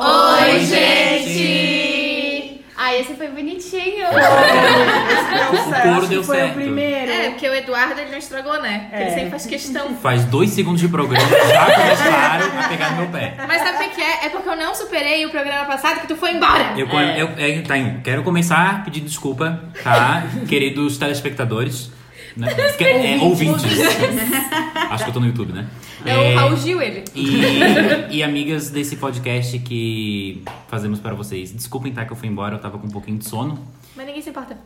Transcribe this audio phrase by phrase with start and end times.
[0.00, 2.60] Oi, gente!
[2.76, 4.06] Ai, esse foi bonitinho.
[5.48, 6.52] O couro deu foi certo.
[6.52, 7.10] o primeiro.
[7.10, 8.88] É, porque o Eduardo ele não estragou, né?
[8.92, 9.10] Ele É.
[9.10, 9.94] sempre faz questão.
[9.96, 13.34] Faz dois segundos de programa, já começaram a pegar no meu pé.
[13.46, 14.26] Mas sabe o que é?
[14.26, 16.74] É porque eu não superei o programa passado que tu foi embora.
[16.76, 17.74] Eu, eu, é, tá,
[18.04, 20.24] quero começar pedindo desculpa, tá?
[20.48, 21.90] Queridos telespectadores.
[22.38, 22.54] Né?
[22.78, 23.64] Que- é, ouvintes.
[24.90, 25.68] Acho que eu tô no YouTube, né?
[26.06, 27.04] É o Raul Gil, ele.
[27.14, 31.52] E, e amigas desse podcast que fazemos para vocês.
[31.52, 32.04] Desculpem, tá?
[32.04, 33.58] Que eu fui embora, eu tava com um pouquinho de sono.
[33.96, 34.56] Mas ninguém se importa.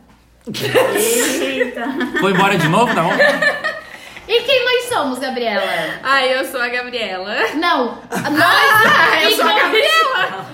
[0.47, 1.87] Eita.
[2.19, 3.11] Foi embora de novo, tá bom?
[4.27, 5.99] E quem nós somos, Gabriela?
[6.01, 7.35] Ai, eu sou a Gabriela.
[7.55, 8.83] Não, nós.
[8.85, 10.45] Ah, eu sou a Gabriela.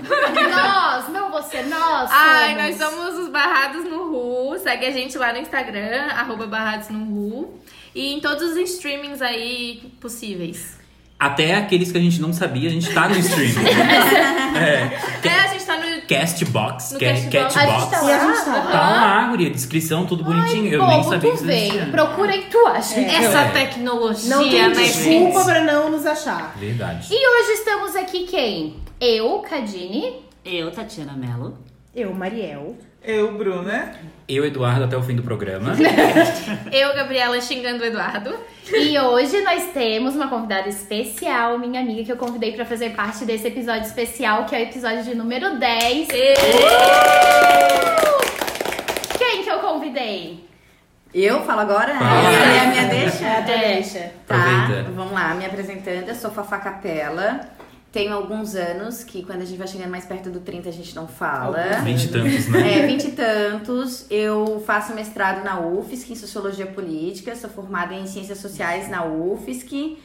[0.50, 2.10] Nós, não você, nós.
[2.12, 4.58] Ai, nós somos os Barrados no Ru.
[4.58, 7.62] Segue a gente lá no Instagram, arroba Barrados no Ru.
[7.94, 10.79] E em todos os streamings aí possíveis.
[11.20, 13.52] Até aqueles que a gente não sabia, a gente tá no stream.
[14.50, 15.28] É.
[15.28, 16.02] É, a gente tá no.
[16.08, 17.56] Castbox, No ca- Castbox.
[17.56, 17.90] A gente Catbox.
[17.92, 18.72] tá E a gente tá lá.
[18.72, 20.74] Tá lá, guria, descrição, tudo bonitinho.
[20.74, 21.68] eu nem Povo, sabia tu que isso vem.
[21.68, 21.86] existia.
[21.92, 23.00] Procura aí que tu acha.
[23.00, 23.50] Essa É.
[23.52, 25.46] tecnologia, Não tem né, desculpa gente?
[25.46, 26.56] pra não nos achar.
[26.58, 27.08] Verdade.
[27.12, 28.78] E hoje estamos aqui quem?
[29.00, 30.16] Eu, Cadine.
[30.44, 31.58] Eu, Tatiana Mello.
[31.96, 32.76] Eu, Mariel.
[33.04, 33.94] Eu, Bruna.
[34.30, 35.74] Eu, Eduardo, até o fim do programa.
[36.72, 38.36] Eu, Gabriela, xingando o Eduardo.
[38.72, 43.26] E hoje nós temos uma convidada especial, minha amiga, que eu convidei pra fazer parte
[43.26, 46.08] desse episódio especial, que é o episódio de número 10.
[49.18, 50.48] Quem que eu convidei?
[51.12, 51.98] Eu falo agora?
[51.98, 52.32] Fala.
[52.32, 53.26] É a minha deixa?
[53.26, 54.12] É a tua deixa.
[54.28, 54.92] Tá, Aproveita.
[54.92, 55.34] vamos lá.
[55.34, 57.50] Me apresentando, eu sou Fafá Capela.
[57.92, 60.96] Tenho alguns anos que quando a gente vai chegando mais perto do 30 a gente
[60.96, 61.82] não fala.
[61.84, 62.84] Vinte e tantos, né?
[62.84, 64.06] É, vinte e tantos.
[64.12, 67.36] Eu faço mestrado na UFSC em Sociologia Política.
[67.36, 69.98] Sou formada em Ciências Sociais na UFSC.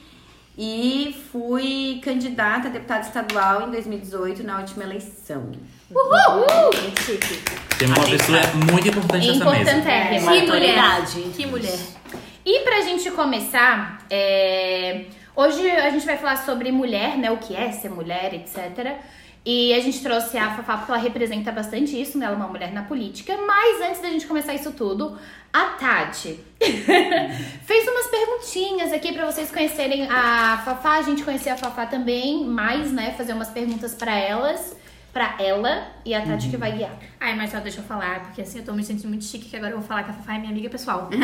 [0.57, 5.51] E fui candidata a deputada estadual em 2018 na última eleição.
[5.91, 7.43] Muito chique.
[7.79, 8.41] Temos uma pessoa
[8.73, 9.61] muito importante nessa mesa.
[9.61, 10.33] Importantérrima.
[10.33, 11.05] Que mulher.
[11.37, 11.79] Que mulher.
[12.47, 15.07] E pra gente começar, é,
[15.37, 17.31] hoje a gente vai falar sobre mulher, né?
[17.31, 18.99] O que é ser mulher, etc.
[19.47, 22.25] E a gente trouxe a Fafá porque ela representa bastante isso, né?
[22.25, 23.37] Ela é uma mulher na política.
[23.37, 25.19] Mas antes da gente começar isso tudo,
[25.53, 26.41] a Tati
[27.67, 32.43] fez umas perguntinhas aqui pra vocês conhecerem a Fafá, a gente conhecer a Fafá também,
[32.45, 33.15] mais, né?
[33.19, 34.75] Fazer umas perguntas pra elas,
[35.15, 36.91] pra ela e a Tati que vai guiar.
[37.21, 39.57] Ai, mas só deixa eu falar, porque assim eu tô me sentindo muito chique que
[39.57, 41.09] agora eu vou falar que a Fafá é minha amiga pessoal.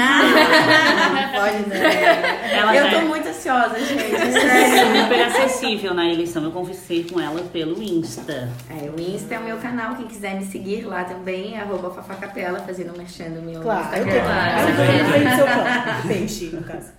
[1.34, 2.52] Pode, né?
[2.52, 4.04] Ela Eu já tô é muito ansiosa, gente.
[5.02, 6.44] Super acessível na eleição.
[6.44, 8.48] Eu conversei com ela pelo Insta.
[8.70, 11.90] É, o Insta é o meu canal, quem quiser me seguir lá também, é arroba
[11.90, 15.02] Fafacapela, fazendo merchan do meu Claro, eu Instagram.
[15.02, 16.02] Eu tenho seu plano.
[16.06, 16.92] Peixe, no caso.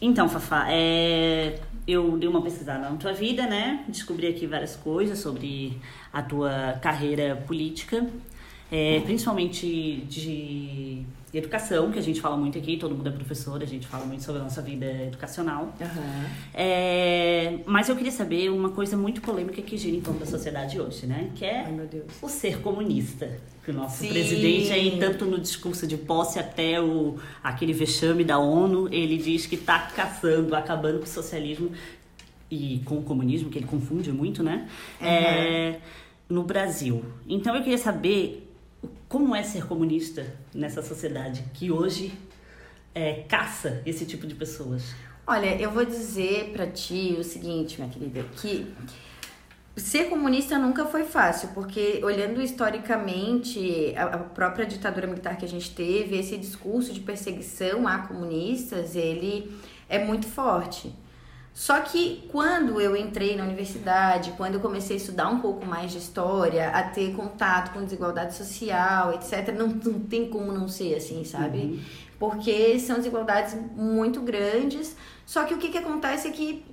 [0.00, 3.84] Então, Fafá, é, eu dei uma pesquisada na tua vida, né?
[3.88, 5.78] Descobri aqui várias coisas sobre
[6.12, 8.06] a tua carreira política,
[8.70, 11.04] é, principalmente de
[11.38, 14.22] educação, que a gente fala muito aqui, todo mundo é professor, a gente fala muito
[14.22, 15.74] sobre a nossa vida educacional.
[15.80, 16.26] Aham.
[16.52, 20.80] É, mas eu queria saber uma coisa muito polêmica que gira em torno da sociedade
[20.80, 21.30] hoje, né?
[21.34, 23.38] Que é Ai, o ser comunista.
[23.64, 24.10] Que o nosso Sim.
[24.10, 29.46] presidente aí, tanto no discurso de posse até o, aquele vexame da ONU, ele diz
[29.46, 31.70] que tá caçando, acabando com o socialismo
[32.50, 34.68] e com o comunismo, que ele confunde muito, né?
[35.00, 35.76] É,
[36.28, 37.04] no Brasil.
[37.26, 38.43] Então eu queria saber
[39.08, 42.12] como é ser comunista nessa sociedade que hoje
[42.94, 44.94] é, caça esse tipo de pessoas.
[45.26, 48.72] Olha, eu vou dizer pra ti o seguinte, minha querida, que
[49.76, 55.48] ser comunista nunca foi fácil, porque olhando historicamente a a própria ditadura militar que a
[55.48, 59.50] gente teve, esse discurso de perseguição a comunistas, ele
[59.88, 60.94] é muito forte.
[61.54, 65.92] Só que quando eu entrei na universidade, quando eu comecei a estudar um pouco mais
[65.92, 70.96] de história, a ter contato com desigualdade social, etc., não, não tem como não ser
[70.96, 71.80] assim, sabe?
[72.18, 74.96] Porque são desigualdades muito grandes.
[75.24, 76.64] Só que o que, que acontece é que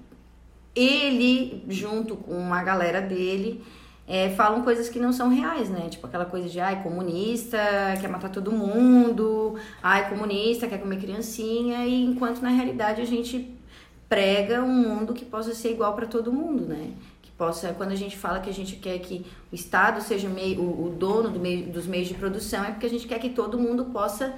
[0.75, 3.63] ele, junto com a galera dele,
[4.07, 5.89] é, falam coisas que não são reais, né?
[5.89, 7.59] Tipo aquela coisa de, ai, comunista,
[8.01, 13.60] quer matar todo mundo, ai, comunista, quer comer criancinha, e enquanto na realidade a gente
[14.11, 16.91] prega um mundo que possa ser igual para todo mundo, né?
[17.21, 20.31] Que possa, quando a gente fala que a gente quer que o Estado seja o,
[20.31, 23.19] meio, o, o dono do meio, dos meios de produção, é porque a gente quer
[23.19, 24.33] que todo mundo possa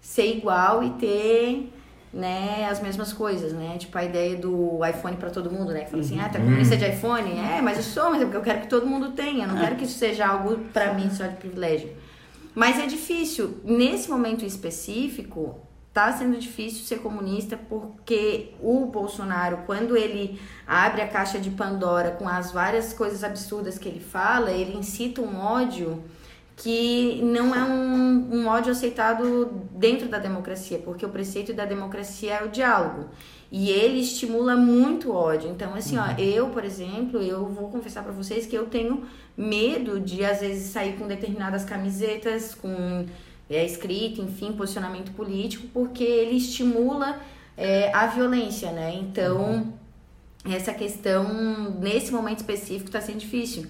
[0.00, 1.70] ser igual e ter
[2.10, 3.76] né, as mesmas coisas, né?
[3.76, 5.84] Tipo a ideia do iPhone para todo mundo, né?
[5.84, 7.30] Que fala assim, ah, tá comunista de iPhone?
[7.40, 9.76] É, mas eu sou, mas é porque eu quero que todo mundo tenha, não quero
[9.76, 11.90] que isso seja algo para mim só de privilégio.
[12.54, 13.60] Mas é difícil.
[13.64, 15.60] Nesse momento específico,
[15.92, 22.12] tá sendo difícil ser comunista porque o Bolsonaro, quando ele abre a caixa de Pandora
[22.12, 26.02] com as várias coisas absurdas que ele fala, ele incita um ódio
[26.56, 32.34] que não é um, um ódio aceitado dentro da democracia, porque o preceito da democracia
[32.34, 33.06] é o diálogo.
[33.50, 35.50] E ele estimula muito ódio.
[35.50, 39.04] Então, assim, ó, eu, por exemplo, eu vou confessar para vocês que eu tenho
[39.36, 43.06] medo de, às vezes, sair com determinadas camisetas, com
[43.50, 47.20] é, escrita, enfim, posicionamento político, porque ele estimula
[47.56, 48.94] é, a violência, né?
[48.94, 49.74] Então,
[50.48, 53.66] essa questão, nesse momento específico, está sendo difícil.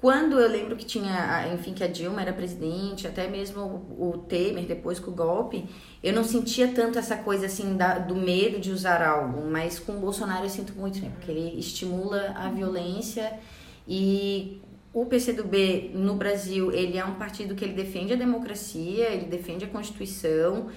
[0.00, 3.60] Quando eu lembro que tinha, enfim, que a Dilma era presidente, até mesmo
[3.98, 5.68] o Temer, depois com o golpe,
[6.02, 9.92] eu não sentia tanto essa coisa assim da, do medo de usar algo, mas com
[9.92, 11.10] o Bolsonaro eu sinto muito, né?
[11.14, 13.38] Porque ele estimula a violência
[13.86, 19.26] e o PCdoB no Brasil, ele é um partido que ele defende a democracia, ele
[19.26, 20.68] defende a Constituição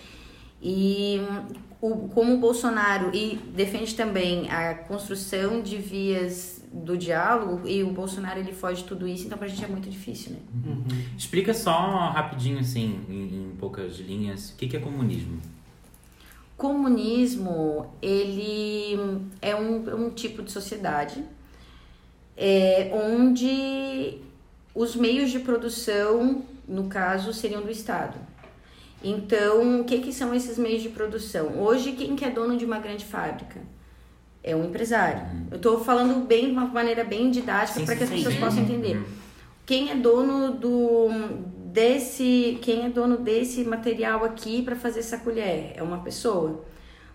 [0.62, 1.20] e
[1.82, 7.92] o, como o Bolsonaro e defende também a construção de vias do diálogo e o
[7.92, 10.40] Bolsonaro ele foge de tudo isso, então pra gente é muito difícil, né?
[10.66, 10.86] Uhum.
[11.18, 11.72] Explica só
[12.12, 15.40] rapidinho, assim, em, em poucas linhas, o que, que é comunismo?
[16.56, 18.98] Comunismo, ele
[19.42, 21.24] é um, um tipo de sociedade
[22.38, 24.20] é, onde
[24.74, 28.18] os meios de produção, no caso, seriam do Estado.
[29.04, 31.60] Então, o que, que são esses meios de produção?
[31.62, 33.60] Hoje, quem que é dono de uma grande fábrica?
[34.42, 35.22] É um empresário.
[35.22, 35.48] Uhum.
[35.52, 38.98] Eu estou falando bem de uma maneira bem didática para que as pessoas possam entender.
[38.98, 39.06] Uhum.
[39.66, 41.10] Quem é dono do
[41.74, 45.74] desse, quem é dono desse material aqui para fazer essa colher?
[45.76, 46.64] É uma pessoa.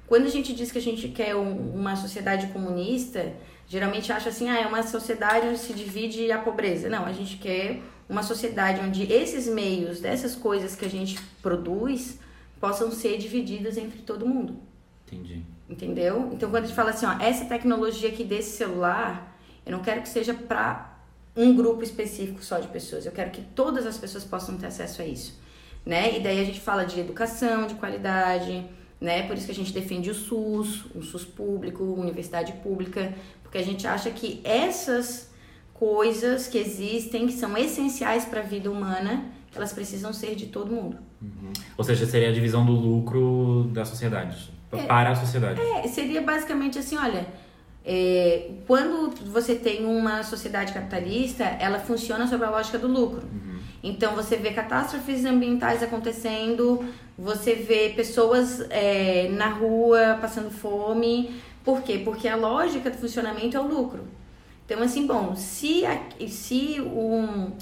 [0.07, 3.33] Quando a gente diz que a gente quer um- uma sociedade comunista,
[3.69, 6.89] geralmente acha assim, ah, é uma sociedade onde se divide a pobreza.
[6.89, 12.19] Não, a gente quer uma sociedade onde esses meios, dessas coisas que a gente produz,
[12.59, 14.57] possam ser divididas entre todo mundo.
[15.07, 15.43] Entendi.
[15.69, 16.31] Entendeu?
[16.33, 19.37] Então, quando a gente fala assim, ó, essa tecnologia aqui desse celular,
[19.67, 20.99] eu não quero que seja para
[21.37, 23.05] um grupo específico só de pessoas.
[23.05, 25.39] Eu quero que todas as pessoas possam ter acesso a isso,
[25.85, 26.17] né?
[26.17, 28.67] E daí a gente fala de educação, de qualidade,
[29.01, 29.27] né?
[29.27, 33.15] Por isso que a gente defende o SUS, o SUS público, universidade pública,
[33.49, 35.31] porque a gente acha que essas
[35.73, 39.25] coisas que existem, que são essenciais para a vida humana,
[39.57, 40.99] elas precisam ser de todo mundo.
[41.23, 41.51] Uhum.
[41.79, 44.53] Ou seja, seria a divisão do lucro da sociedade.
[44.71, 44.83] É.
[44.83, 45.59] Para a sociedade.
[45.59, 47.27] É, seria basicamente assim, olha,
[47.87, 53.23] é, quando você tem uma sociedade capitalista, ela funciona sobre a lógica do lucro.
[53.83, 56.85] Então você vê catástrofes ambientais acontecendo,
[57.17, 61.31] você vê pessoas é, na rua passando fome.
[61.65, 62.01] Por quê?
[62.05, 64.07] Porque a lógica do funcionamento é o lucro.
[64.65, 67.53] Então, assim, bom, se, a, se um,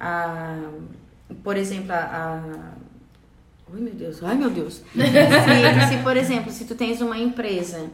[0.00, 0.70] a,
[1.42, 2.74] por exemplo, a, a
[3.72, 4.82] Ai meu Deus, ai meu Deus.
[4.94, 7.90] se, se, por exemplo, se tu tens uma empresa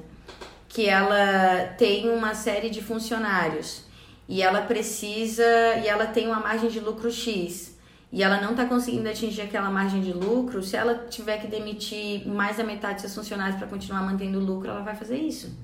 [0.68, 3.84] que ela tem uma série de funcionários
[4.28, 5.42] e ela precisa
[5.82, 7.76] e ela tem uma margem de lucro X
[8.12, 12.26] e ela não está conseguindo atingir aquela margem de lucro, se ela tiver que demitir
[12.26, 15.56] mais da metade dos seus funcionários para continuar mantendo o lucro, ela vai fazer isso.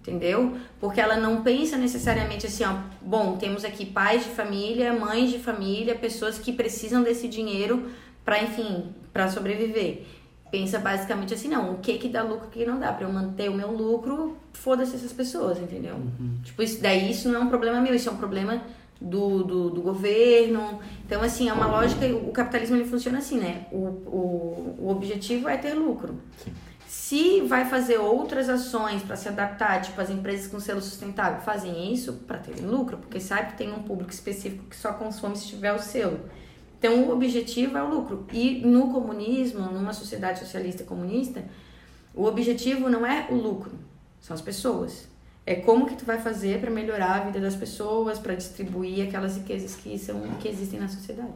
[0.00, 0.56] Entendeu?
[0.80, 5.38] Porque ela não pensa necessariamente assim, ó, bom, temos aqui pais de família, mães de
[5.38, 7.88] família, pessoas que precisam desse dinheiro
[8.24, 10.04] para, enfim, para sobreviver.
[10.50, 13.12] Pensa basicamente assim, não, o que que dá lucro, o que não dá, para eu
[13.12, 15.94] manter o meu lucro, foda-se essas pessoas, entendeu?
[16.42, 18.60] Tipo, isso, daí isso não é um problema meu, isso é um problema
[19.02, 20.80] do, do, do governo.
[21.04, 23.66] Então, assim, é uma lógica, o capitalismo ele funciona assim, né?
[23.72, 26.20] O, o, o objetivo é ter lucro.
[26.86, 31.92] Se vai fazer outras ações para se adaptar, tipo as empresas com selo sustentável fazem
[31.92, 35.46] isso para terem lucro, porque sabe que tem um público específico que só consome se
[35.46, 36.20] tiver o selo.
[36.78, 38.26] Então o objetivo é o lucro.
[38.32, 41.44] E no comunismo, numa sociedade socialista comunista,
[42.14, 43.72] o objetivo não é o lucro,
[44.20, 45.11] são as pessoas.
[45.44, 49.36] É como que tu vai fazer para melhorar a vida das pessoas, para distribuir aquelas
[49.36, 51.32] riquezas que são que existem na sociedade.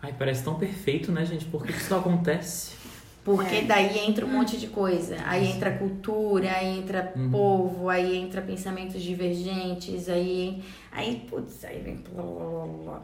[0.00, 1.46] Ai, parece tão perfeito, né, gente?
[1.46, 2.76] Por que isso acontece?
[3.24, 5.16] Porque daí entra um monte de coisa.
[5.24, 10.62] Aí entra cultura, aí entra povo, aí entra pensamentos divergentes, aí.
[10.92, 11.96] Aí, putz, aí vem.
[11.96, 13.02] blá, blá, blá, blá.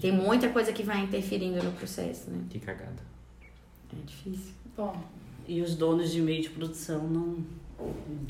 [0.00, 2.44] Tem muita coisa que vai interferindo no processo, né?
[2.50, 3.02] Que cagada.
[3.90, 4.52] É difícil.
[4.76, 4.94] Bom,
[5.48, 7.38] E os donos de meio de produção não,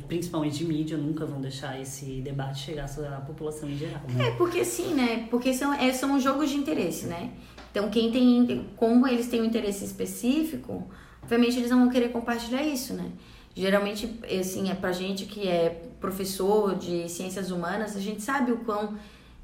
[0.08, 4.02] principalmente de mídia, nunca vão deixar esse debate chegar à população em geral.
[4.08, 4.28] né?
[4.28, 5.26] É, porque assim, né?
[5.30, 7.30] Porque são, é, são jogos de interesse, né?
[7.70, 8.66] Então, quem tem.
[8.76, 10.86] Como eles têm um interesse específico,
[11.22, 13.10] obviamente eles não vão querer compartilhar isso, né?
[13.56, 18.58] Geralmente, assim, é pra gente que é professor de ciências humanas, a gente sabe o
[18.58, 18.96] quão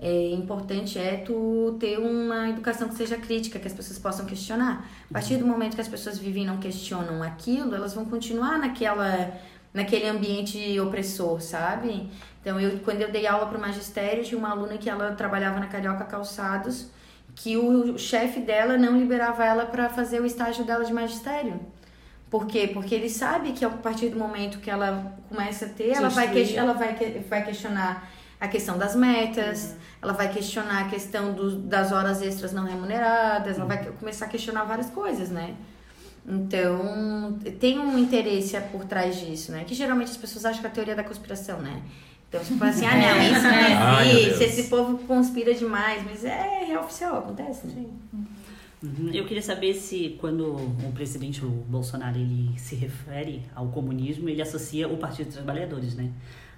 [0.03, 4.89] é importante é tu ter uma educação que seja crítica, que as pessoas possam questionar.
[5.11, 8.59] A partir do momento que as pessoas vivem e não questionam aquilo, elas vão continuar
[8.59, 9.31] naquela
[9.73, 12.11] naquele ambiente opressor, sabe?
[12.41, 15.61] Então, eu quando eu dei aula para o magistério, tinha uma aluna que ela trabalhava
[15.61, 16.89] na Carioca Calçados,
[17.35, 21.61] que o chefe dela não liberava ela para fazer o estágio dela de magistério.
[22.29, 22.69] Por quê?
[22.73, 26.29] Porque ele sabe que a partir do momento que ela começa a ter, ela vai,
[26.29, 28.09] que- ela vai, que- vai questionar
[28.41, 33.57] a questão das metas, ela vai questionar a questão do, das horas extras não remuneradas,
[33.59, 35.55] ela vai começar a questionar várias coisas, né?
[36.27, 39.65] Então, tem um interesse por trás disso, né?
[39.65, 41.83] Que geralmente as pessoas acham que é a teoria da conspiração, né?
[42.29, 46.05] Então, você fala assim, ah, não, isso não é Ai, isso, esse povo conspira demais,
[46.05, 47.87] mas é real oficial, acontece, né?
[48.83, 49.11] Uhum.
[49.13, 54.41] Eu queria saber se quando o presidente o Bolsonaro ele se refere ao comunismo, ele
[54.41, 56.11] associa o Partido dos Trabalhadores, né?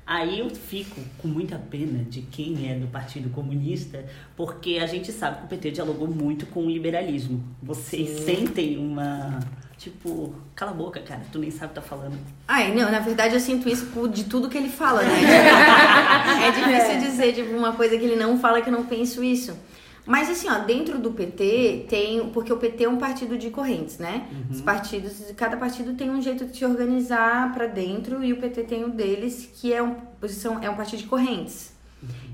[0.06, 4.04] Aí eu fico com muita pena de quem é do Partido Comunista,
[4.36, 7.42] porque a gente sabe que o PT dialogou muito com o liberalismo.
[7.62, 9.38] Vocês sentem uma.
[9.78, 12.16] Tipo, cala a boca, cara, tu nem sabe o que tá falando.
[12.46, 15.10] Ai, não, na verdade eu sinto isso de tudo que ele fala, né?
[16.46, 19.56] é difícil dizer, tipo, uma coisa que ele não fala que eu não penso isso.
[20.04, 22.28] Mas assim, ó, dentro do PT tem.
[22.30, 24.28] Porque o PT é um partido de correntes, né?
[24.50, 28.64] Os partidos, cada partido tem um jeito de se organizar pra dentro e o PT
[28.64, 29.96] tem o deles, que é um,
[30.28, 31.72] são, é um partido de correntes.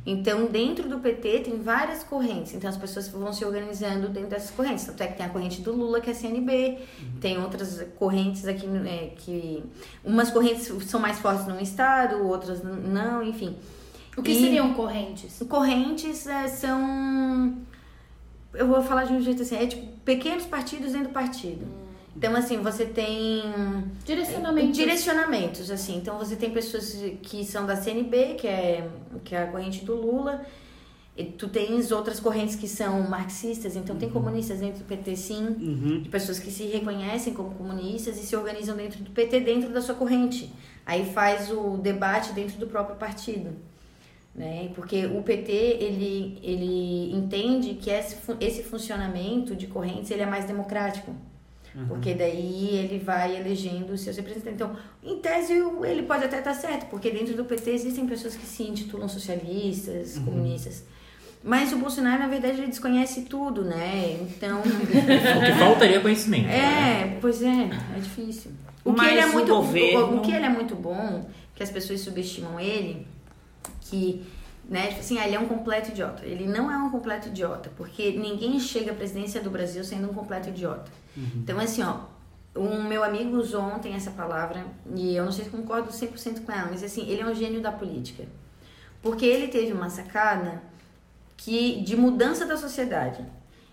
[0.06, 2.54] Então, dentro do PT tem várias correntes.
[2.54, 4.86] Então, as pessoas vão se organizando dentro dessas correntes.
[4.86, 6.78] Tanto é que tem a corrente do Lula, que é a CNB.
[7.20, 9.62] Tem outras correntes aqui é, que...
[10.02, 13.54] Umas correntes são mais fortes num estado, outras não, enfim.
[14.18, 15.42] O que E- seriam correntes?
[15.48, 17.56] Correntes é, são...
[18.54, 19.56] Eu vou falar de um jeito assim.
[19.56, 21.64] É tipo pequenos partidos dentro do partido.
[22.16, 23.42] Então, assim, você tem...
[24.04, 24.76] Direcionamentos.
[24.76, 25.96] Direcionamentos, assim.
[25.98, 28.88] Então você tem pessoas que são da CNB, que é,
[29.24, 30.44] que é a corrente do Lula.
[31.16, 35.46] E tu tens outras correntes que são marxistas, então tem comunistas dentro do PT sim,
[35.46, 36.00] Uhum.
[36.02, 39.80] de pessoas que se reconhecem como comunistas e se organizam dentro do PT, dentro da
[39.80, 40.52] sua corrente.
[40.86, 43.50] Aí faz o debate dentro do próprio partido.
[44.38, 44.70] Né?
[44.74, 50.44] Porque o PT, ele, ele entende que esse, esse funcionamento de correntes ele é mais
[50.44, 51.12] democrático.
[51.86, 54.54] Porque daí ele vai elegendo os seus representantes.
[54.54, 55.52] Então, em tese,
[55.84, 60.18] ele pode até estar certo, porque dentro do PT existem pessoas que se intitulam socialistas,
[60.18, 60.84] comunistas.
[61.42, 64.18] Mas o Bolsonaro, na verdade, ele desconhece tudo, né?
[64.22, 64.60] Então.
[64.66, 66.46] O que faltaria é conhecimento.
[66.46, 66.56] né?
[67.12, 68.50] É, pois é, é difícil.
[68.84, 71.28] O que Mas ele é o muito governo- o, o que ele é muito bom,
[71.54, 73.06] que as pessoas subestimam ele,
[73.88, 74.24] que
[74.68, 76.24] né, tipo assim, ah, ele é um completo idiota.
[76.26, 80.14] Ele não é um completo idiota, porque ninguém chega à presidência do Brasil sendo um
[80.14, 80.90] completo idiota.
[81.36, 82.00] Então assim, ó,
[82.54, 84.64] um meu amigo usou ontem essa palavra
[84.94, 87.60] e eu não sei se concordo 100% com ela, mas assim, ele é um gênio
[87.62, 88.24] da política.
[89.00, 90.60] Porque ele teve uma sacada
[91.36, 93.24] que de mudança da sociedade.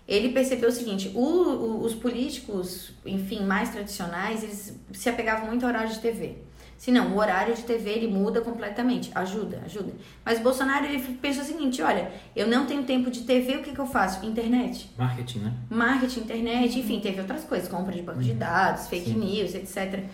[0.06, 5.64] Ele percebeu o seguinte, o- o- os políticos, enfim, mais tradicionais, eles se apegavam muito
[5.64, 6.38] ao horário de TV.
[6.76, 9.10] Se não, o horário de TV ele muda completamente.
[9.14, 9.92] Ajuda, ajuda.
[10.24, 13.62] Mas o Bolsonaro ele pensou o seguinte, olha, eu não tenho tempo de TV, o
[13.62, 14.24] que, que eu faço?
[14.26, 15.54] Internet Marketing, né?
[15.70, 19.18] marketing, internet, enfim, teve outras coisas, compra de banco de dados, fake Sim.
[19.18, 20.04] news, etc.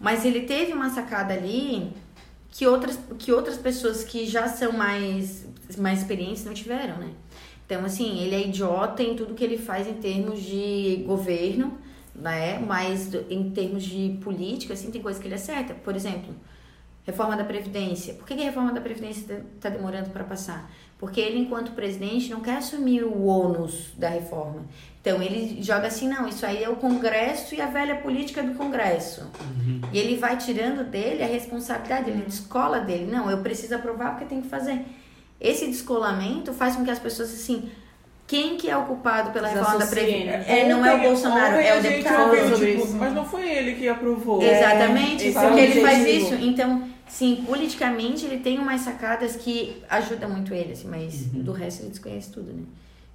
[0.00, 1.92] Mas ele teve uma sacada ali
[2.50, 5.46] que outras, que outras pessoas que já são mais,
[5.76, 7.10] mais experientes não tiveram, né?
[7.66, 11.76] Então, assim, ele é idiota em tudo que ele faz em termos de governo,
[12.18, 12.58] né?
[12.58, 15.74] Mas em termos de política, assim, tem coisas que ele acerta.
[15.74, 16.34] Por exemplo,
[17.04, 18.14] reforma da Previdência.
[18.14, 20.70] Por que a reforma da Previdência está demorando para passar?
[20.98, 24.64] Porque ele, enquanto presidente, não quer assumir o ônus da reforma.
[25.00, 28.54] Então, ele joga assim, não, isso aí é o Congresso e a velha política do
[28.54, 29.30] Congresso.
[29.92, 33.10] E ele vai tirando dele a responsabilidade, ele descola dele.
[33.10, 34.86] Não, eu preciso aprovar porque tem que fazer.
[35.38, 37.70] Esse descolamento faz com que as pessoas, assim,
[38.26, 40.38] quem que é o culpado pela reforma da Previdência?
[40.38, 40.44] né?
[40.48, 42.36] É, não é o Bolsonaro, é a o deputado.
[42.54, 42.96] tipo, isso.
[42.96, 44.42] Mas não foi ele que aprovou.
[44.42, 46.34] Exatamente, esse porque é o ele faz objetivo.
[46.34, 46.44] isso.
[46.44, 51.82] Então, sim, politicamente ele tem umas sacadas que ajudam muito ele, assim, mas do resto
[51.82, 52.64] ele desconhece tudo, né?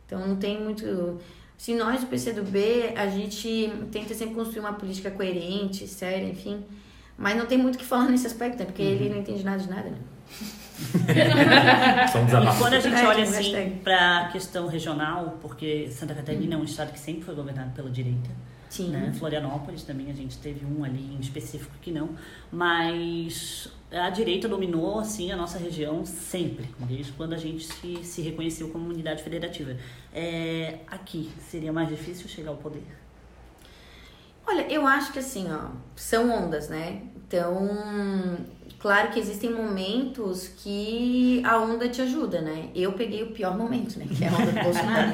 [0.05, 1.19] Então não tem muito.
[1.57, 6.63] Se nós do PCdoB, a gente tenta sempre construir uma política coerente, séria, enfim.
[7.17, 8.65] Mas não tem muito o que falar nesse aspecto, né?
[8.65, 9.97] Porque ele não entende nada de nada, né?
[12.15, 16.57] Um E quando a gente olha assim para a questão regional, porque Santa Catarina é
[16.57, 18.29] um estado que sempre foi governado pela direita,
[18.69, 18.89] Sim.
[18.89, 19.13] né?
[19.17, 22.09] Florianópolis também a gente teve um ali em específico que não,
[22.51, 28.21] mas a direita dominou assim a nossa região sempre, desde quando a gente se, se
[28.21, 29.75] reconheceu como unidade federativa.
[30.13, 32.83] É, aqui seria mais difícil chegar ao poder.
[34.47, 37.03] Olha, eu acho que assim, ó, são ondas, né?
[37.15, 38.37] Então,
[38.81, 42.69] Claro que existem momentos que a onda te ajuda, né?
[42.73, 44.07] Eu peguei o pior momento, né?
[44.09, 45.11] Que é a onda do Bolsonaro.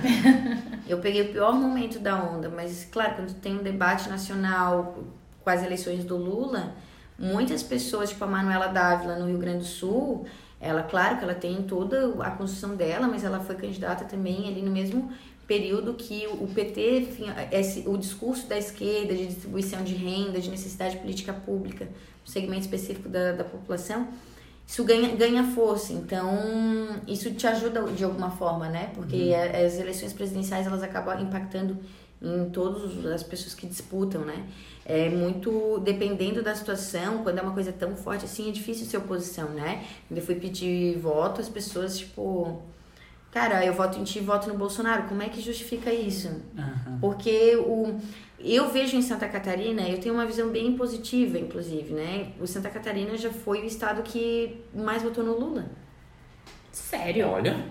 [0.88, 4.97] Eu peguei o pior momento da onda, mas claro, quando tem um debate nacional
[5.43, 6.75] com as eleições do Lula,
[7.19, 10.25] muitas pessoas, tipo a Manuela Dávila no Rio Grande do Sul,
[10.62, 14.62] ela, claro que ela tem toda a construção dela, mas ela foi candidata também ali
[14.62, 15.12] no mesmo
[15.48, 20.50] período que o PT, enfim, esse, o discurso da esquerda de distribuição de renda, de
[20.50, 21.88] necessidade de política pública,
[22.25, 24.10] um segmento específico da, da população,
[24.68, 25.94] isso ganha, ganha força.
[25.94, 26.30] Então,
[27.08, 28.92] isso te ajuda de alguma forma, né?
[28.94, 31.77] Porque a- as eleições presidenciais, elas acabam impactando
[32.22, 34.46] em todas as pessoas que disputam, né?
[34.86, 38.98] É muito dependendo da situação, quando é uma coisa tão forte assim, é difícil ser
[38.98, 39.86] oposição, né?
[40.10, 42.62] Quando eu fui pedir voto, as pessoas, tipo,
[43.38, 46.41] cara, eu voto em ti, voto no Bolsonaro, como é que justifica isso?
[46.58, 46.98] Aham.
[47.00, 47.96] Porque o,
[48.39, 52.32] eu vejo em Santa Catarina, eu tenho uma visão bem positiva, inclusive, né?
[52.41, 55.70] O Santa Catarina já foi o estado que mais votou no Lula.
[56.72, 57.27] Sério?
[57.27, 57.63] Olha.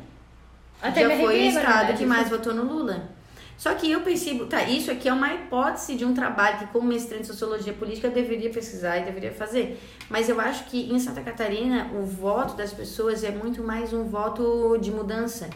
[0.80, 3.15] Até já foi o estado que mais votou no Lula.
[3.56, 6.86] Só que eu percebo, tá, isso aqui é uma hipótese de um trabalho que, como
[6.88, 9.80] mestrante em sociologia política, eu deveria pesquisar e deveria fazer.
[10.10, 14.04] Mas eu acho que em Santa Catarina, o voto das pessoas é muito mais um
[14.04, 15.48] voto de mudança.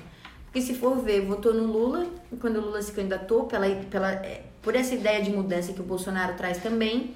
[0.47, 2.07] Porque se for ver, votou no Lula,
[2.41, 5.85] quando o Lula se candidatou, pela, pela, é, por essa ideia de mudança que o
[5.85, 7.15] Bolsonaro traz também.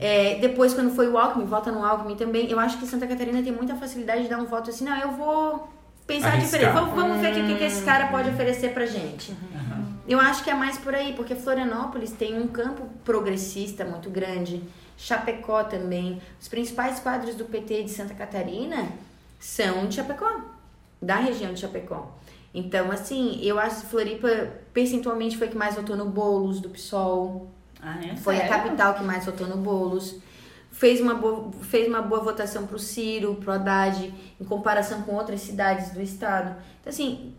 [0.00, 2.50] É, depois, quando foi o Alckmin, vota no Alckmin também.
[2.50, 5.12] Eu acho que Santa Catarina tem muita facilidade de dar um voto assim, não, eu
[5.12, 5.68] vou
[6.06, 6.60] pensar Arriscar.
[6.60, 6.72] diferente.
[6.72, 9.36] Vamos, vamos ver o que, que, que esse cara pode oferecer pra gente.
[10.08, 14.62] Eu acho que é mais por aí, porque Florianópolis tem um campo progressista muito grande,
[14.96, 16.20] Chapecó também.
[16.40, 18.88] Os principais quadros do PT de Santa Catarina
[19.38, 20.40] são de Chapecó,
[21.00, 22.10] da região de Chapecó.
[22.54, 24.28] Então, assim, eu acho que Floripa
[24.72, 27.50] percentualmente foi a que mais votou no Boulos do PSOL.
[27.80, 28.16] Ah, é?
[28.16, 28.54] Foi a Sério?
[28.54, 30.16] capital que mais votou no Boulos.
[30.72, 35.42] Fez uma boa, fez uma boa votação pro Ciro, pro Haddad, em comparação com outras
[35.42, 36.56] cidades do estado.
[36.80, 37.34] Então, assim,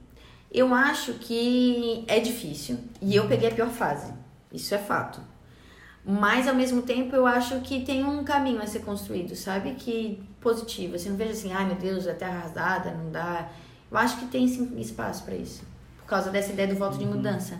[0.51, 2.79] eu acho que é difícil.
[3.01, 4.13] E eu peguei a pior fase.
[4.51, 5.21] Isso é fato.
[6.03, 9.75] Mas, ao mesmo tempo, eu acho que tem um caminho a ser construído, sabe?
[9.75, 10.97] Que positivo.
[10.97, 13.49] Você não veja assim, ai meu Deus, a terra arrasada, não dá.
[13.91, 15.63] Eu acho que tem sim espaço para isso.
[15.99, 17.59] Por causa dessa ideia do voto de mudança.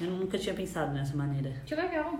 [0.00, 1.52] Eu nunca tinha pensado nessa maneira.
[1.64, 2.18] Que legal.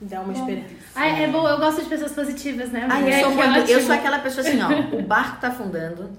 [0.00, 0.74] Dá uma esperança.
[0.94, 2.86] Ai, é bom, eu gosto de pessoas positivas, né?
[2.86, 6.10] E eu sou, que muito, eu sou aquela pessoa assim, ó, o barco tá afundando.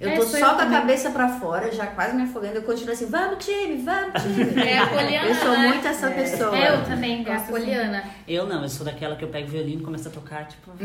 [0.00, 0.80] Eu É, tô só eu com a também.
[0.80, 2.56] cabeça pra fora, já quase me afogando.
[2.56, 4.62] Eu continuo assim, vamos time, vamos time.
[4.62, 5.68] É a Poliana, Eu sou né?
[5.68, 6.56] muito essa pessoa.
[6.56, 7.48] Eu também É a gosto.
[7.50, 8.04] Poliana.
[8.28, 10.70] Eu não, eu sou daquela que eu pego o violino e começo a tocar, tipo.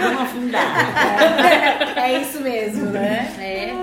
[0.00, 1.96] Vamos, afundar.
[1.96, 3.32] É isso mesmo, né?
[3.38, 3.74] É.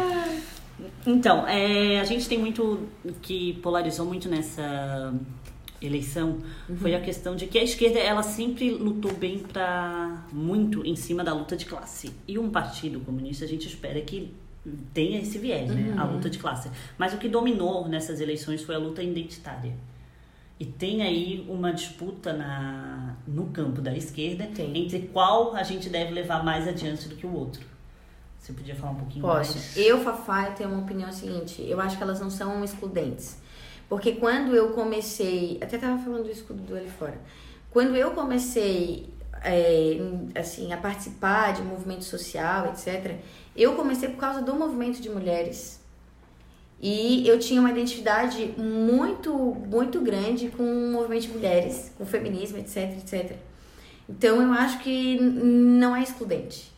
[1.05, 2.87] Então, é, a gente tem muito
[3.21, 5.13] que polarizou muito nessa
[5.81, 6.39] eleição
[6.77, 11.23] foi a questão de que a esquerda ela sempre lutou bem para muito em cima
[11.23, 14.33] da luta de classe e um partido comunista a gente espera que
[14.93, 16.69] tenha esse viés, né, a luta de classe.
[16.97, 19.73] Mas o que dominou nessas eleições foi a luta identitária.
[20.59, 24.77] E tem aí uma disputa na, no campo da esquerda Tem.
[24.77, 27.65] entre qual a gente deve levar mais adiante do que o outro.
[28.37, 29.53] Você podia falar um pouquinho Posso.
[29.53, 29.77] mais?
[29.77, 31.63] Eu, Fafá, eu tenho uma opinião seguinte.
[31.65, 33.37] Eu acho que elas não são excludentes.
[33.89, 35.57] Porque quando eu comecei...
[35.61, 37.19] Até tava falando do escudo do ali fora.
[37.71, 39.09] Quando eu comecei,
[39.43, 39.97] é,
[40.35, 43.15] assim, a participar de movimento social, etc.,
[43.55, 45.79] eu comecei por causa do movimento de mulheres.
[46.81, 52.07] E eu tinha uma identidade muito, muito grande com o movimento de mulheres, com o
[52.07, 53.37] feminismo, etc, etc.
[54.07, 56.71] Então eu acho que não é excludente.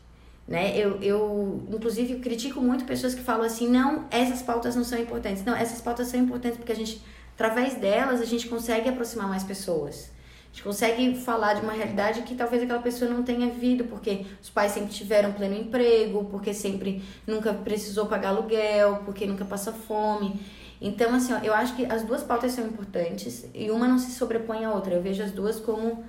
[0.52, 0.78] Né?
[0.78, 5.46] Eu, eu, inclusive, critico muito pessoas que falam assim: não, essas pautas não são importantes.
[5.46, 7.02] Não, essas pautas são importantes porque a gente,
[7.36, 10.12] através delas, a gente consegue aproximar mais pessoas.
[10.52, 14.26] A gente consegue falar de uma realidade que talvez aquela pessoa não tenha vivido, porque
[14.44, 19.72] os pais sempre tiveram pleno emprego, porque sempre nunca precisou pagar aluguel, porque nunca passa
[19.72, 20.38] fome.
[20.82, 24.12] Então, assim, ó, eu acho que as duas pautas são importantes e uma não se
[24.12, 24.96] sobrepõe à outra.
[24.96, 26.04] Eu vejo as duas como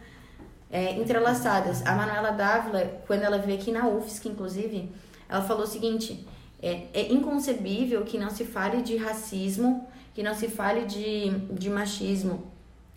[0.72, 1.84] é, entrelaçadas.
[1.86, 4.90] A Manuela Dávila, quando ela veio aqui na UFSC, inclusive,
[5.28, 6.26] ela falou o seguinte:
[6.62, 11.68] é, é inconcebível que não se fale de racismo, que não se fale de, de
[11.68, 12.50] machismo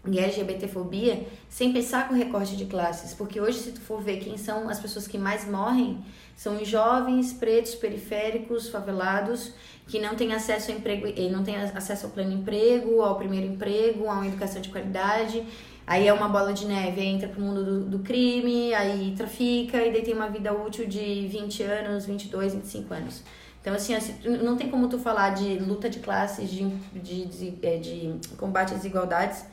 [0.08, 3.14] e LGBTfobia sem pensar com recorte de classes.
[3.14, 6.04] Porque hoje, se tu for ver quem são as pessoas que mais morrem,
[6.36, 9.54] são os jovens, pretos, periféricos, favelados,
[9.88, 13.48] que não têm acesso ao emprego, eh, não têm acesso ao pleno emprego, ao primeiro
[13.48, 15.44] emprego, a uma educação de qualidade.
[15.88, 19.78] Aí é uma bola de neve, aí entra pro mundo do, do crime, aí trafica,
[19.78, 23.24] e daí tem uma vida útil de 20 anos, 22, 25 anos.
[23.62, 27.54] Então, assim, assim, não tem como tu falar de luta de classes, de, de, de,
[27.62, 29.46] eh, de combate às desigualdades,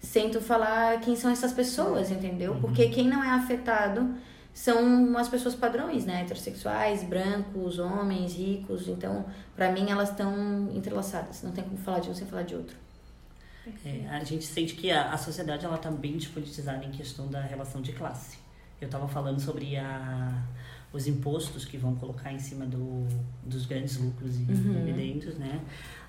[0.00, 2.56] sem tu falar quem são essas pessoas, entendeu?
[2.60, 4.14] Porque quem não é afetado
[4.52, 6.22] são as pessoas padrões, né?
[6.22, 8.86] Heterossexuais, brancos, homens, ricos.
[8.86, 9.24] Então,
[9.56, 11.42] pra mim, elas estão entrelaçadas.
[11.42, 12.83] Não tem como falar de um sem falar de outro.
[13.84, 17.40] É, a gente sente que a, a sociedade ela tá bem despolitizada em questão da
[17.40, 18.38] relação de classe.
[18.80, 20.44] Eu estava falando sobre a,
[20.92, 23.06] os impostos que vão colocar em cima do,
[23.42, 25.60] dos grandes lucros e dividendos, né?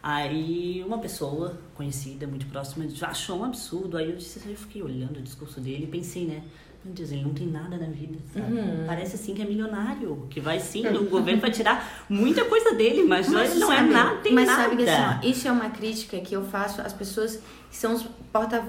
[0.04, 3.98] Aí uma pessoa conhecida, muito próxima, já achou um absurdo.
[3.98, 6.44] Aí eu disse, eu fiquei olhando o discurso dele e pensei, né?
[6.86, 8.56] Meu Deus, ele não tem nada na vida, sabe?
[8.86, 13.04] Parece assim que é milionário, que vai sim, o governo vai tirar muita coisa dele,
[13.04, 14.62] mas, ele não é sabe- nada, tem mas nada.
[14.64, 17.40] sabe que assim, ó, isso é uma crítica que eu faço às pessoas
[17.72, 18.64] que são os porta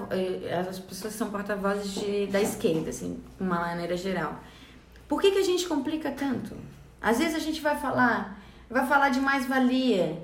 [0.68, 4.40] as pessoas que são porta-vozes da esquerda, assim, de uma maneira geral.
[5.06, 6.54] Por que, que a gente complica tanto?
[7.02, 10.18] Às vezes a gente vai falar, vai falar de mais-valia.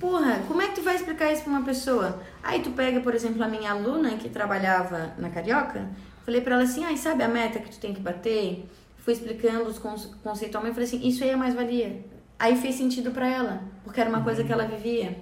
[0.00, 2.20] Porra, como é que tu vai explicar isso pra uma pessoa?
[2.42, 5.86] Aí tu pega, por exemplo, a minha aluna que trabalhava na Carioca,
[6.28, 8.66] falei pra ela assim, ai, sabe a meta que tu tem que bater?
[8.98, 12.04] Fui explicando os conce- conceitualmente, falei assim, isso aí é mais-valia.
[12.38, 15.16] Aí fez sentido pra ela, porque era uma coisa que ela vivia.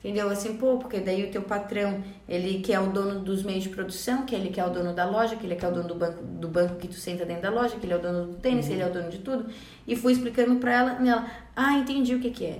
[0.00, 0.28] Entendeu?
[0.28, 3.70] Assim, pô, porque daí o teu patrão, ele que é o dono dos meios de
[3.70, 5.88] produção, que ele que é o dono da loja, que ele que é o dono
[5.88, 8.26] do banco, do banco que tu senta dentro da loja, que ele é o dono
[8.26, 9.46] do tênis, ele é o dono de tudo.
[9.86, 11.26] E fui explicando pra ela, e ela,
[11.56, 12.58] ah, entendi o que que é.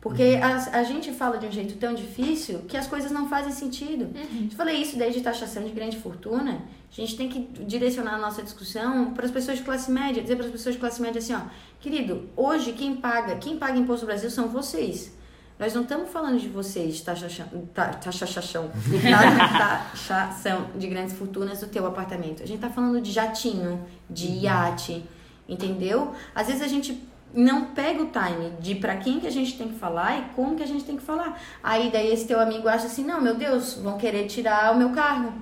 [0.00, 3.52] Porque a, a gente fala de um jeito tão difícil que as coisas não fazem
[3.52, 4.08] sentido.
[4.50, 6.62] Eu falei isso desde taxação de grande fortuna.
[6.92, 10.36] A gente tem que direcionar a nossa discussão para as pessoas de classe média, dizer
[10.36, 11.40] para as pessoas de classe média assim, ó,
[11.80, 15.16] querido, hoje quem paga, quem paga imposto no Brasil são vocês.
[15.58, 18.70] Nós não estamos falando de vocês, taxação, ta- taxação,
[19.58, 22.42] taxação de grandes fortunas do teu apartamento.
[22.42, 25.04] A gente está falando de jatinho, de iate,
[25.48, 26.12] entendeu?
[26.34, 27.02] Às vezes a gente
[27.34, 30.56] não pega o time de para quem que a gente tem que falar e como
[30.56, 31.40] que a gente tem que falar.
[31.62, 34.90] Aí daí esse teu amigo acha assim, não, meu Deus, vão querer tirar o meu
[34.90, 35.32] carro.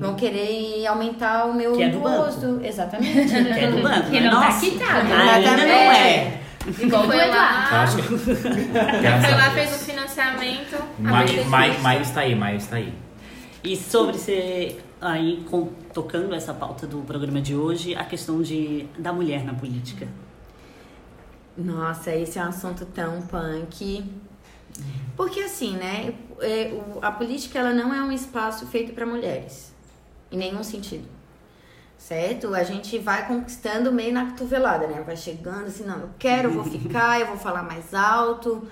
[0.00, 2.60] Vão querer aumentar o meu Que é do imposto.
[2.62, 3.28] Exatamente.
[3.32, 4.30] Que é do banco, Que né?
[4.30, 5.12] não tá Nossa, quitado.
[5.12, 6.40] Ainda não é.
[6.78, 8.02] Igual foi lá, acho que.
[8.18, 10.76] foi lá, fez o financiamento.
[10.98, 12.92] Maio, Maio, Maio está aí, Maio está aí.
[13.64, 18.86] E sobre ser aí com- tocando essa pauta do programa de hoje, a questão de
[18.98, 20.06] da mulher na política.
[21.56, 24.04] Nossa, esse é um assunto tão punk.
[25.16, 26.14] Porque assim, né?
[26.40, 29.72] é, a política ela não é um espaço feito para mulheres.
[30.32, 31.08] Em nenhum sentido.
[31.98, 32.54] Certo?
[32.54, 35.02] A gente vai conquistando meio na cotovelada, né?
[35.04, 38.66] Vai chegando assim, não, eu quero, eu vou ficar, eu vou falar mais alto.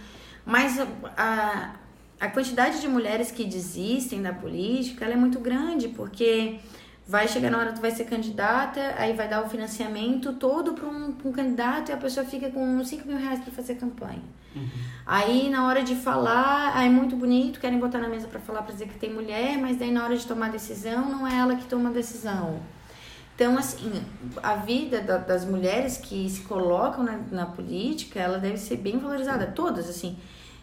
[0.47, 1.75] Mas a, a,
[2.21, 6.59] a quantidade de mulheres que desistem da política ela é muito grande, porque
[7.09, 10.75] vai chegar na hora que tu vai ser candidata, aí vai dar o financiamento todo
[10.75, 14.23] para um, um candidato e a pessoa fica com 5 mil reais para fazer campanha.
[15.07, 18.63] Aí na hora de falar, ah, é muito bonito, querem botar na mesa para falar,
[18.63, 21.57] para dizer que tem mulher, mas daí na hora de tomar decisão, não é ela
[21.57, 22.61] que toma a decisão.
[23.35, 23.93] Então, assim,
[24.43, 28.99] a vida da- das mulheres que se colocam na, na política, ela deve ser bem
[28.99, 30.19] valorizada, todas, assim.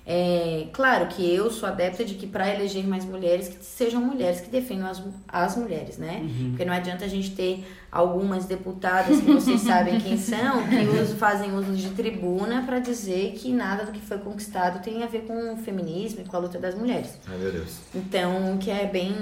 [0.07, 4.39] É, claro que eu sou adepta de que para eleger mais mulheres, que sejam mulheres
[4.39, 6.21] que defendam as, as mulheres, né?
[6.49, 11.15] Porque não adianta a gente ter algumas deputadas que vocês sabem quem são, que uso-
[11.15, 15.21] fazem uso de tribuna para dizer que nada do que foi conquistado tem a ver
[15.21, 17.17] com o feminismo e com a luta das mulheres.
[17.27, 17.77] Ai, meu Deus.
[17.95, 19.15] Então, que é bem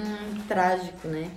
[0.49, 1.29] trágico, né?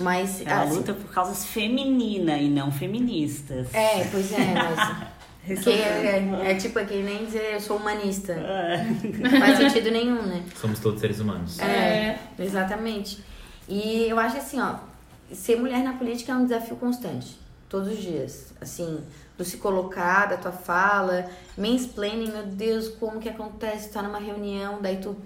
[0.00, 0.40] Mas.
[0.44, 3.72] Ela assim, luta por causas femininas e não feministas.
[3.74, 5.13] É, pois é, mas.
[5.44, 8.34] Que é, é, é tipo aqui, nem dizer eu sou humanista.
[8.34, 10.42] Não faz sentido nenhum, né?
[10.56, 11.58] Somos todos seres humanos.
[11.60, 13.22] É, exatamente.
[13.68, 14.76] E eu acho assim, ó,
[15.32, 18.54] ser mulher na política é um desafio constante, todos os dias.
[18.60, 19.00] Assim,
[19.36, 21.26] do se colocar, da tua fala,
[21.58, 23.88] mansplaining, meu Deus, como que acontece?
[23.88, 25.16] Tu tá numa reunião, daí tu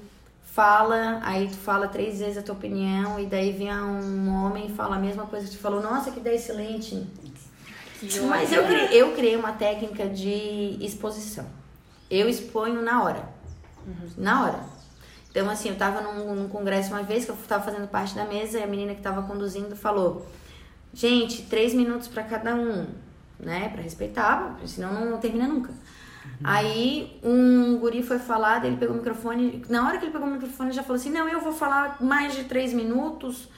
[0.42, 4.74] fala, aí tu fala três vezes a tua opinião, e daí vem um homem e
[4.74, 7.06] fala a mesma coisa que tu falou, nossa, que ideia excelente.
[8.28, 11.46] Mas eu criei, eu criei uma técnica de exposição.
[12.10, 13.28] Eu exponho na hora.
[14.16, 14.60] Na hora.
[15.30, 18.24] Então, assim, eu tava num, num congresso uma vez que eu tava fazendo parte da
[18.24, 20.26] mesa e a menina que tava conduzindo falou:
[20.92, 22.86] Gente, três minutos pra cada um,
[23.38, 23.68] né?
[23.68, 25.72] Pra respeitar, senão não termina nunca.
[26.42, 29.64] Aí um guri foi falar, ele pegou o microfone.
[29.68, 31.96] Na hora que ele pegou o microfone, ele já falou assim: Não, eu vou falar
[32.00, 33.48] mais de três minutos,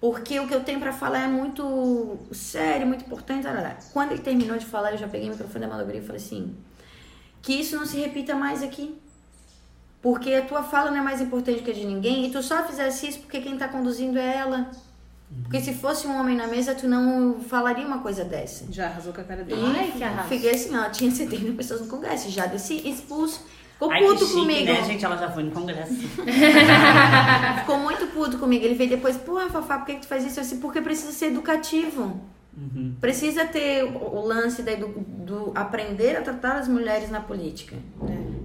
[0.00, 3.42] porque o que eu tenho pra falar é muito sério, muito importante.
[3.42, 5.98] tarará." Quando ele terminou de falar, eu já peguei o microfone da mão do guri
[5.98, 6.56] e falei assim:
[7.42, 8.98] Que isso não se repita mais aqui.
[10.02, 12.64] Porque a tua fala não é mais importante que a de ninguém e tu só
[12.64, 14.70] fizesse isso porque quem tá conduzindo é ela.
[15.42, 18.64] Porque se fosse um homem na mesa, tu não falaria uma coisa dessa.
[18.70, 19.60] Já arrasou com a cara dele.
[19.64, 20.28] Ai, que arraso.
[20.28, 23.40] fiquei assim, ó, tinha 70 pessoas no congresso, já desci, expulso.
[23.80, 24.64] Ficou Ai, puto chique, comigo.
[24.66, 25.02] né, gente?
[25.02, 25.94] Ela já foi no congresso.
[27.60, 28.62] Ficou muito puto comigo.
[28.62, 30.38] Ele veio depois, porra, Fafá, por que, que tu faz isso?
[30.38, 32.20] Eu disse, porque precisa ser educativo.
[33.00, 37.74] Precisa ter o o lance daí do, do aprender a tratar as mulheres na política.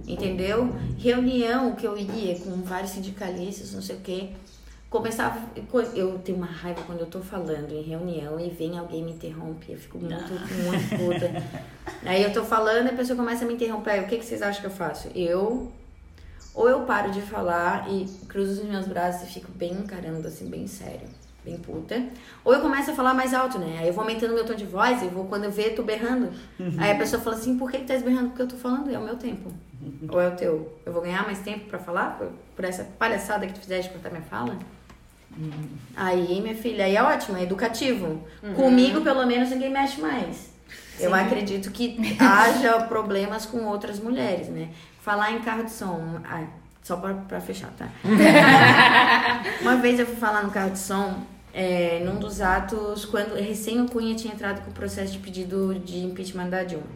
[0.08, 0.74] Entendeu?
[0.96, 4.30] Reunião que eu ia com vários sindicalistas, não sei o quê.
[4.88, 5.40] Começava.
[5.94, 9.72] Eu tenho uma raiva quando eu tô falando em reunião e vem alguém me interrompe.
[9.72, 11.42] Eu fico muito, muito puta.
[12.06, 13.90] Aí eu tô falando e a pessoa começa a me interromper.
[13.90, 15.08] Aí, O que, que vocês acham que eu faço?
[15.14, 15.72] Eu.
[16.54, 20.48] Ou eu paro de falar e cruzo os meus braços e fico bem encarando, assim,
[20.48, 21.06] bem sério.
[21.44, 22.02] Bem puta.
[22.44, 23.78] Ou eu começo a falar mais alto, né?
[23.80, 26.30] Aí eu vou aumentando meu tom de voz e vou, quando eu ver, tô berrando.
[26.78, 28.28] Aí a pessoa fala assim, por que, que tá berrando?
[28.28, 29.52] Porque eu tô falando, é o meu tempo.
[30.08, 30.78] Ou é o teu?
[30.86, 33.94] Eu vou ganhar mais tempo pra falar por, por essa palhaçada que tu fizeste de
[33.94, 34.56] cortar minha fala?
[35.94, 38.22] Aí, minha filha, aí é ótimo, é educativo.
[38.54, 40.50] Comigo, pelo menos, ninguém mexe mais.
[40.98, 44.68] Eu acredito que haja problemas com outras mulheres, né?
[45.00, 46.20] Falar em carro de som.
[46.24, 46.44] ah,
[46.82, 47.88] só pra, pra fechar, tá?
[49.60, 51.20] Uma vez eu fui falar no carro de som,
[51.52, 55.74] é, num dos atos, quando recém o Cunha tinha entrado com o processo de pedido
[55.74, 56.86] de impeachment da Dilma.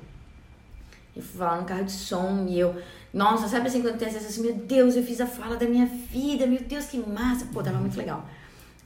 [1.15, 2.75] Eu fui falar no carro de som e eu.
[3.13, 5.87] Nossa, sabe assim quando tem essa sensação, meu Deus, eu fiz a fala da minha
[5.87, 7.47] vida, meu Deus, que massa.
[7.53, 8.25] Pô, tava muito legal.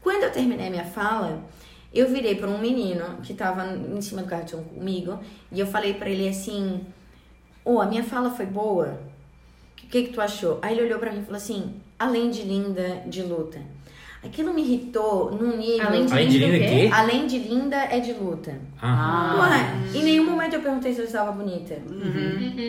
[0.00, 1.42] Quando eu terminei minha fala,
[1.92, 5.18] eu virei para um menino que tava em cima do carro de som comigo
[5.52, 6.84] e eu falei para ele assim:
[7.64, 9.00] Ô, a minha fala foi boa?
[9.82, 10.58] O que, que tu achou?
[10.60, 13.60] Aí ele olhou pra mim e falou assim: além de linda, de luta.
[14.24, 15.86] Aquilo me irritou num nível.
[15.86, 16.90] Além de Além de linda, quê?
[16.92, 18.54] Além de linda, é de luta.
[18.80, 19.36] Ah.
[19.40, 21.74] Ué, em nenhum momento eu perguntei se eu estava bonita.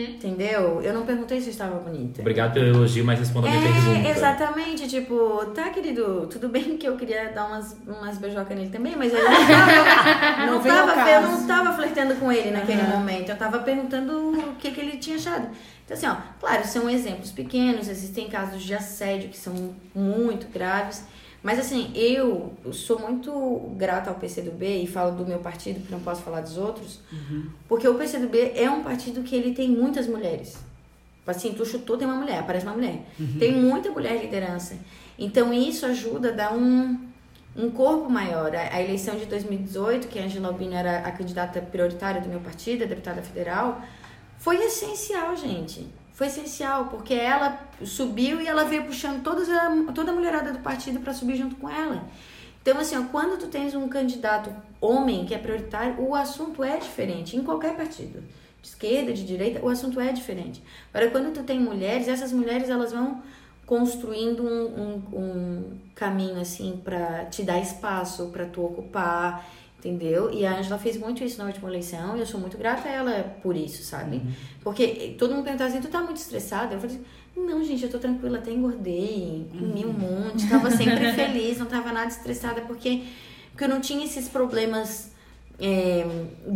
[0.08, 0.80] Entendeu?
[0.82, 2.20] Eu não perguntei se eu estava bonita.
[2.20, 4.08] Obrigado pelo elogio, mas responda a minha pergunta.
[4.08, 8.70] É, exatamente, tipo, tá, querido, tudo bem que eu queria dar umas, umas beijocas nele
[8.70, 13.30] também, mas eu não tava, não tava, eu não tava flertando com ele naquele momento,
[13.30, 15.48] eu tava perguntando o que, que ele tinha achado.
[15.84, 21.04] Então, assim, ó, claro, são exemplos pequenos, existem casos de assédio que são muito graves,
[21.46, 26.00] mas assim, eu sou muito grata ao PCdoB e falo do meu partido, porque não
[26.02, 26.98] posso falar dos outros,
[27.68, 30.56] porque o PCdoB é um partido que ele tem muitas mulheres.
[31.24, 33.00] Assim, tu chutou, tem uma mulher, aparece uma mulher.
[33.38, 34.76] Tem muita mulher liderança.
[35.16, 36.98] Então, isso ajuda a dar um,
[37.56, 38.52] um corpo maior.
[38.52, 42.40] A, a eleição de 2018, que a Angela Albino era a candidata prioritária do meu
[42.40, 43.82] partido, a deputada federal,
[44.36, 45.86] foi essencial, gente.
[46.16, 50.60] Foi essencial, porque ela subiu e ela veio puxando todas a, toda a mulherada do
[50.60, 52.08] partido para subir junto com ela.
[52.62, 54.50] Então, assim, ó, quando tu tens um candidato
[54.80, 58.24] homem que é prioritário, o assunto é diferente em qualquer partido.
[58.62, 60.62] De esquerda, de direita, o assunto é diferente.
[60.88, 63.22] Agora, quando tu tem mulheres, essas mulheres elas vão
[63.66, 69.46] construindo um, um, um caminho, assim, para te dar espaço, para tu ocupar,
[69.78, 70.32] entendeu?
[70.32, 72.92] E a Angela fez muito isso na última eleição e eu sou muito grata a
[72.92, 74.22] ela por isso, sabe?
[74.62, 76.74] Porque todo mundo perguntava assim, tu tá muito estressada?
[76.74, 77.04] Eu falei assim,
[77.36, 81.92] não, gente, eu tô tranquila, até engordei, comi um monte, tava sempre feliz, não tava
[81.92, 83.04] nada estressada, porque,
[83.50, 85.12] porque eu não tinha esses problemas
[85.58, 86.06] é,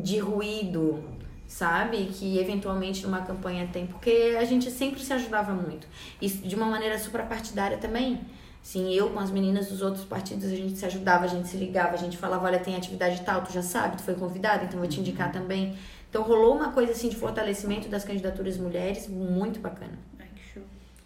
[0.02, 1.02] de ruído,
[1.46, 2.06] sabe?
[2.06, 5.86] Que eventualmente numa campanha tem, porque a gente sempre se ajudava muito.
[6.20, 8.20] E de uma maneira suprapartidária também.
[8.62, 11.56] Assim, eu com as meninas dos outros partidos, a gente se ajudava, a gente se
[11.56, 14.78] ligava, a gente falava, olha, tem atividade tal, tu já sabe, tu foi convidada, então
[14.78, 15.76] vou te indicar também.
[16.08, 19.98] Então rolou uma coisa assim de fortalecimento das candidaturas mulheres muito bacana.
[20.18, 20.62] Ai, que show.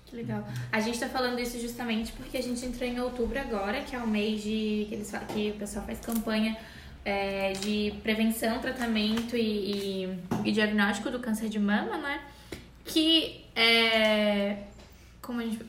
[0.07, 0.43] Que legal.
[0.73, 3.99] A gente tá falando isso justamente porque a gente entrou em outubro agora, que é
[3.99, 6.57] o mês de que, eles, que o pessoal faz campanha
[7.05, 12.21] é, de prevenção, tratamento e, e, e diagnóstico do câncer de mama, né?
[12.85, 14.59] Que é.
[15.21, 15.61] Como a gente.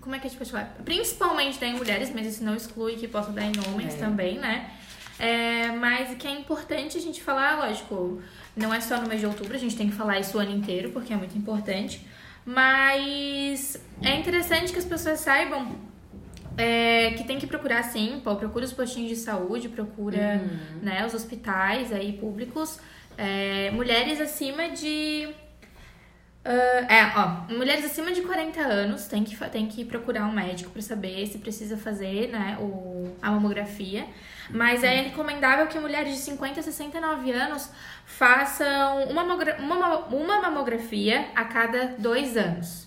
[0.00, 0.74] Como é que a gente pode falar?
[0.84, 4.70] Principalmente tem mulheres, mas isso não exclui que possa dar em homens também, né?
[5.18, 8.20] É, mas que é importante a gente falar, lógico,
[8.56, 10.50] não é só no mês de outubro, a gente tem que falar isso o ano
[10.50, 12.04] inteiro, porque é muito importante.
[12.44, 15.76] Mas é interessante que as pessoas saibam
[16.56, 20.42] é, que tem que procurar sim, pô, procura os postinhos de saúde, procura
[20.82, 22.78] né, os hospitais aí públicos,
[23.16, 25.28] é, mulheres acima de
[26.44, 30.70] ah, é, ó, mulheres acima de 40 anos tem que, tem que procurar um médico
[30.70, 34.06] para saber se precisa fazer, né, o, a mamografia.
[34.50, 37.70] Mas é recomendável que mulheres de 50 a 69 anos
[38.04, 42.86] façam uma, uma, uma mamografia a cada dois anos.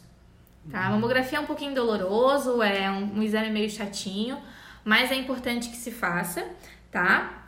[0.72, 0.86] Tá?
[0.86, 4.38] A mamografia é um pouquinho doloroso, é um, um exame meio chatinho,
[4.86, 6.48] mas é importante que se faça,
[6.92, 7.47] tá?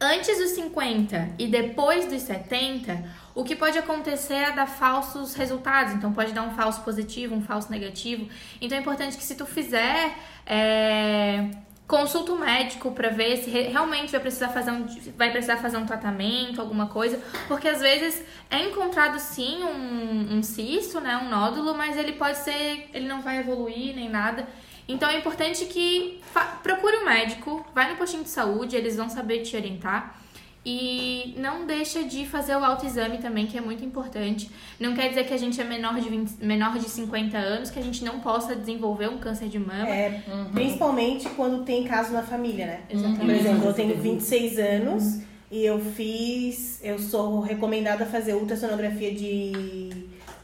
[0.00, 5.92] Antes dos 50 e depois dos 70, o que pode acontecer é dar falsos resultados.
[5.94, 8.28] Então, pode dar um falso positivo, um falso negativo.
[8.60, 10.14] Então, é importante que se tu fizer,
[10.46, 11.50] é,
[11.86, 15.78] consulta o médico para ver se re- realmente vai precisar, fazer um, vai precisar fazer
[15.78, 17.20] um tratamento, alguma coisa.
[17.48, 22.38] Porque, às vezes, é encontrado, sim, um, um cisto, né, um nódulo, mas ele pode
[22.38, 22.88] ser...
[22.94, 24.46] Ele não vai evoluir nem nada.
[24.88, 26.18] Então é importante que
[26.62, 30.18] procure um médico, vai no postinho de saúde, eles vão saber te orientar.
[30.64, 34.50] E não deixa de fazer o autoexame também, que é muito importante.
[34.78, 37.78] Não quer dizer que a gente é menor de, 20 menor de 50 anos, que
[37.78, 39.88] a gente não possa desenvolver um câncer de mama.
[39.88, 40.22] É,
[40.52, 42.80] principalmente quando tem caso na família, né?
[42.90, 43.20] Exatamente.
[43.20, 45.20] Por exemplo, eu tenho 26 anos
[45.50, 46.80] e eu fiz.
[46.82, 49.90] Eu sou recomendada a fazer ultrassonografia de,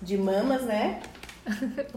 [0.01, 1.01] de mamas, né?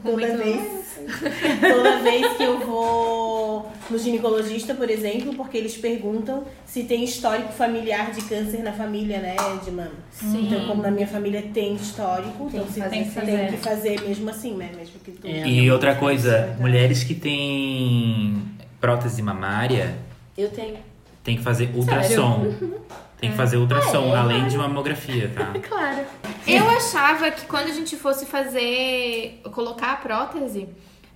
[0.03, 0.99] Toda vez,
[1.62, 7.53] toda vez que eu vou no ginecologista, por exemplo, porque eles perguntam se tem histórico
[7.53, 9.91] familiar de câncer na família, né, de mama.
[10.12, 10.47] Sim.
[10.47, 12.91] Então, como na minha família tem histórico, Tem então que você fazer
[13.25, 15.25] tem, tem que fazer mesmo assim, né, mesmo que tu...
[15.25, 15.47] É.
[15.47, 18.43] E outra coisa, mulheres que têm
[18.81, 19.95] prótese mamária
[20.38, 20.77] Eu tenho.
[21.23, 22.53] tem que fazer ultrassom.
[23.19, 25.51] Tem que fazer ultrassom, além de mamografia, tá?
[25.67, 26.06] Claro.
[26.47, 30.67] Eu achava que quando a gente fosse fazer, colocar a prótese,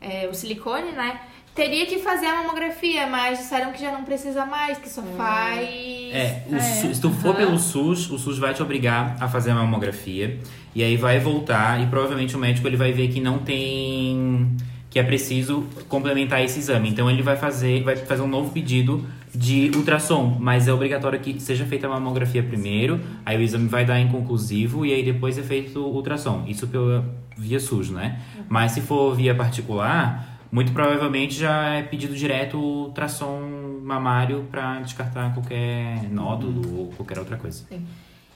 [0.02, 1.20] é, o silicone, né?
[1.54, 5.70] Teria que fazer a mamografia, mas disseram que já não precisa mais, que só faz.
[5.70, 9.52] É, o SUS- se tu for pelo SUS, o SUS vai te obrigar a fazer
[9.52, 10.40] a mamografia
[10.74, 14.48] e aí vai voltar e provavelmente o médico ele vai ver que não tem
[14.92, 16.90] que é preciso complementar esse exame.
[16.90, 21.40] Então ele vai fazer, vai fazer um novo pedido de ultrassom, mas é obrigatório que
[21.40, 25.42] seja feita a mamografia primeiro, aí o exame vai dar inconclusivo e aí depois é
[25.42, 26.44] feito o ultrassom.
[26.46, 27.06] Isso pela
[27.38, 28.22] via SUS, né?
[28.50, 34.82] Mas se for via particular, muito provavelmente já é pedido direto o ultrassom mamário para
[34.82, 37.66] descartar qualquer nódulo ou qualquer outra coisa.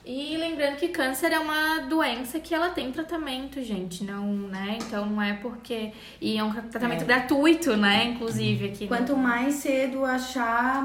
[0.08, 4.78] E lembrando que câncer é uma doença que ela tem tratamento, gente, não, né?
[4.80, 5.90] Então não é porque
[6.20, 8.86] e é um tratamento gratuito, né, inclusive aqui.
[8.86, 10.80] Quanto mais cedo achar,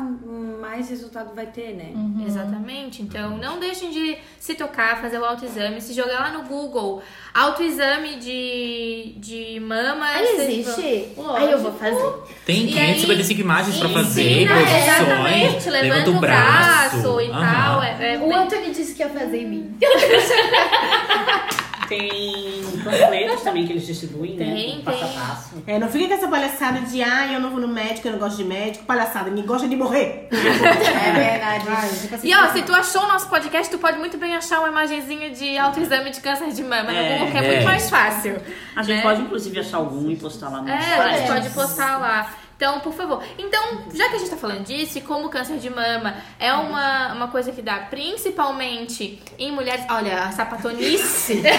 [0.60, 1.92] mais resultado vai ter, né?
[2.26, 3.04] Exatamente.
[3.04, 8.16] Então não deixem de se tocar, fazer o autoexame, se jogar lá no Google, autoexame
[8.16, 11.14] de de mama, Aí vão- existe?
[11.16, 11.32] Lógico.
[11.36, 12.14] Aí eu vou fazer.
[12.44, 17.22] Tem E 555 imagens pra fazer, exatamente, posições, levanta, levanta o braço.
[17.22, 17.42] e Aham.
[17.54, 17.84] tal.
[17.84, 19.78] É, é O bem- Anthony disse que ia fazer em mim.
[21.88, 24.46] Tem panfletos também que eles distribuem, né?
[24.46, 25.18] Tem, com Passo a tem.
[25.20, 25.64] passo.
[25.68, 28.20] É, não fica com essa palhaçada de, ah, eu não vou no médico, eu não
[28.20, 28.86] gosto de médico.
[28.86, 30.30] Palhaçada, me gosta de morrer.
[30.32, 31.66] É verdade.
[31.66, 34.34] Vai, fica assim, E ó, se tu achou o nosso podcast, tu pode muito bem
[34.38, 37.52] achar uma imagenzinha de autoexame de câncer de mama É, no Google, que é, é.
[37.56, 38.42] muito mais fácil.
[38.74, 39.02] A gente né?
[39.02, 42.34] pode, inclusive, achar algum e postar lá no É, a gente pode postar lá.
[42.62, 43.24] Então, por favor.
[43.40, 46.54] Então, já que a gente tá falando disso, e como o câncer de mama é
[46.54, 49.84] uma, uma coisa que dá principalmente em mulheres.
[49.90, 51.42] Olha, a sapatonice.
[51.42, 51.52] Tem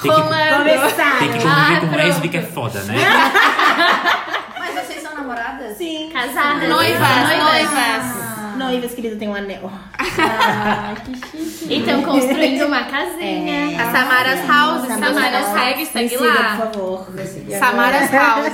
[0.00, 0.56] que, rolando.
[0.64, 1.18] Começar.
[1.18, 1.46] tem que conviver
[1.76, 1.96] Ah, com pronto.
[1.96, 2.94] lésbica é foda, né?
[4.58, 5.76] Mas vocês são namoradas?
[5.76, 6.08] Sim.
[6.10, 6.66] Casada.
[6.66, 7.38] Noivas, noivas.
[7.38, 8.31] Noivas,
[8.94, 9.70] querida, tem um anel.
[11.68, 13.80] Então, construindo uma casinha.
[13.82, 14.88] A Samaras House.
[14.88, 16.56] Samaras segue, Me segue lá.
[16.56, 17.06] por favor.
[17.58, 18.52] Samaras House.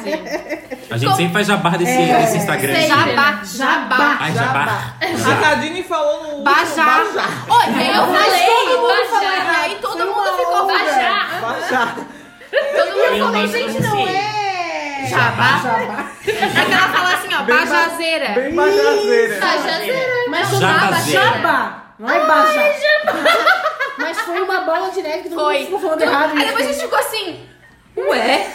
[0.90, 2.72] A gente sempre faz jabá desse, desse Instagram.
[2.72, 2.88] Assim.
[2.88, 4.16] Jabá, jabá.
[4.20, 4.94] Ai, jabá.
[5.00, 6.44] A Cadine falou no último.
[6.44, 7.04] Bajá.
[7.48, 9.52] Olha, eu falei, Falei, todo mundo falou, Bajá.
[9.52, 11.28] e aí todo mundo ficou Bajá.
[11.40, 11.94] Bajá.
[12.50, 14.08] Todo mundo falou, gente, não.
[14.08, 14.47] É.
[15.06, 15.60] Jabá?
[15.62, 16.10] Jabá.
[16.26, 18.28] É que ela fala assim, ó, Bem ba- bajazeira.
[18.30, 19.40] Bem bajazeira.
[19.40, 20.24] Bajazeira.
[20.28, 21.22] Mas Jabazeira.
[21.24, 21.84] Jabá.
[21.98, 22.60] Não é baixa.
[23.98, 25.54] Mas foi uma bola de neve que todo Foi.
[25.56, 26.32] mundo ficou falando errado.
[26.38, 27.40] Aí depois a gente ficou assim,
[27.96, 28.46] ué?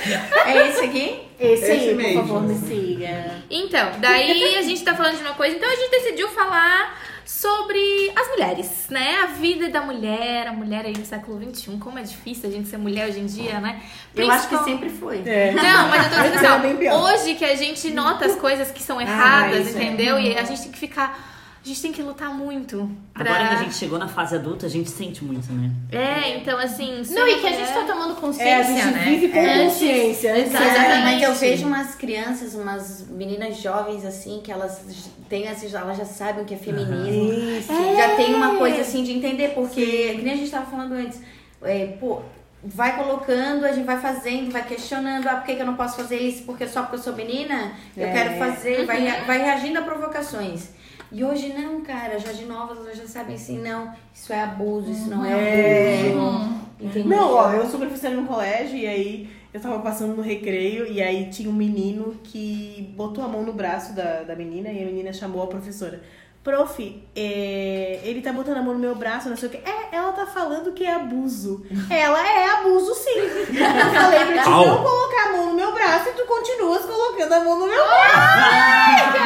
[0.45, 1.21] É esse aqui?
[1.39, 2.21] Esse aí, Esse por mesmo.
[2.27, 3.31] favor, me siga.
[3.49, 8.11] Então, daí a gente tá falando de uma coisa, então a gente decidiu falar sobre
[8.15, 9.21] as mulheres, né?
[9.23, 12.67] A vida da mulher, a mulher aí no século XXI, como é difícil a gente
[12.67, 13.81] ser mulher hoje em dia, né?
[14.15, 15.23] Eu acho que Principal- sempre foi.
[15.25, 15.51] É.
[15.51, 18.81] Não, mas eu tô dizendo assim, ó, hoje que a gente nota as coisas que
[18.83, 19.83] são erradas, isso é.
[19.83, 20.19] entendeu?
[20.19, 21.32] E a gente tem que ficar.
[21.63, 22.91] A gente tem que lutar muito.
[23.13, 23.23] Pra...
[23.23, 25.71] Agora que a gente chegou na fase adulta, a gente sente muito, né?
[25.93, 27.01] É, então assim.
[27.11, 29.03] Não, e que a gente mulher- tá tomando É, a consciência, gente né?
[29.05, 29.63] vive com É.
[29.63, 30.33] consciência.
[30.35, 31.23] Antes Exatamente.
[31.23, 34.81] eu vejo umas crianças, umas meninas jovens assim, que elas
[35.29, 37.31] têm assim, elas já sabem o que é feminismo.
[37.57, 37.71] Isso.
[37.95, 41.21] Já tem uma coisa assim de entender, porque, que nem a gente tava falando antes,
[41.61, 42.21] é, pô,
[42.61, 45.95] vai colocando, a gente vai fazendo, vai questionando, ah, por que, que eu não posso
[45.95, 46.43] fazer isso?
[46.43, 48.11] Porque só porque eu sou menina, eu É.
[48.11, 50.82] quero fazer, vai, vai reagindo a provocações.
[51.13, 54.91] E hoje não, cara, já de novas, elas já sabem assim, não, isso é abuso,
[54.91, 56.09] isso não é É.
[56.11, 56.63] abuso.
[56.79, 57.05] Entendeu?
[57.07, 61.01] Não, ó, eu sou professora no colégio e aí eu tava passando no recreio e
[61.01, 64.85] aí tinha um menino que botou a mão no braço da, da menina e a
[64.85, 66.01] menina chamou a professora.
[66.43, 66.77] Prof,
[67.15, 69.57] é, ele tá botando a mão no meu braço, não sei o que.
[69.57, 71.65] É, ela tá falando que é abuso.
[71.89, 73.11] Ela é abuso sim.
[73.55, 74.65] Eu falei pra ti Au.
[74.67, 77.81] não colocar a mão no meu braço e tu continuas colocando a mão no meu
[77.85, 79.17] braço.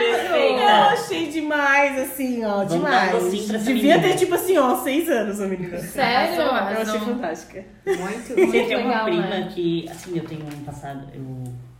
[0.00, 0.72] Eu Perfeita!
[0.92, 3.12] achei demais, assim, ó, Vamos demais.
[3.12, 4.02] dar um docinho pra essa Devia menina.
[4.12, 5.78] ter, tipo assim, ó, seis anos a menina.
[5.78, 6.34] Sério?
[6.42, 7.00] Eu achei Arrasou.
[7.00, 7.64] fantástica.
[7.86, 9.50] Muito, Você tem legal, uma prima né?
[9.54, 11.22] que, assim, eu tenho um passado, eu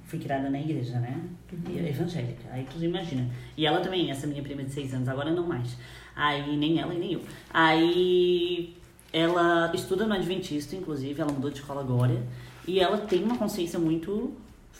[0.06, 1.20] fui criada na igreja, né?
[1.68, 2.48] E é evangélica.
[2.50, 3.28] Aí tu imagina.
[3.56, 5.76] E ela também, essa minha prima de seis anos, agora não mais.
[6.14, 7.22] Aí nem ela e nem eu.
[7.52, 8.74] Aí
[9.12, 12.22] ela estuda no Adventista, inclusive, ela mudou de escola agora.
[12.66, 14.32] E ela tem uma consciência muito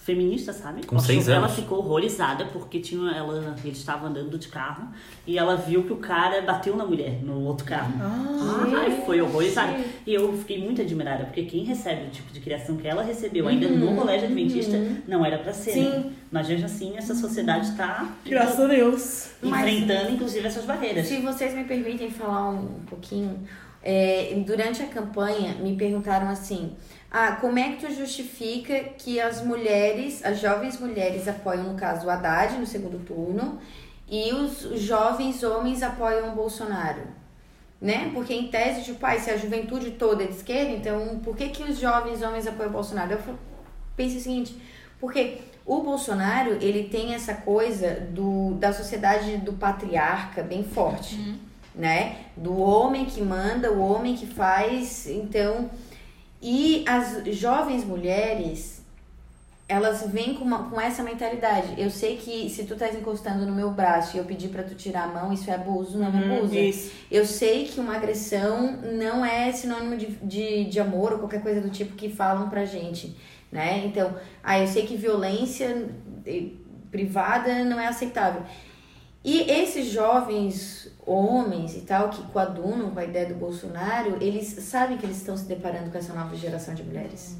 [0.04, 0.86] feminista, sabe?
[0.86, 1.56] Com seis Ela anos.
[1.56, 4.88] ficou horrorizada porque tinha ela, ele estava andando de carro
[5.26, 7.92] e ela viu que o cara bateu na mulher no outro carro.
[8.00, 9.76] Ai, foi horrorizada.
[10.06, 13.48] E eu fiquei muito admirada, porque quem recebe o tipo de criação que ela recebeu
[13.48, 14.76] ainda no colégio adventista
[15.08, 15.72] não era pra ser.
[15.72, 15.90] Sim.
[15.90, 16.12] Né?
[16.30, 19.30] Mas mesmo assim, essa sociedade está Graças a Deus.
[19.42, 21.06] enfrentando, inclusive, essas barreiras.
[21.06, 23.40] Se vocês me permitem falar um pouquinho,
[23.82, 26.72] é, durante a campanha me perguntaram assim:
[27.10, 32.06] ah, como é que tu justifica que as mulheres, as jovens mulheres apoiam, no caso,
[32.06, 33.58] o Haddad no segundo turno
[34.08, 37.02] e os jovens homens apoiam o Bolsonaro?
[37.80, 38.10] Né?
[38.14, 41.48] Porque em tese, tipo, pai, se a juventude toda é de esquerda, então por que,
[41.50, 43.12] que os jovens homens apoiam o Bolsonaro?
[43.12, 43.38] Eu falo-
[43.94, 44.56] pensei o seguinte,
[44.98, 51.16] porque o Bolsonaro, ele tem essa coisa do, da sociedade do patriarca bem forte,
[51.74, 52.16] né?
[52.36, 55.70] Do homem que manda, o homem que faz, então...
[56.40, 58.82] E as jovens mulheres,
[59.68, 61.74] elas vêm com, uma, com essa mentalidade.
[61.76, 64.74] Eu sei que se tu estás encostando no meu braço e eu pedir pra tu
[64.74, 66.54] tirar a mão, isso é abuso, não é abuso.
[66.54, 66.92] Isso.
[67.10, 71.60] Eu sei que uma agressão não é sinônimo de, de, de amor ou qualquer coisa
[71.60, 73.16] do tipo que falam pra gente,
[73.50, 73.84] né?
[73.86, 75.88] Então, ah, eu sei que violência
[76.24, 76.48] eh,
[76.90, 78.42] privada não é aceitável.
[79.26, 84.96] E esses jovens homens e tal, que coadunam com a ideia do Bolsonaro, eles sabem
[84.96, 87.36] que eles estão se deparando com essa nova geração de mulheres.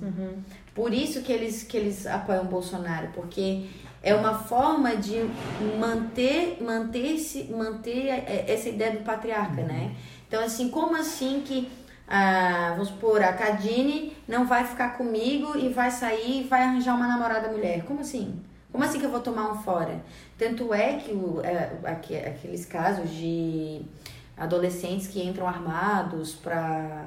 [0.74, 3.66] Por isso que eles, que eles apoiam o Bolsonaro, porque
[4.03, 5.30] é uma forma de
[5.78, 9.95] manter, manter, -se, manter eh, essa ideia do patriarca, né?
[10.26, 11.68] Então, assim, como assim que,
[12.09, 16.97] ah, vamos supor, a Cadine não vai ficar comigo e vai sair e vai arranjar
[16.97, 17.84] uma namorada mulher?
[17.84, 18.34] Como assim?
[18.77, 20.03] Como assim que eu vou tomar um fora?
[20.37, 23.81] Tanto é que o, é, aque- aqueles casos de
[24.37, 27.07] adolescentes que entram armados para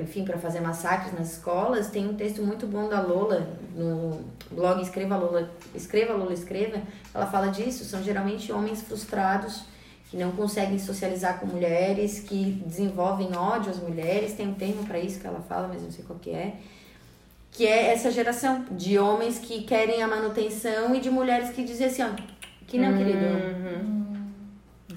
[0.00, 4.20] enfim, para fazer massacres nas escolas, tem um texto muito bom da Lola no
[4.50, 6.80] blog Escreva Lola, Escreva Lola Escreva,
[7.12, 9.64] ela fala disso, são geralmente homens frustrados
[10.10, 14.98] que não conseguem socializar com mulheres, que desenvolvem ódio às mulheres, tem um termo para
[14.98, 16.54] isso que ela fala, mas não sei qual que é,
[17.50, 21.86] que é essa geração de homens que querem a manutenção e de mulheres que dizem
[21.86, 22.08] assim, ó,
[22.66, 24.00] que não, querido.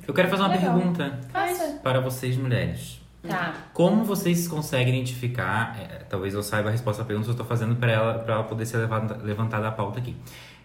[0.07, 0.75] Eu quero fazer uma Legal.
[0.75, 1.79] pergunta Faça.
[1.81, 3.01] para vocês mulheres.
[3.27, 3.53] Tá.
[3.73, 7.75] Como vocês conseguem identificar, é, talvez eu saiba a resposta à pergunta, eu estou fazendo
[7.77, 10.15] para ela, para ela poder ser levada, levantada a pauta aqui.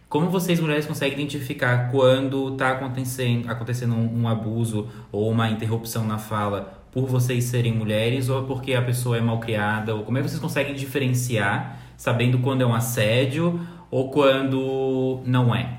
[0.08, 6.04] Como vocês mulheres conseguem identificar quando está acontecendo, acontecendo um, um abuso ou uma interrupção
[6.04, 9.94] na fala por vocês serem mulheres ou porque a pessoa é mal criada?
[9.94, 15.54] Ou como é que vocês conseguem diferenciar, sabendo quando é um assédio ou quando não
[15.54, 15.78] é?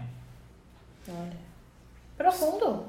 [2.18, 2.84] Profundo.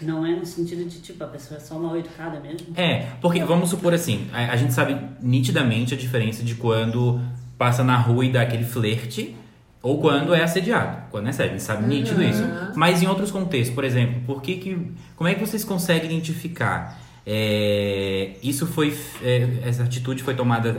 [0.00, 2.68] Não é no sentido de, tipo, a pessoa é só mal educada mesmo.
[2.76, 7.20] É, porque vamos supor assim, a, a gente sabe nitidamente a diferença de quando
[7.58, 9.34] passa na rua e dá aquele flerte
[9.82, 11.10] ou quando é assediado.
[11.10, 12.42] Quando é assédio, a gente sabe nítido isso.
[12.76, 17.00] Mas em outros contextos, por exemplo, por que que, como é que vocês conseguem identificar?
[17.26, 20.74] é, isso foi, é, essa atitude foi tomada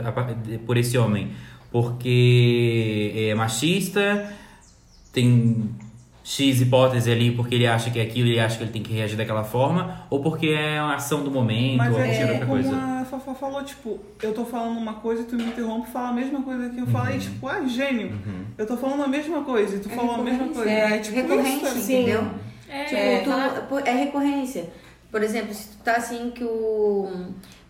[0.64, 1.32] por esse homem
[1.82, 4.32] porque é machista,
[5.12, 5.70] tem
[6.24, 8.92] X hipótese ali porque ele acha que é aquilo, ele acha que ele tem que
[8.92, 12.46] reagir daquela forma, ou porque é uma ação do momento, Mas ou qualquer é outra
[12.46, 12.76] como coisa.
[12.76, 16.08] a Fafá falou, tipo, eu tô falando uma coisa e tu me interrompe e fala
[16.08, 18.18] a mesma coisa que eu falei, tipo, ah, gênio.
[18.58, 20.70] Eu tô falando a mesma coisa e tu falou a mesma coisa.
[20.70, 21.78] É, tipo recorrência, isso.
[21.80, 22.02] Sim.
[22.02, 22.24] entendeu?
[22.68, 24.64] É, Tipo, tu- é recorrência.
[25.12, 27.08] Por exemplo, se tu tá assim que o.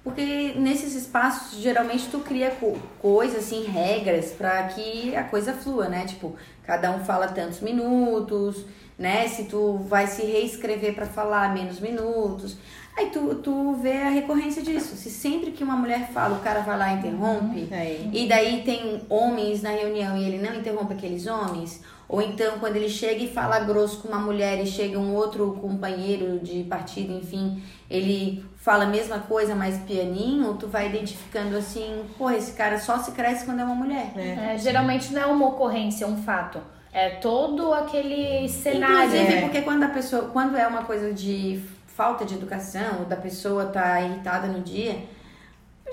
[0.07, 5.89] Porque nesses espaços, geralmente tu cria co coisas, assim, regras pra que a coisa flua,
[5.89, 6.05] né?
[6.07, 8.65] Tipo, cada um fala tantos minutos,
[8.97, 9.27] né?
[9.27, 12.57] Se tu vai se reescrever pra falar menos minutos.
[12.97, 14.95] Aí tu, tu vê a recorrência disso.
[14.95, 18.09] Se sempre que uma mulher fala, o cara vai lá e interrompe, Aí.
[18.13, 21.83] e daí tem homens na reunião e ele não interrompe aqueles homens.
[22.09, 25.59] Ou então, quando ele chega e fala grosso com uma mulher e chega um outro
[25.61, 32.05] companheiro de partido, enfim, ele fala a mesma coisa, mas pianinho, tu vai identificando assim,
[32.19, 34.11] pô, esse cara só se cresce quando é uma mulher.
[34.17, 36.61] É, geralmente não é uma ocorrência, é um fato.
[36.93, 39.07] É todo aquele cenário.
[39.07, 39.41] Inclusive, é.
[39.43, 43.67] porque quando a pessoa, quando é uma coisa de falta de educação, ou da pessoa
[43.67, 44.99] tá irritada no dia,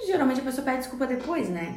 [0.07, 1.75] geralmente a pessoa pede desculpa depois, né?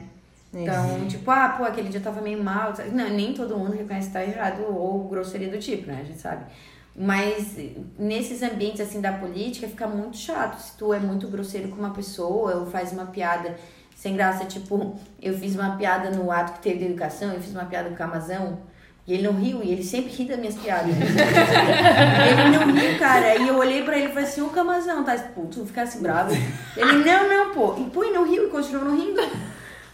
[0.55, 2.73] Então, tipo, ah, pô, aquele dia tava meio mal.
[2.91, 5.99] Não, nem todo mundo reconhece que tá errado ou grosseria do tipo, né?
[6.01, 6.47] A gente sabe.
[6.99, 7.57] Mas
[7.99, 10.59] nesses ambientes assim da política fica muito chato.
[10.59, 13.57] Se tu é muito grosseiro com uma pessoa ou faz uma piada
[13.97, 14.45] sem graça.
[14.45, 17.89] Tipo, eu fiz uma piada no ato que teve de educação, eu fiz uma piada
[17.89, 18.59] com o Camazão.
[19.07, 20.91] E ele não riu, e ele sempre ri das minhas piadas.
[20.99, 23.37] ele não riu, cara.
[23.37, 26.35] E eu olhei pra ele e falei assim, ô Camazão, tá não ficasse bravo.
[26.77, 27.77] Ele, não, não, pô.
[27.79, 29.23] E pô, e não riu e continuou não rindo.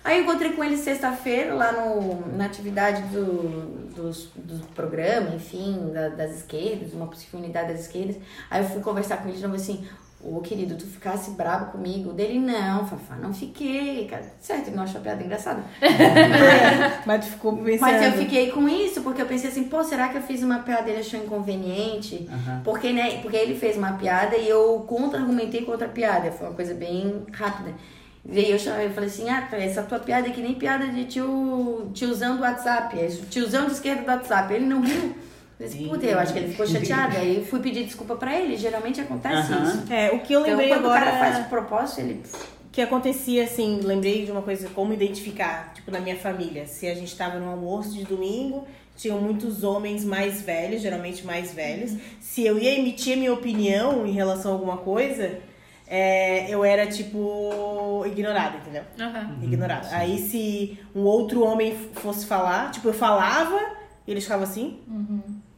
[0.05, 5.91] Aí eu encontrei com ele sexta-feira lá no, na atividade do, dos, do programa, enfim,
[5.93, 8.17] da- das esquerdas, uma possível unidade das esquerdas.
[8.51, 9.87] Aí eu fui conversar com ele de novo assim,
[10.21, 12.13] ô querido, tu ficasse bravo comigo?
[12.13, 14.25] Dele, não, Fafá, não fiquei, cara.
[14.41, 15.63] Certo, ele não achou a piada engraçada.
[17.07, 17.81] Mas tu ficou pensando.
[17.81, 20.61] Mas eu fiquei com isso, porque eu pensei assim, pô, será que eu fiz uma
[20.61, 22.29] piada e ele achou inconveniente?
[22.29, 22.61] Aham.
[22.65, 26.31] Porque, né, porque ele fez uma piada e eu contra-argumentei contra a piada.
[26.33, 27.73] Foi uma coisa bem rápida.
[28.25, 30.87] E aí eu chamei, eu falei assim, ah, essa tua piada é que nem piada
[30.87, 32.99] de tio, tiozão do WhatsApp.
[32.99, 34.55] É tiozão de esquerda do WhatsApp.
[34.55, 35.15] Ele não riu.
[35.89, 37.17] Puta, eu acho que ele ficou chateado.
[37.17, 38.57] Aí eu fui pedir desculpa pra ele.
[38.57, 39.93] Geralmente acontece isso.
[39.93, 41.01] É, o que eu Então, lembrei quando agora.
[41.03, 42.23] o cara faz de propósito, ele...
[42.73, 46.67] que acontecia assim, lembrei de uma coisa, como identificar, tipo, na minha família.
[46.67, 48.67] Se a gente tava no almoço de domingo,
[48.97, 51.93] tinham muitos homens mais velhos, geralmente mais velhos.
[52.21, 55.39] Se eu ia emitir a minha opinião em relação a alguma coisa,
[55.95, 58.83] é, eu era, tipo, ignorada, entendeu?
[58.99, 59.37] Aham.
[59.43, 59.89] Ignorada.
[59.93, 63.59] Aí se um outro homem fosse falar, tipo, eu falava,
[64.07, 64.79] e eles ficavam assim.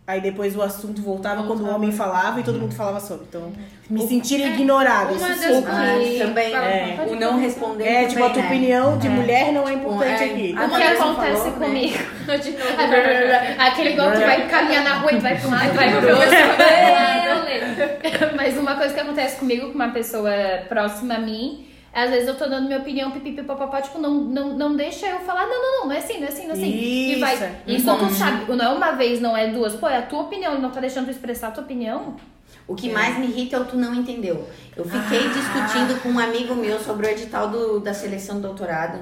[0.07, 3.25] Aí depois o assunto voltava quando o homem falava e todo mundo falava sobre.
[3.27, 3.51] Então,
[3.89, 5.13] me sentir ignorada.
[5.15, 6.95] Uma Isso das que- também, é.
[6.99, 8.49] pode o não responder É, tipo, a tua né?
[8.49, 9.11] opinião de É.
[9.11, 10.55] mulher não é importante é, aqui.
[10.59, 11.67] a O que acontece falou, né?
[11.67, 11.99] comigo?
[12.43, 13.61] De novo.
[13.61, 16.29] Aquele igual que vai caminhar na rua e vai pra um lado, vai pro outro.
[18.37, 20.31] Mas uma coisa que acontece comigo com uma pessoa
[20.69, 24.77] próxima a mim, às vezes eu tô dando minha opinião, pipipipopopó, tipo, não, não, não
[24.77, 26.71] deixa eu falar, não, não, não, não é assim, não é assim, não é assim.
[26.71, 27.35] E vai.
[27.35, 27.45] Isso.
[27.67, 29.75] Isso tu sabe, não é uma vez, não é duas.
[29.75, 32.17] Pô, é a tua opinião, não tá deixando tu expressar a tua opinião.
[32.67, 34.49] O que mais me irrita é o tu não entendeu.
[34.75, 38.99] Eu fiquei discutindo com um amigo meu sobre o edital do, da seleção do doutorado,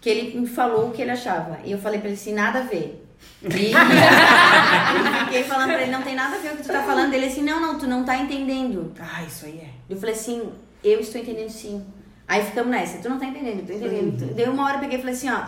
[0.00, 1.58] que ele me falou o que ele achava.
[1.64, 3.07] E eu falei pra ele assim, nada a ver.
[3.42, 6.72] E eu fiquei falando pra ele, não tem nada a ver com o que tu
[6.72, 7.12] tá falando.
[7.12, 8.92] Ele assim, não, não, tu não tá entendendo.
[8.98, 9.70] Ah, isso aí é.
[9.88, 10.50] Eu falei assim,
[10.82, 11.84] eu estou entendendo sim.
[12.26, 14.34] Aí ficamos nessa, tu não tá entendendo, tu entendendo.
[14.34, 15.42] Deu uma hora eu peguei e falei assim, ó,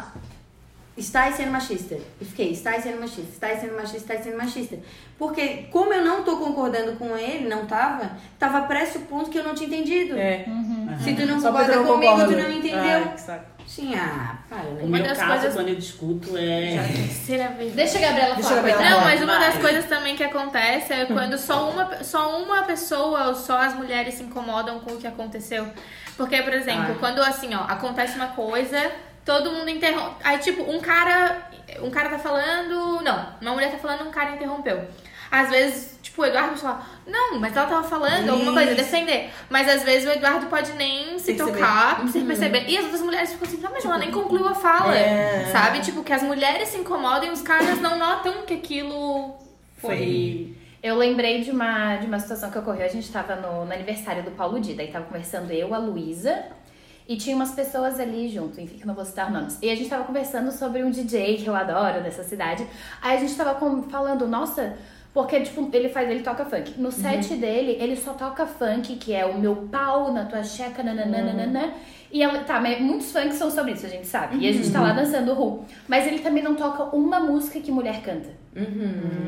[0.96, 1.98] estás sendo machista.
[2.20, 4.78] E fiquei, estás sendo machista, estás sendo machista, estás sendo machista.
[5.18, 9.54] Porque como eu não tô concordando com ele, não tava, tava pressupondo que eu não
[9.54, 10.16] tinha entendido.
[10.16, 10.46] É.
[11.02, 12.32] Se tu não Só concorda comigo, concordo.
[12.32, 13.08] tu não entendeu.
[13.12, 13.49] Que saco.
[13.72, 14.82] Sim, ah, para, O né?
[14.82, 16.82] Uma meu das caso, coisas- quando eu discuto, é...
[16.92, 17.72] Terceira vez.
[17.72, 18.60] Deixa a Gabriela Deixa falar.
[18.60, 18.90] a Gabriela.
[18.90, 19.62] Não, mas uma das Vai.
[19.62, 24.14] coisas também que acontece é quando só uma, só uma pessoa ou só as mulheres
[24.14, 25.68] se incomodam com o que aconteceu.
[26.16, 26.96] Porque, por exemplo, Ah.
[26.98, 28.90] quando assim, ó, acontece uma coisa,
[29.24, 30.16] todo mundo interrompe.
[30.24, 31.48] Aí, tipo, um cara.
[31.80, 33.00] Um cara tá falando.
[33.02, 34.84] Não, uma mulher tá falando, um cara interrompeu.
[35.30, 38.80] Às vezes, tipo, o Eduardo fala, não, mas ela tava falando alguma coisa, Isso.
[38.82, 39.30] defender.
[39.48, 41.52] Mas às vezes o Eduardo pode nem se Perceber.
[41.58, 42.64] tocar, sem perceber.
[42.68, 44.96] E as outras mulheres ficam assim, tá, mas ela nem concluiu a fala.
[44.96, 45.48] É.
[45.50, 45.80] Sabe?
[45.80, 49.34] Tipo, que as mulheres se incomodam e os caras não notam que aquilo
[49.78, 50.54] Foi.
[50.82, 52.86] Eu lembrei de uma, de uma situação que ocorreu.
[52.86, 54.82] A gente tava no, no aniversário do Paulo Dida.
[54.82, 56.42] E tava conversando eu, a Luísa.
[57.06, 59.58] E tinha umas pessoas ali junto, enfim, que eu não vou citar nomes.
[59.60, 62.64] E a gente tava conversando sobre um DJ que eu adoro dessa cidade.
[63.02, 64.78] Aí a gente tava com- falando, nossa,
[65.12, 66.80] porque, tipo, ele faz, ele toca funk.
[66.80, 70.82] No set dele, ele só toca funk, que é o meu pau na tua checa,
[70.82, 71.74] nananana.
[72.12, 74.38] E ela, tá, mas muitos funks são sobre isso, a gente sabe.
[74.38, 75.64] E a gente tá lá dançando o Ru.
[75.86, 78.28] Mas ele também não toca uma música que mulher canta.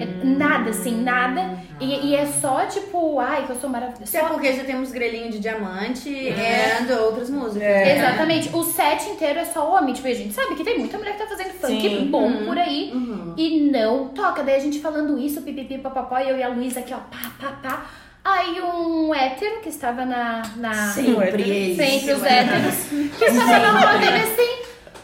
[0.00, 1.56] É nada, assim, nada.
[1.80, 4.02] E, e é só tipo, ai, que eu sou maravilhosa.
[4.02, 7.62] Isso é porque já temos grelhinho de diamante e outras músicas.
[7.62, 7.98] É.
[7.98, 8.50] Exatamente.
[8.52, 9.94] O set inteiro é só homem.
[9.94, 12.10] Tipo, e a gente sabe que tem muita mulher que tá fazendo funk Sim.
[12.10, 12.92] bom por aí
[13.36, 14.42] e não toca.
[14.42, 17.32] Daí a gente falando isso, pipipi, papapó, e eu e a Luísa aqui, ó, pá,
[17.38, 17.86] pá, pá.
[18.24, 20.42] Aí um hétero que estava na.
[20.56, 21.76] na Sempre eles.
[21.76, 22.74] Sempre os héteros.
[23.18, 24.62] Que estava na rua dele assim.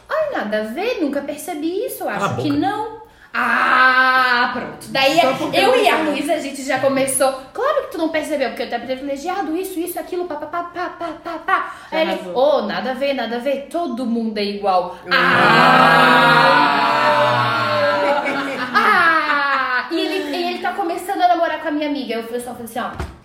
[0.08, 2.04] Ai, nada a ver, nunca percebi isso.
[2.04, 2.60] Cala Acho que boca.
[2.60, 2.98] não.
[3.34, 4.86] Ah, pronto.
[4.88, 5.96] Daí porque eu eu e a.
[5.98, 7.30] Luísa, a gente já começou.
[7.52, 10.62] Claro que tu não percebeu, porque eu tenho privilegiado, isso, isso, aquilo, pá, pá, pá,
[10.64, 11.74] pá, pá, pá, pá.
[11.92, 12.32] Aí ele, Arrasou.
[12.34, 14.96] oh, nada a ver, nada a ver, todo mundo é igual.
[15.12, 16.48] Ah!
[18.74, 19.88] ah!
[19.90, 22.14] E ele, e ele tá começando a namorar com a minha amiga.
[22.14, 23.18] Eu falei só falei assim, ó.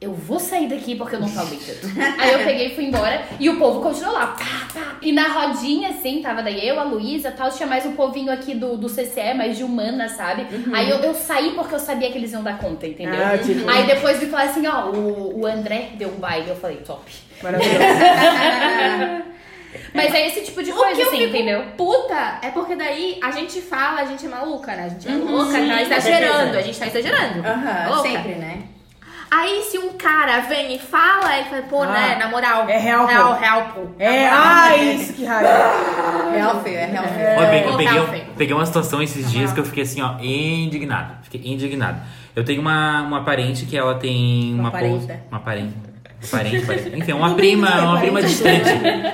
[0.00, 1.78] Eu vou sair daqui porque eu não tô aguentando.
[2.18, 4.28] Aí eu peguei e fui embora e o povo continuou lá.
[4.28, 4.96] Pá, pá.
[5.02, 7.50] E na rodinha, assim, tava daí eu, a Luísa e tal.
[7.50, 10.46] Tinha mais um povinho aqui do, do CCE, mais de humana, sabe?
[10.72, 13.20] Aí eu, eu saí porque eu sabia que eles iam dar conta, entendeu?
[13.22, 16.48] Ah, tipo- Aí depois me falaram assim, ó, o, o André deu um baile.
[16.48, 17.02] Eu falei, top.
[17.42, 17.76] Maravilhoso.
[19.94, 21.64] Mas é esse tipo de O coisa, que eu assim, fico entendeu?
[21.76, 24.84] puta é porque daí a gente fala, a gente é maluca, né?
[24.84, 27.46] A gente é Uhum, louca, sim, tá exagerando, a gente tá exagerando.
[27.46, 28.08] Aham, Louca.
[28.08, 28.62] sempre, né?
[29.30, 32.68] Aí se um cara vem e fala, ele fala, pô, Ah, né, na moral.
[32.68, 33.12] é real, pô.
[33.12, 33.80] Real, real, pô.
[33.96, 34.94] É, né?
[34.94, 35.48] isso que raiva.
[36.34, 37.28] Real feio, é real feio.
[37.28, 41.14] Eu peguei, eu peguei, um- uma situação esses dias que eu fiquei assim, ó, indignado.
[41.22, 42.00] Fiquei indignado.
[42.34, 44.78] Eu tenho uma, uma parente que ela tem Uma uma.
[45.30, 45.74] Uma parente.
[46.30, 46.96] Parente, parente.
[46.96, 48.70] Enfim, uma prima, uma prima distante.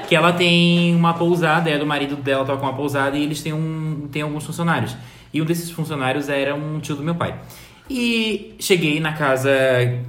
[0.08, 3.52] Que ela tem uma pousada, é do marido dela toca uma pousada e eles têm,
[3.52, 4.96] um, têm alguns funcionários.
[5.32, 7.38] E um desses funcionários era um tio do meu pai.
[7.88, 9.50] E cheguei na casa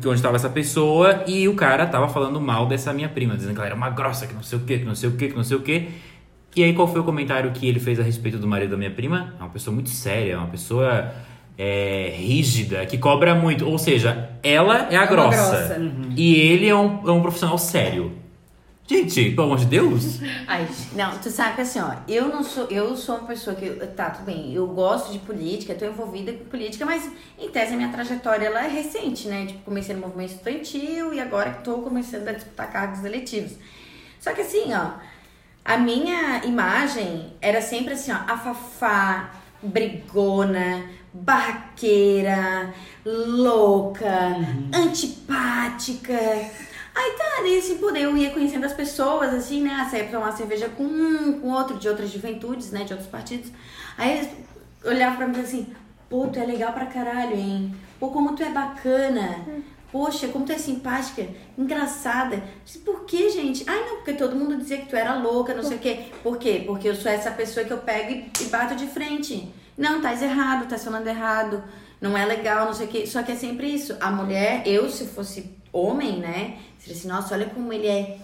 [0.03, 3.59] onde estava essa pessoa e o cara tava falando mal dessa minha prima, dizendo que
[3.59, 5.35] ela era uma grossa, que não sei o que, que não sei o que, que
[5.35, 5.89] não sei o que.
[6.55, 8.89] E aí, qual foi o comentário que ele fez a respeito do marido da minha
[8.89, 9.35] prima?
[9.39, 11.13] É uma pessoa muito séria, uma pessoa
[11.57, 13.67] é, rígida, que cobra muito.
[13.67, 15.39] Ou seja, ela é a uma grossa.
[15.39, 15.81] grossa.
[16.15, 18.15] E ele é um, é um profissional sério.
[18.89, 20.19] Gente, pelo amor de Deus.
[20.47, 23.69] Ai, não, tu sabe que assim, ó, eu não sou, eu sou uma pessoa que,
[23.87, 27.75] tá, tudo bem, eu gosto de política, tô envolvida com política, mas em tese a
[27.75, 29.45] minha trajetória ela é recente, né?
[29.45, 33.55] Tipo, comecei no movimento estudantil e agora que tô começando a disputar cargos eletivos.
[34.21, 34.91] Só que assim, ó,
[35.65, 39.31] a minha imagem era sempre assim, ó, a Fafá,
[39.61, 40.85] brigona,
[41.21, 42.73] barraqueira,
[43.05, 44.35] louca,
[44.73, 46.13] antipática.
[46.13, 49.87] Aí tá, daí assim, daí eu ia conhecendo as pessoas, assim, né?
[49.89, 52.83] Saía pra tomar uma cerveja com um, com outro, de outras juventudes, né?
[52.83, 53.51] De outros partidos.
[53.97, 54.29] Aí eles
[54.83, 55.67] olhavam pra mim e assim,
[56.09, 57.75] pô, tu é legal pra caralho, hein?
[57.99, 59.45] Pô, como tu é bacana.
[59.91, 61.25] Poxa, como tu é simpática,
[61.57, 62.43] engraçada.
[62.65, 63.63] Disse, Por que, gente?
[63.67, 66.07] Ai, não, porque todo mundo dizia que tu era louca, não sei o quê.
[66.21, 66.63] Por quê?
[66.65, 69.53] Porque eu sou essa pessoa que eu pego e, e bato de frente.
[69.77, 71.63] Não, tá errado, tá falando errado.
[72.01, 73.05] Não é legal, não sei o quê.
[73.05, 73.95] Só que é sempre isso.
[73.99, 76.57] A mulher, eu, se fosse homem, né?
[76.79, 78.17] Seria assim, nossa, olha como ele é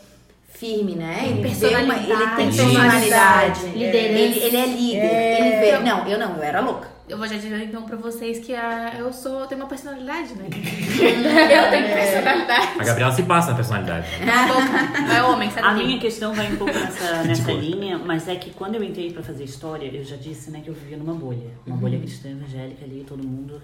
[0.52, 1.26] firme, né?
[1.26, 2.56] Ele, vê uma, ele tem Personalidade.
[2.56, 3.66] personalidade.
[3.68, 4.20] Liderança.
[4.20, 4.98] Ele, ele é líder.
[4.98, 5.40] É.
[5.40, 5.80] Ele vê.
[5.80, 6.93] Não, eu não, eu era louca.
[7.08, 10.34] Eu vou já dizer então pra vocês que a, eu sou, eu tenho uma personalidade,
[10.36, 10.46] né?
[10.48, 12.80] eu tenho personalidade.
[12.80, 14.08] A Gabriela se passa na personalidade.
[14.22, 15.02] A boca.
[15.02, 15.68] Não é homem, sabe?
[15.68, 19.12] A minha questão vai um pouco nessa, nessa linha, mas é que quando eu entrei
[19.12, 21.52] pra fazer história, eu já disse, né, que eu vivia numa bolha.
[21.68, 23.62] Uma bolha cristã evangélica ali, todo mundo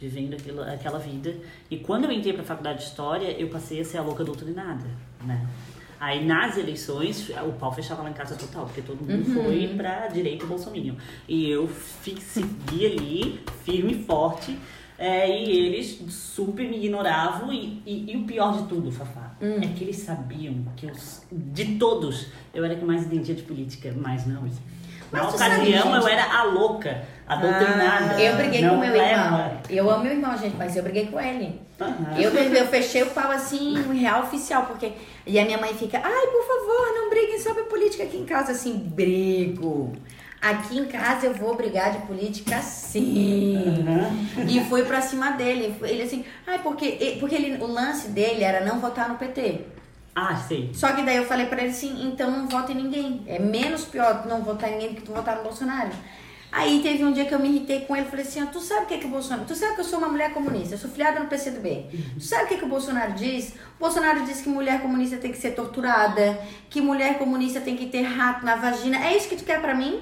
[0.00, 1.34] vivendo aquilo, aquela vida.
[1.70, 4.86] E quando eu entrei pra faculdade de história, eu passei a ser a louca doutrinada,
[5.24, 5.46] né?
[6.00, 10.06] Aí nas eleições, o pau fechava lá em casa total, porque todo mundo foi pra
[10.06, 10.94] direita bolsominion.
[11.26, 11.68] E eu
[12.20, 14.56] segui ali, firme e forte,
[14.96, 17.52] é, e eles super me ignoravam.
[17.52, 20.92] E, e- e o pior de tudo, Fafá, é que eles sabiam que eu,
[21.32, 24.42] de todos, eu era que mais entendia de política, mas não.
[25.10, 28.20] Na Mas tu sabe, ocasião, eu era a louca, a doutrinada.
[28.20, 29.24] Eu briguei não com meu leva.
[29.24, 29.60] irmão.
[29.70, 31.60] Eu amo meu irmão, gente, mas eu briguei com ele.
[31.80, 32.20] Aham.
[32.20, 34.92] Eu, eu fechei o pau assim, um real oficial, porque.
[35.26, 38.52] E a minha mãe fica, ai, por favor, não briguem sobre política aqui em casa.
[38.52, 39.92] Assim, brigo.
[40.40, 43.84] Aqui em casa eu vou brigar de política sim.
[44.48, 45.74] E fui pra cima dele.
[45.82, 49.62] Ele assim, ai, porque, porque ele, o lance dele era não votar no PT.
[50.14, 50.70] Ah, sei.
[50.72, 53.22] Só que daí eu falei pra ele assim, então não vota em ninguém.
[53.26, 55.90] É menos pior tu não votar em ninguém do que tu votar no Bolsonaro.
[56.50, 58.58] Aí teve um dia que eu me irritei com ele e falei assim, ó, tu
[58.60, 59.44] sabe o que é que o Bolsonaro...
[59.46, 61.86] Tu sabe que eu sou uma mulher comunista, eu sou filiada no PCdoB.
[62.14, 63.50] Tu sabe o que é que o Bolsonaro diz?
[63.50, 66.40] O Bolsonaro diz que mulher comunista tem que ser torturada,
[66.70, 68.96] que mulher comunista tem que ter rato na vagina.
[69.06, 70.00] É isso que tu quer pra mim?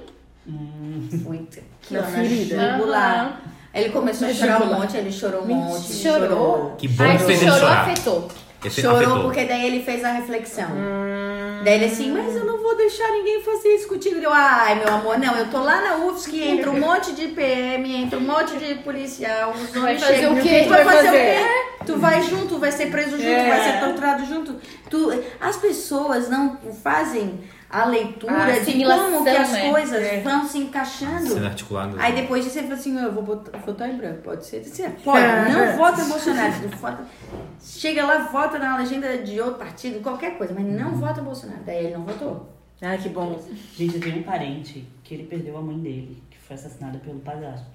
[1.83, 2.73] Que ó, na ferida.
[2.77, 3.43] jugular.
[3.75, 5.93] Aí Ele começou a chorar um monte, ele chorou um monte.
[5.93, 6.75] ele Chorou?
[6.79, 7.81] Que bom Ai, que fez ele chorou, chorar.
[7.91, 8.29] afetou.
[8.65, 9.23] Esse Chorou afetou.
[9.25, 10.69] porque daí ele fez a reflexão.
[11.65, 14.17] Daí ele assim, mas eu não vou deixar ninguém fazer isso contigo.
[14.17, 17.95] Eu, ai, meu amor, não, eu tô lá na UFSC, entra um monte de PM,
[18.03, 20.63] entra um monte de policial, os Vai homens fazer chegam, o quê?
[20.65, 21.19] Tu vai Vai fazer, fazer?
[21.19, 21.85] o quê?
[21.87, 23.49] Tu vai junto, vai ser preso junto, É.
[23.49, 24.57] vai ser torturado junto.
[24.91, 29.71] Tu, as pessoas não fazem a leitura A de como que as né?
[29.71, 30.21] coisas É.
[30.21, 31.27] vão se encaixando.
[31.29, 31.97] Sendo articulado.
[31.99, 34.61] Aí depois ele falou assim, eu vou botar- votar em branco, pode ser?
[34.61, 36.53] Disse, pode, não vota Bolsonaro.
[36.81, 37.05] Vota,
[37.61, 41.61] chega lá, vota na legenda de outro partido, qualquer coisa, mas não vota em Bolsonaro.
[41.67, 42.49] Daí ele não votou.
[42.81, 43.41] Ai, que bom.
[43.75, 47.19] Gente, eu tenho um parente que ele perdeu a mãe dele, que foi assassinada pelo
[47.21, 47.67] padrasto.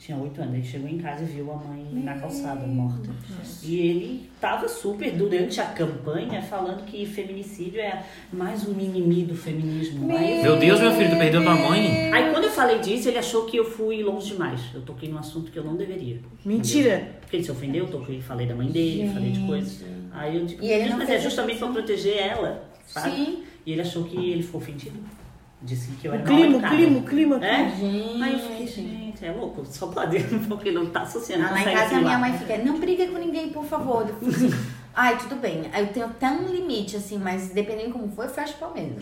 [0.00, 3.10] Tinha oito anos, ele chegou em casa e viu a mãe na calçada, morta.
[3.62, 9.34] E ele tava super, durante a campanha, falando que feminicídio é mais um mimimi do
[9.34, 10.10] feminismo.
[10.16, 12.10] Aí eu Meu Deus, meu filho, tu perdeu tua mãe?
[12.14, 14.62] Aí quando eu falei disso, ele achou que eu fui longe demais.
[14.72, 16.18] Eu toquei num assunto que eu não deveria.
[16.46, 17.16] Mentira.
[17.20, 19.84] Porque ele se ofendeu, eu toquei, falei da mãe dele, falei de coisas.
[20.12, 21.72] Aí eu digo, E ele mas é justamente pra reflexão.
[21.74, 23.14] proteger ela, sabe?
[23.14, 23.42] Sim.
[23.66, 24.98] E ele achou que ele ficou ofendido.
[25.62, 27.46] Disse que eu era O clima, o clima, o clima.
[27.46, 27.70] É?
[27.76, 28.22] Gente.
[28.22, 31.44] Aí eu fiquei, gente, é louco, só pode porque não tá associando.
[31.44, 34.06] Ah, lá em casa a minha mãe fica, não briga com ninguém, por favor.
[34.92, 35.70] Assim, Ai, tudo bem.
[35.76, 38.96] Eu tenho até um limite, assim, mas dependendo como for, eu fecho o pau mesmo.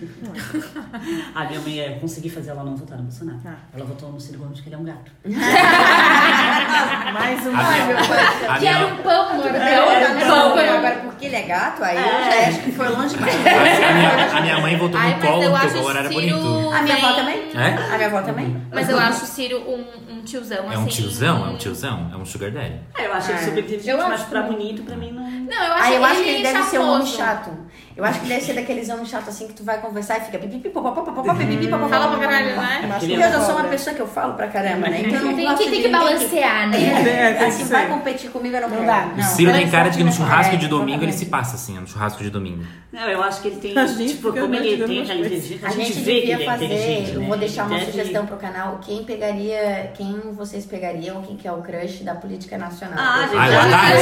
[1.34, 3.38] A minha mãe, é, eu consegui fazer ela não votar no Bolsonaro.
[3.46, 3.54] Ah.
[3.74, 5.10] Ela votou no Ciro Gomes, que ele é um gato.
[7.12, 7.50] Mais um.
[7.50, 7.98] A minha-
[8.48, 9.52] a Quero minha- um pão, mordeu.
[9.52, 13.14] Não, Pão, não, agora porque ele é gato, aí eu já acho que foi longe
[13.16, 13.34] demais.
[13.88, 16.70] A minha, a minha mãe votou Ai, no Collor, porque o Collor era bonito.
[16.72, 17.38] A minha avó também?
[17.54, 17.94] É?
[17.94, 18.62] A minha avó também?
[18.72, 20.82] Mas eu acho o Ciro um, um tiozão, É assim.
[20.82, 22.80] um tiozão, é um tiozão, é um sugar daddy.
[22.96, 25.28] É, eu acho ele super inteligente, mas pra bonito, pra mim não.
[25.28, 27.50] Não, eu acho, Ah, eu acho que ele ele deve ser um homem chato.
[27.98, 30.38] Eu acho que deve ser daqueles homens chatos assim que tu vai conversar e fica
[30.38, 31.88] pipipi, popopó, popopó, pipipi, popopó.
[31.88, 32.96] Fala pra caralho, né?
[32.96, 35.02] Porque eu já sou uma pessoa que eu falo pra caramba, né?
[35.04, 36.78] Então eu não Tem gosto que, tem que balancear, né?
[36.78, 39.08] É, Assim, vai competir comigo, eu não, Não dá.
[39.18, 41.88] O Ciro tem cara de que no churrasco de domingo ele se passa assim, no
[41.88, 42.62] churrasco de domingo.
[42.92, 43.76] Não, eu acho que ele tem.
[43.76, 45.58] A gente tipo, como ele tem inteligência.
[45.66, 47.26] A gente vê que devia é fazer, eu né?
[47.26, 48.78] vou deixar uma sugestão pro canal.
[48.80, 52.96] Quem pegaria, quem vocês pegariam, quem que é o crush da política nacional?
[52.96, 53.34] Ah, gente.
[53.34, 53.98] O Haddad.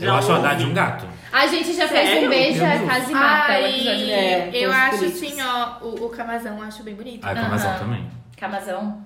[0.00, 0.34] Eu acho o.
[0.34, 1.06] Haddad um gato.
[1.32, 2.88] A gente já fez um beijo, Meu a Deus.
[2.90, 3.52] casa mata.
[3.52, 5.22] o Ai, episódio É, eu acho políticos.
[5.30, 7.24] assim, ó, o, o Camazão eu acho bem bonito.
[7.24, 7.78] Ah, razão Aham.
[7.78, 8.10] também.
[8.38, 9.04] Camazão.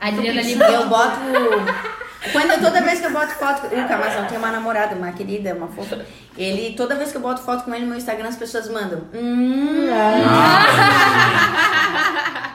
[0.00, 0.88] Adriana Eu Limão.
[0.88, 1.16] boto.
[2.32, 3.66] Quando eu- toda vez que eu boto foto.
[3.66, 6.04] O Camazão tem uma namorada, uma querida, uma fofa.
[6.36, 9.02] Ele, toda vez que eu boto foto com ele no meu Instagram, as pessoas mandam.
[9.14, 9.86] Hum,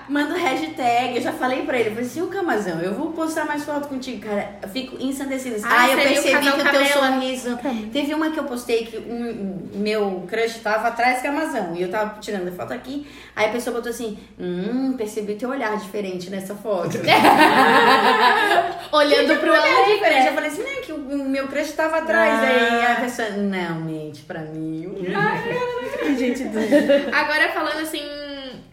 [0.10, 1.16] Manda hashtag.
[1.16, 3.88] Eu já falei pra ele, eu falei assim, o Camazão, eu vou postar mais foto
[3.88, 4.56] contigo, cara.
[4.62, 5.58] Eu fico ensandecida.
[5.64, 7.60] Ai, Ah, eu percebi que o teu sorriso.
[7.94, 11.76] Teve uma que eu postei que um, meu crush tava atrás do Camazão.
[11.76, 13.08] E eu tava tirando a foto aqui.
[13.36, 16.98] Aí a pessoa botou assim: Hum, percebi teu olhar diferente nessa foto.
[18.92, 20.28] Olhando pro olhar diferente.
[20.28, 22.40] Eu falei assim, né, que o meu crush tava atrás.
[22.44, 24.92] Aí a pessoa, não, mente, pra mim.
[26.18, 26.60] Gente do...
[27.16, 28.02] Agora falando assim,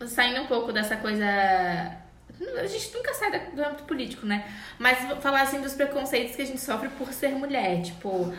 [0.06, 1.24] saindo um pouco dessa coisa.
[1.24, 4.44] A gente nunca sai do âmbito político, né?
[4.78, 7.80] Mas falar assim dos preconceitos que a gente sofre por ser mulher.
[7.82, 8.32] Tipo,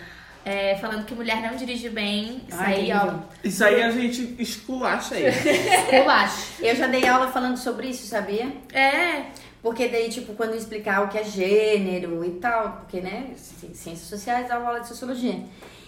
[0.46, 2.42] é, falando que mulher não dirige bem.
[2.48, 3.16] Isso Ai, aí, ó.
[3.44, 5.24] Isso aí a gente esculacha aí.
[5.90, 6.64] Relaxa.
[6.64, 8.52] Eu já dei aula falando sobre isso, sabia?
[8.72, 9.26] É.
[9.64, 13.74] Porque daí, tipo, quando eu explicar o que é gênero e tal, porque, né, ci-
[13.74, 15.40] ciências sociais dava aula de sociologia.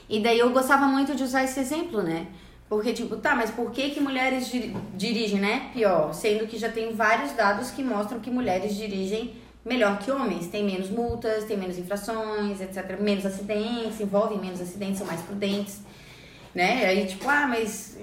[0.09, 2.25] E daí eu gostava muito de usar esse exemplo, né?
[2.69, 5.71] Porque, tipo, tá, mas por que que mulheres diri- dirigem, né?
[5.73, 9.33] Pior, sendo que já tem vários dados que mostram que mulheres dirigem
[9.65, 10.47] melhor que homens.
[10.47, 12.99] Tem menos multas, tem menos infrações, etc.
[12.99, 15.79] Menos acidentes, envolvem menos acidentes, são mais prudentes,
[16.53, 16.85] né?
[16.85, 17.97] Aí, tipo, ah, mas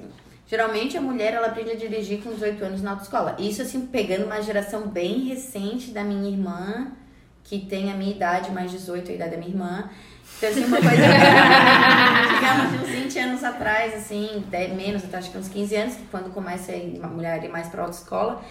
[0.49, 3.37] geralmente a mulher, ela aprende a dirigir com 18 anos na autoescola.
[3.39, 6.89] Isso, assim, pegando uma geração bem recente da minha irmã,
[7.45, 9.91] que tem a minha idade, mais 18, a idade da minha irmã.
[10.39, 10.97] Então, assim, uma coisa,
[12.71, 16.03] de uns 20 anos atrás, assim, até menos, até acho que uns 15 anos, que
[16.11, 18.43] quando começa a ir- uma mulher ir mais pra autoescola.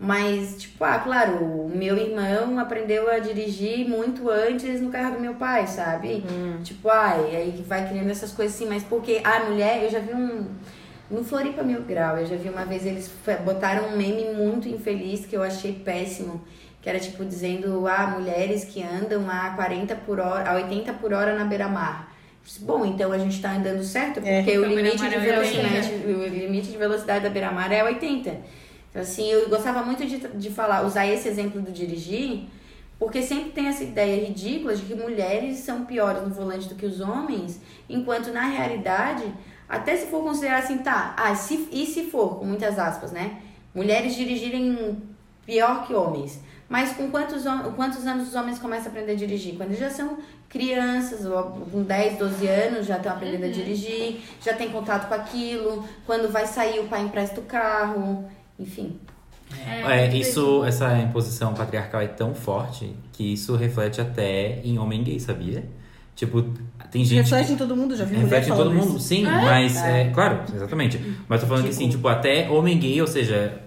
[0.00, 5.20] Mas, tipo, ah, claro, o meu irmão aprendeu a dirigir muito antes no carro do
[5.20, 6.24] meu pai, sabe?
[6.62, 10.14] Tipo, ai, aí vai criando essas coisas assim, mas porque a mulher, eu já vi
[10.14, 10.46] um.
[11.10, 13.10] No Floripa Mil Grau, eu já vi uma vez eles
[13.44, 16.42] botaram um meme muito infeliz que eu achei péssimo.
[16.80, 21.12] Que era tipo dizendo, ah, mulheres que andam a 40 por hora, a 80 por
[21.12, 22.12] hora na beira-mar.
[22.60, 25.20] Bom, então a gente tá andando certo, É, porque o a limite de é 80.
[25.20, 28.30] velocidade, o limite de velocidade da beira-mar é 80.
[28.90, 32.48] Então, assim, eu gostava muito de, de falar, usar esse exemplo do dirigir,
[32.98, 36.86] porque sempre tem essa ideia ridícula de que mulheres são piores no volante do que
[36.86, 39.24] os homens, enquanto na realidade,
[39.68, 43.40] até se for considerar assim, tá, ah, se, e se for, com muitas aspas, né?
[43.74, 45.02] Mulheres dirigirem
[45.44, 46.40] pior que homens.
[46.68, 47.44] Mas com quantos,
[47.74, 49.56] quantos anos os homens começam a aprender a dirigir?
[49.56, 54.20] Quando eles já são crianças, ou com 10, 12 anos, já estão aprendendo a dirigir,
[54.42, 55.88] já tem contato com aquilo.
[56.04, 58.98] Quando vai sair, o pai empresta o carro, enfim.
[59.66, 65.18] É, isso, essa imposição patriarcal é tão forte que isso reflete até em homem gay,
[65.18, 65.64] sabia?
[66.14, 66.42] Tipo,
[66.90, 67.22] tem gente.
[67.22, 67.52] Reflete que...
[67.52, 69.00] em todo mundo, já vi mulher Reflete em todo mundo, isso.
[69.00, 71.00] sim, mas é, claro, exatamente.
[71.26, 73.58] Mas tô falando que assim, tipo, até homem gay, ou seja,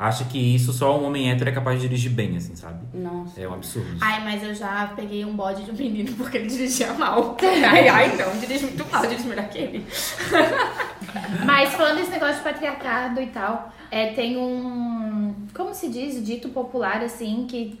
[0.00, 2.80] acha que isso só um homem hétero é capaz de dirigir bem, assim, sabe?
[2.94, 3.38] Nossa.
[3.38, 3.98] É um absurdo.
[4.00, 7.36] Ai, mas eu já peguei um bode de um menino porque ele dirigia mal.
[7.70, 9.86] Ai, ai, não, dirige muito mal, dirige melhor que ele.
[11.44, 15.34] Mas falando desse negócio de patriarcado e tal, é, tem um.
[15.52, 16.24] Como se diz?
[16.24, 17.78] Dito popular, assim, que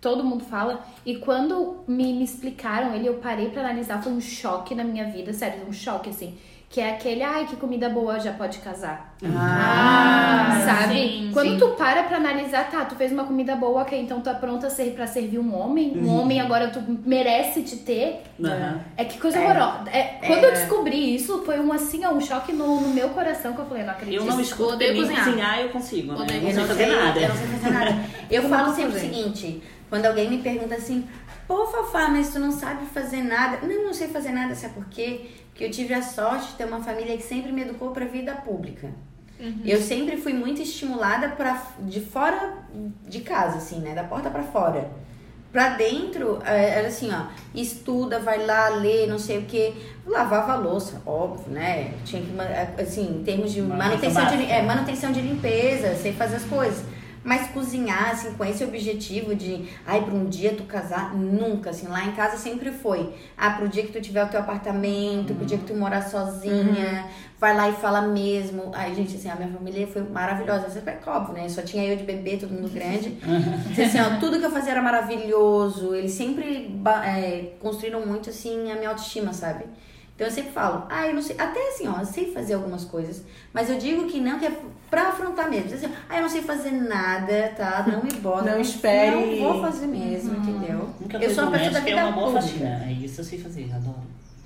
[0.00, 0.84] todo mundo fala.
[1.06, 5.06] E quando me, me explicaram ele, eu parei pra analisar, foi um choque na minha
[5.10, 6.36] vida, sério, um choque, assim.
[6.72, 9.14] Que é aquele, ai, que comida boa já pode casar.
[9.22, 10.94] Ah, sabe?
[10.94, 11.58] sim, Quando sim.
[11.58, 14.68] tu para pra analisar, tá, tu fez uma comida boa, ok, então tu é pronta
[14.68, 15.92] a ser, pra servir um homem.
[15.98, 18.22] Um homem agora tu merece te ter.
[18.42, 18.80] Aham.
[18.96, 19.90] É que coisa horrorosa.
[19.90, 23.60] É, quando eu descobri isso, foi um assim, um choque no, no meu coração que
[23.60, 24.20] eu falei, não acredito.
[24.20, 25.24] Eu não escuto, nem cozinhar.
[25.26, 26.18] cozinhar eu consigo, né?
[26.18, 27.20] Eu não sei Eu não fazer sei, nada.
[27.20, 27.90] eu não sei fazer nada.
[28.30, 29.00] Eu Eu falo sempre o fazer.
[29.08, 31.06] seguinte, quando alguém me pergunta assim,
[31.46, 33.58] pô, Fafá, mas tu não sabe fazer nada.
[33.66, 35.26] Não, não sei fazer nada, sabe por quê?
[35.52, 38.08] Porque eu tive a sorte de ter uma família que sempre me educou para a
[38.08, 38.90] vida pública.
[39.64, 42.58] Eu sempre fui muito estimulada para de fora
[43.08, 43.92] de casa, assim, né?
[43.94, 44.88] Da porta para fora.
[45.50, 47.24] Pra dentro, é, era assim, ó,
[47.54, 49.74] estuda, vai lá, lê, não sei o que.
[50.06, 51.92] Lavava a louça, óbvio, né?
[52.04, 52.44] Tinha que, ma-
[52.80, 56.82] assim, em termos de Manutenção manutenção de, é, manutenção de limpeza, sei fazer as coisas.
[57.24, 61.86] Mas cozinhar, assim, com esse objetivo de, ai, pra um dia tu casar, nunca, assim,
[61.86, 63.14] lá em casa sempre foi.
[63.36, 67.06] Ah, pro dia que tu tiver o teu apartamento, pro dia que tu morar sozinha,
[67.38, 68.72] vai lá e fala mesmo.
[68.74, 70.66] Ai, gente, assim, a minha família foi maravilhosa.
[70.66, 71.48] Isso é óbvio, né?
[71.48, 73.16] Só tinha eu de bebê, todo mundo grande.
[73.70, 75.94] Então, assim, ó, tudo que eu fazia era maravilhoso.
[75.94, 79.64] Eles sempre é, construíram muito, assim, a minha autoestima, sabe?
[80.14, 82.84] Então eu sempre falo, ah, eu não sei, até assim, ó, eu sei fazer algumas
[82.84, 84.52] coisas, mas eu digo que não, que é
[84.90, 85.74] pra afrontar mesmo.
[85.74, 87.84] Assim, ah, eu não sei fazer nada, tá?
[87.90, 88.50] Não me bota.
[88.50, 89.40] Não espere.
[89.40, 90.90] Não vou fazer mesmo, entendeu?
[91.00, 92.84] Nunca Eu sou uma pessoa da é vida uma boa faxina.
[92.86, 93.96] É isso eu sei fazer, adoro.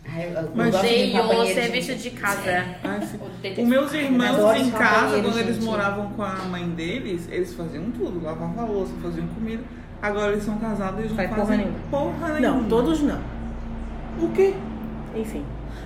[0.08, 2.64] Ai, eu, eu Mas gosto de Odeio o serviço de casa.
[2.84, 3.18] Ah, sim.
[3.20, 3.62] Odeio.
[3.62, 5.64] Os meus irmãos em casa, quando eles gente.
[5.64, 8.24] moravam com a mãe deles, eles faziam tudo.
[8.24, 9.64] Lavavam a louça, faziam comida.
[10.00, 11.78] Agora eles são casados e eles não Faz porra fazem nenhuma.
[11.90, 12.60] porra nenhuma.
[12.60, 13.20] Não, todos não.
[14.22, 14.54] O quê?
[15.16, 15.44] Enfim.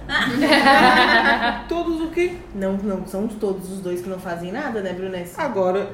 [1.68, 2.36] Todos o quê?
[2.54, 5.40] Não, não são todos os dois que não fazem nada, né, Brunessa?
[5.42, 5.88] Agora.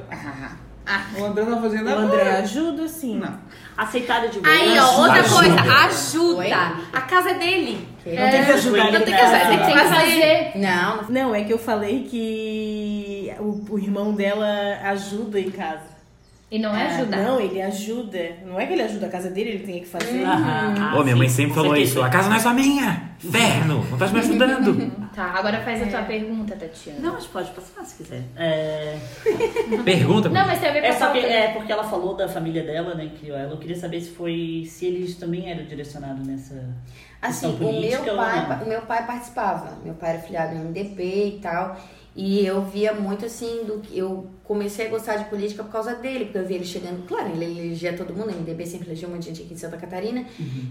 [0.89, 2.05] Ah, o André tá fazendo O agora.
[2.05, 3.19] André ajuda, sim.
[3.19, 3.37] Não.
[3.75, 4.53] Aceitada de boa.
[4.55, 5.35] Aí, ó, outra Ajuda.
[5.35, 6.37] coisa, ajuda.
[6.39, 6.51] Oi?
[6.93, 7.87] A casa é dele.
[8.05, 10.51] Não tem que ajudar Não ele tem que ajudar, tem que fazer.
[10.55, 14.47] Não, Não, é que eu falei que o, o irmão dela
[14.85, 15.96] ajuda em casa.
[16.49, 17.17] E não é ajudar.
[17.17, 18.19] Não, ele ajuda.
[18.45, 20.23] Não é que ele ajuda a casa dele, ele tem que fazer.
[20.23, 20.97] Aham.
[20.97, 21.91] Ô, minha Ah, mãe sempre falou certeza.
[21.91, 22.01] isso.
[22.01, 23.11] A casa não é só minha.
[23.21, 25.07] Inferno, não tá me ajudando.
[25.17, 26.99] Tá, agora faz a tua pergunta, Tatiana.
[26.99, 28.21] Não, mas pode passar se quiser.
[28.35, 28.95] É,
[29.83, 30.29] Pergunta.
[30.29, 31.33] Não, mas tem a ver com é a só que, pauta.
[31.35, 33.09] é porque ela falou da família dela, né?
[33.19, 34.63] Que ela eu queria saber se foi.
[34.69, 36.63] se eles também eram direcionados nessa.
[37.19, 39.77] Assim, o meu, pai, o meu pai participava.
[39.83, 41.03] Meu pai era filiado no MDP
[41.37, 41.75] e tal.
[42.17, 45.93] E eu via muito assim, do que eu comecei a gostar de política por causa
[45.93, 49.07] dele, porque eu via ele chegando, claro, ele elegia todo mundo, o MDB sempre elegeu
[49.07, 50.25] muita gente aqui em Santa Catarina,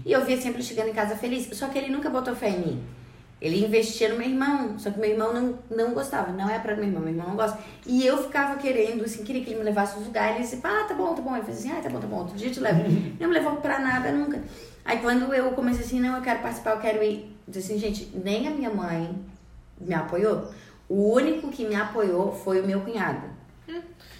[0.05, 1.47] e eu via sempre chegando em casa feliz.
[1.53, 2.83] Só que ele nunca botou fé em mim.
[3.39, 6.75] Ele investia no meu irmão, só que meu irmão não, não gostava, não é pra
[6.75, 7.57] meu irmão, meu irmão não gosta.
[7.85, 10.83] E eu ficava querendo, assim, queria que ele me levasse nos lugares, ele disse, ah,
[10.85, 11.33] tá bom, tá bom.
[11.33, 12.83] Ele fazia assim, ah, tá bom, tá bom, outro dia te levo.
[13.17, 14.41] não me levou pra nada nunca.
[14.83, 17.31] Aí quando eu comecei assim, não, eu quero participar, eu quero ir.
[17.47, 19.15] Eu disse assim, gente, nem a minha mãe
[19.79, 20.51] me apoiou.
[20.89, 23.21] O único que me apoiou foi o meu cunhado.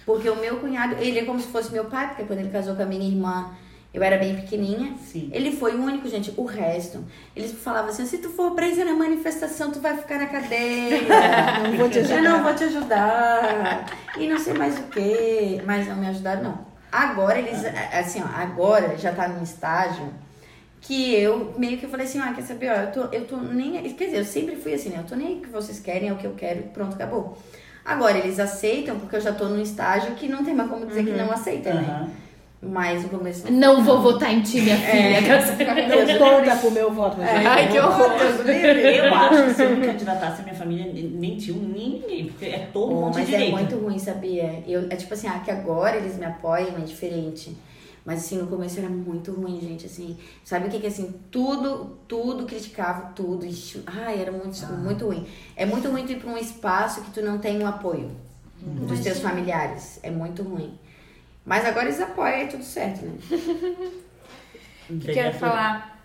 [0.04, 2.74] Porque o meu cunhado, ele é como se fosse meu pai, porque quando ele casou
[2.74, 3.50] com a minha irmã,
[3.92, 4.94] eu era bem pequenininha.
[4.98, 5.30] Sim.
[5.32, 6.32] Ele foi o único, gente.
[6.36, 7.04] O resto,
[7.36, 11.00] eles falavam assim: se tu for presa na manifestação, tu vai ficar na cadeia.
[11.70, 12.22] Não vou te Eu ajudar.
[12.22, 13.86] não vou te ajudar.
[14.16, 15.60] E não sei mais o que.
[15.66, 16.68] Mas não me ajudaram, não.
[16.90, 17.62] Agora eles,
[17.92, 20.06] assim, ó, agora já tá num estágio
[20.88, 23.72] que eu meio que falei assim, ah, quer saber, ó, eu tô, eu tô nem.
[23.92, 24.96] Quer dizer, eu sempre fui assim, né?
[25.00, 27.36] Eu tô nem aí o que vocês querem, é o que eu quero, pronto, acabou.
[27.84, 31.04] Agora, eles aceitam, porque eu já tô num estágio que não tem mais como dizer
[31.04, 31.86] que não aceita, né?
[31.86, 32.08] Aham.
[32.60, 33.52] Mas no começo.
[33.52, 35.20] Não vou votar em ti, minha É.
[35.22, 35.38] filha.
[35.88, 37.16] Não conta pro meu voto.
[37.18, 38.10] Mas É, Ai, que horror.
[38.18, 42.46] Eu acho que se eu me candidatasse, a minha família nem tinha nem ninguém, porque
[42.46, 44.64] é todo Oh, mundo de mas é muito ruim, sabia?
[44.66, 47.56] Eu, é tipo assim, ah, que agora eles me apoiam, é diferente.
[48.08, 50.16] Mas assim, no começo era muito ruim, gente, assim.
[50.42, 53.44] Sabe o que que assim, tudo, tudo criticava, tudo.
[53.44, 55.26] Ixi, Ai, era muito, muito ruim.
[55.54, 58.10] É muito ruim tu ir pra um espaço que tu não tem o apoio
[58.62, 60.00] dos teus familiares.
[60.02, 60.78] É muito ruim.
[61.44, 63.18] Mas agora eles apoiam e é tudo certo, né?
[64.88, 66.02] O que eu ia falar?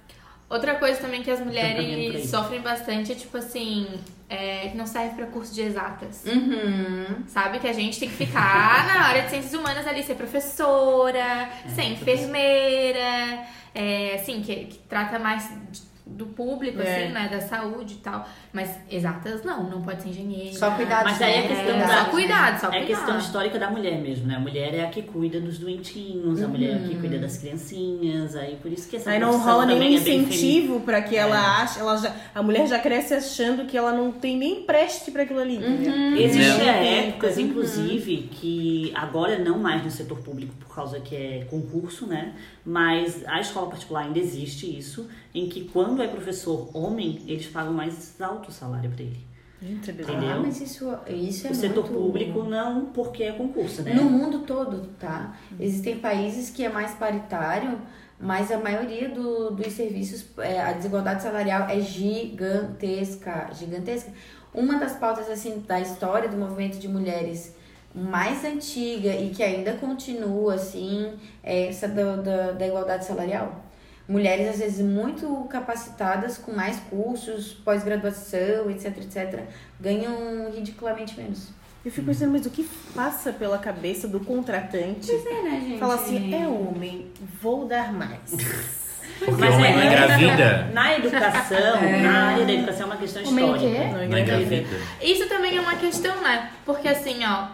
[0.49, 3.87] Outra coisa também que as mulheres sofrem bastante é tipo assim,
[4.33, 6.23] é, que não serve pra curso de exatas.
[6.25, 7.23] Uhum.
[7.27, 7.59] Sabe?
[7.59, 11.83] Que a gente tem que ficar na área de ciências humanas ali, ser professora, ser
[11.83, 13.43] enfermeira,
[13.75, 17.03] é, assim, que, que trata mais de- do público, É.
[17.05, 17.29] assim, né?
[17.31, 18.27] Da saúde e tal.
[18.51, 20.53] Mas exatas não, não pode ser engenheira.
[20.53, 22.85] Só cuidado, Mas aí é questão É, da- só cuidado, só É cuidado.
[22.87, 24.35] questão histórica da mulher mesmo, né?
[24.35, 27.37] A mulher é a que cuida dos doentinhos, a mulher é a que cuida das
[27.37, 31.61] criancinhas, aí por isso que essa Aí não rola nenhum é incentivo pra que ela
[31.61, 35.23] ache, ela já, a mulher já cresce achando que ela não tem nem preste pra
[35.23, 35.55] aquilo ali.
[35.55, 36.17] entendeu?
[36.17, 42.05] Existem épocas, inclusive, que agora não mais no setor público por causa que é concurso,
[42.07, 42.33] né?
[42.65, 47.73] Mas a escola particular ainda existe isso, em que quando é professor homem, eles pagam
[47.73, 49.25] mais alto o salário para ele.
[49.61, 50.05] Entendeu?
[50.09, 53.93] Ah, mas isso, isso é o setor muito- público não, porque é concurso, né?
[53.93, 55.37] No mundo todo, tá?
[55.57, 57.79] Existem países que é mais paritário,
[58.19, 64.11] mas a maioria do- dos serviços, é, a desigualdade salarial é gigantesca, gigantesca.
[64.53, 67.55] Uma das pautas, assim, da história do movimento de mulheres
[67.95, 71.13] mais antiga e que ainda continua, assim,
[71.43, 73.62] é essa da, da, da igualdade salarial.
[74.07, 79.43] Mulheres às vezes muito capacitadas, com mais cursos, pós-graduação, etc, etc,
[79.79, 81.49] ganham ridiculamente menos.
[81.85, 82.63] Eu fico pensando, mas o que
[82.95, 85.11] passa pela cabeça do contratante?
[85.11, 85.79] É, né, gente?
[85.79, 88.31] Fala assim, é homem, vou dar mais.
[89.19, 90.69] Porque Mas homem é- não engravida.
[90.73, 93.79] Na educação, na área da educação é uma questão Homem o histórica.
[93.83, 94.07] quê?
[94.07, 94.77] Não engravida.
[95.01, 96.49] Isso também é uma questão, né?
[96.65, 97.47] Porque assim, ó,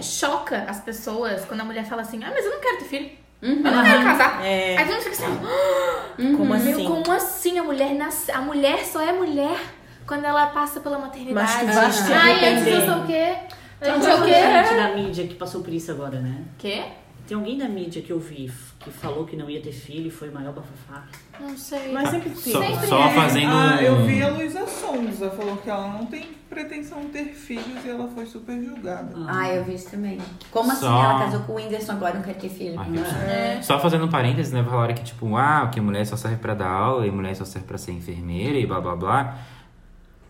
[0.00, 3.10] choca as pessoas quando a mulher fala assim, ah, mas eu não quero ter filho.
[3.42, 4.44] Eu não quero casar.
[4.44, 4.76] É.
[4.78, 6.84] Aí todo mundo fica assim, Como meu, assim?
[6.86, 8.30] como assim a mulher nasce.
[8.30, 9.58] A mulher só é mulher
[10.06, 11.64] quando ela passa pela maternidade.
[11.66, 13.34] Mas te Ai, antes eu sou o quê?
[13.80, 14.34] Tem Antes eu sou o quê?
[14.34, 16.42] gente da mídia que passou por isso agora, né?
[16.56, 16.84] Quê?
[17.32, 20.10] Tem alguém da mídia que eu vi que falou que não ia ter filho e
[20.10, 21.04] foi o maior bafafá.
[21.40, 21.90] Não sei.
[21.90, 22.52] Mas sempre tem.
[22.52, 23.14] Só, Sempre só é.
[23.14, 23.50] fazendo.
[23.50, 27.82] Ah, eu vi a Luísa Sonza, falou que ela não tem pretensão de ter filhos
[27.86, 29.14] e ela foi super julgada.
[29.26, 30.18] Ah, eu vi isso também.
[30.50, 32.78] Como assim Só- ela casou com o Whindersson agora e não quer ter filho?
[32.78, 33.62] Ai, É.
[33.62, 34.62] Só fazendo um parênteses, né?
[34.62, 37.66] Falaram que, tipo, ah, que mulher só serve pra dar aula e mulher só serve
[37.66, 39.38] pra ser enfermeira e blá blá blá.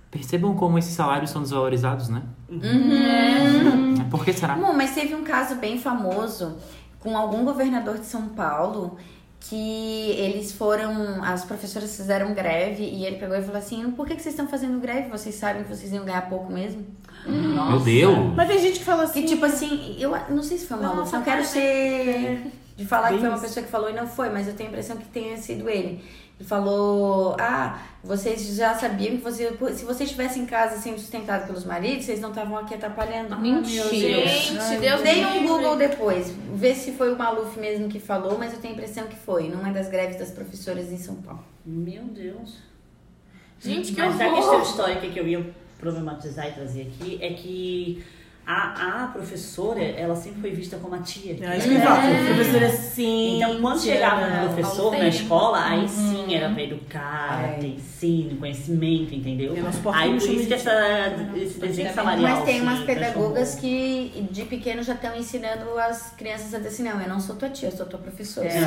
[0.09, 2.23] Percebam como esses salários são desvalorizados, né?
[2.49, 4.09] Uhum.
[4.11, 4.55] Por que será?
[4.55, 6.59] Bom, mas teve um caso bem famoso
[7.03, 8.97] com algum governador de São Paulo
[9.41, 14.15] que eles foram, as professoras fizeram greve e ele pegou e falou assim, por que,
[14.15, 15.09] que vocês estão fazendo greve?
[15.09, 16.87] Vocês sabem que vocês iam ganhar pouco mesmo?
[17.27, 18.35] Meu Deus!
[18.37, 19.23] Mas tem gente que fala assim.
[19.23, 23.13] Que tipo assim, eu não sei se foi uma Nossa, não quero ser de falar
[23.13, 25.07] que foi uma pessoa que falou e não foi, mas eu tenho a impressão que
[25.09, 26.03] tenha sido ele.
[26.41, 31.65] Falou: Ah, vocês já sabiam que você, se vocês estivessem em casa sendo sustentados pelos
[31.65, 33.39] maridos, vocês não estavam aqui atrapalhando.
[33.39, 33.89] Mentira.
[33.91, 35.47] Gente, Deus Dei um.
[35.47, 39.07] Google depois, ver se foi o Maluf mesmo que falou, mas eu tenho a impressão
[39.07, 41.45] que foi, numa das greves das professoras em São Paulo.
[41.65, 42.59] Meu Deus.
[43.61, 44.37] Gente, que Mas a horror.
[44.37, 48.05] questão histórica que eu ia problematizar e trazer aqui é que
[48.53, 51.37] a, a professora, ela sempre foi vista como a tia.
[51.41, 52.01] É isso que eu falo.
[52.35, 53.37] Professora sim.
[53.37, 57.59] Então, quando chegava um professor na escola, aí sim era pra educar, É.
[57.61, 59.55] ter ensino, conhecimento, entendeu?
[59.73, 60.73] Suporto Aí por isso que essa,
[61.37, 62.31] esse desenho salarial.
[62.37, 66.83] Mas tem umas pedagogas que de pequeno já estão ensinando as crianças a dizer assim,
[66.83, 68.49] não, eu não sou tua tia, eu sou tua professora.
[68.49, 68.63] É.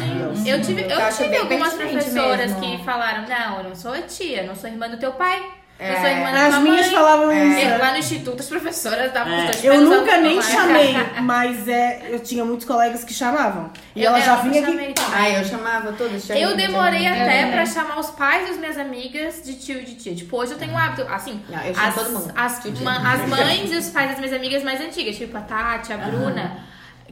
[0.46, 2.62] Eu tive, eu Eu tive algumas professoras mesmo.
[2.78, 5.44] que falaram, não, eu não sou a tia, eu não sou irmã do teu pai.
[5.78, 5.96] Eu É.
[6.00, 6.96] sou irmã As minhas mãe.
[6.96, 7.46] falavam É.
[7.46, 7.78] isso.
[7.80, 9.38] Lá no instituto, as professoras davam É.
[9.50, 13.70] os dois Eu nunca nem chamei, mas é, eu tinha muitos colegas que chamavam.
[13.94, 14.94] E Eu- ela já vinha aqui.
[15.14, 16.30] Ah, eu chamava todos.
[16.30, 17.52] Eu demorei até também.
[17.52, 20.16] pra chamar os pais das minhas amigas de tio e de tia.
[20.16, 22.34] Tipo, hoje eu tenho um hábito, assim, Não, eu chamo as, todo mundo.
[22.34, 25.92] as, ma- as mães e os pais das minhas amigas mais antigas, tipo a Tati,
[25.92, 26.58] a Bruna,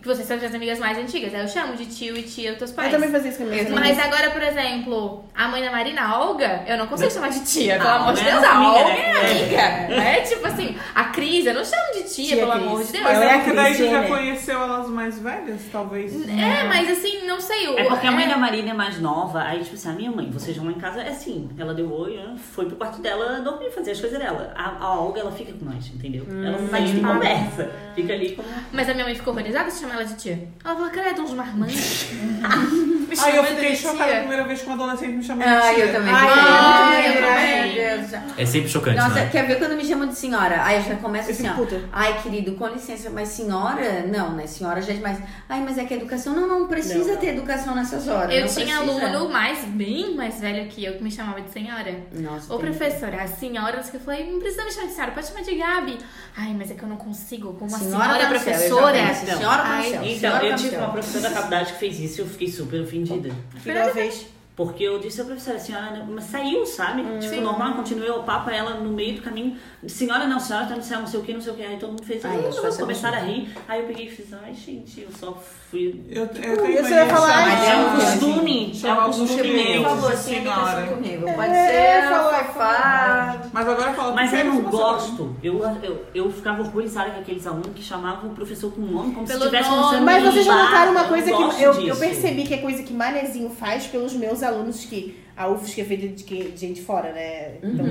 [0.04, 1.34] que vocês são as minhas amigas mais antigas.
[1.34, 2.92] Aí eu chamo de tio e tia os teus Eu pais.
[2.92, 3.80] também fazia isso com a minha Eu amiga.
[3.82, 7.40] Mas agora, por exemplo, a mãe da Marina, a Olga, eu não consigo chamar de
[7.46, 8.44] tia, pelo Ah, amor de não é Deus.
[8.44, 9.00] A amiga, Olga né?
[9.00, 9.94] é amiga.
[10.04, 12.64] É tipo assim, a Cris, eu não chamo de tia, Tia pelo Cris.
[12.66, 13.04] amor de Deus.
[13.06, 16.14] Mas Ela é porque daí você já conheceu elas mais velhas, talvez.
[16.30, 17.70] É, mas assim, não sei.
[17.70, 19.94] o- É porque a mãe é- da Marina é mais nova, aí tipo assim, a
[19.94, 22.76] minha mãe, vocês vão lá em casa, é assim, ela deu oi, né, foi pro
[22.76, 24.54] quarto dela dormir, fazer as coisas dela.
[24.56, 26.26] A, a Olga, ela fica com nós, entendeu?
[26.30, 28.48] ela não faz de conversa, fica ali como...
[28.72, 30.48] Mas a minha mãe ficou horrorizada se chamar ela de tia.
[30.64, 32.06] Ela falou, credo, uns marmanjos.
[33.14, 35.50] Me Aí eu chamando fiquei chocada a primeira vez que uma adolescente me chamou de
[35.54, 35.86] Ai, tia.
[35.86, 36.12] eu também.
[36.14, 37.76] Ai, Ai, eu ai, também.
[37.76, 38.24] meu Deus.
[38.38, 39.30] É sempre chocante, Nossa, né?
[39.32, 40.64] quer ver quando me chamam de senhora?
[40.64, 41.54] Aí eu já começo Eu assim, ó.
[41.54, 41.82] puta.
[41.92, 44.02] Ai, querido, com licença, mas senhora?
[44.08, 44.48] Não, né?
[44.48, 45.20] Senhora já é demais.
[45.48, 46.34] Ai, mas é que educação.
[46.34, 47.18] Não, não precisa Não, não.
[47.18, 48.34] ter educação nessas horas.
[48.34, 49.06] Eu não tinha precisa.
[49.08, 51.96] aluno mais, bem mais velho que eu, que me chamava de senhora.
[52.14, 55.12] Nossa, Ô, tem- professora, a senhora, que eu falei, não precisa me chamar de senhora,
[55.12, 55.98] pode chamar de Gabi.
[56.36, 58.94] Ai, mas é que eu não consigo, como uma Senhora senhora, tá eu já professora.
[58.94, 59.83] penso, Senhora tá Ai.
[59.88, 62.82] Então, senhora eu tive uma professora da faculdade que fez isso e eu fiquei super
[62.82, 63.30] ofendida.
[63.62, 64.33] Primeira vez.
[64.56, 67.04] Porque eu disse à professora, senhora, né, mas saiu, sabe?
[67.20, 70.84] Tipo, normal, continuei o papo, ela no meio do caminho, senhora não, senhora tá no
[70.84, 71.64] céu, não sei o que, não sei o que.
[71.64, 73.52] Aí todo mundo fez, Ai, ah, começaram a rir.
[73.68, 75.36] Aí eu peguei e fiz, ai, gente, eu só
[75.72, 76.04] fui.
[76.08, 79.82] Eu, eu ia mania de falar, mas é um costume, assim, é um costume meu.
[79.84, 80.88] Por favor, sem senhora.
[80.88, 81.34] comigo.
[81.34, 83.42] Pode É, ser falou, fafá.
[83.52, 85.36] Mas agora fala Mas eu não que você gosto.
[85.42, 89.26] Eu, eu, eu ficava horrorizada com aqueles alunos que chamavam o professor com nome como
[89.26, 89.82] Pelo se estivesse nome.
[89.82, 92.94] mostrando Mas vocês já notaram uma coisa que eu, eu percebi que é coisa que
[92.94, 97.12] Manezinho faz pelos meus alunos que a UFSC é feita de, que- de gente fora,
[97.12, 97.56] né?
[97.64, 97.84] Então,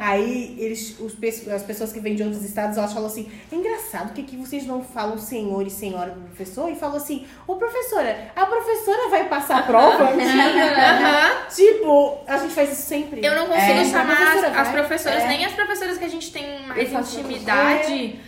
[0.00, 3.54] Aí eles, os, pe- as pessoas que vêm de outros estados, elas falam assim: é
[3.54, 7.54] engraçado que aqui vocês não falam senhor e senhora pro professor e falam assim: ô
[7.54, 10.08] professora, a professora vai passar a prova?
[11.54, 13.24] tipo, a gente faz isso sempre.
[13.24, 15.28] Eu não consigo É, chamar a professora as, as professoras, É.
[15.28, 18.20] nem as professoras que a gente tem mais intimidade.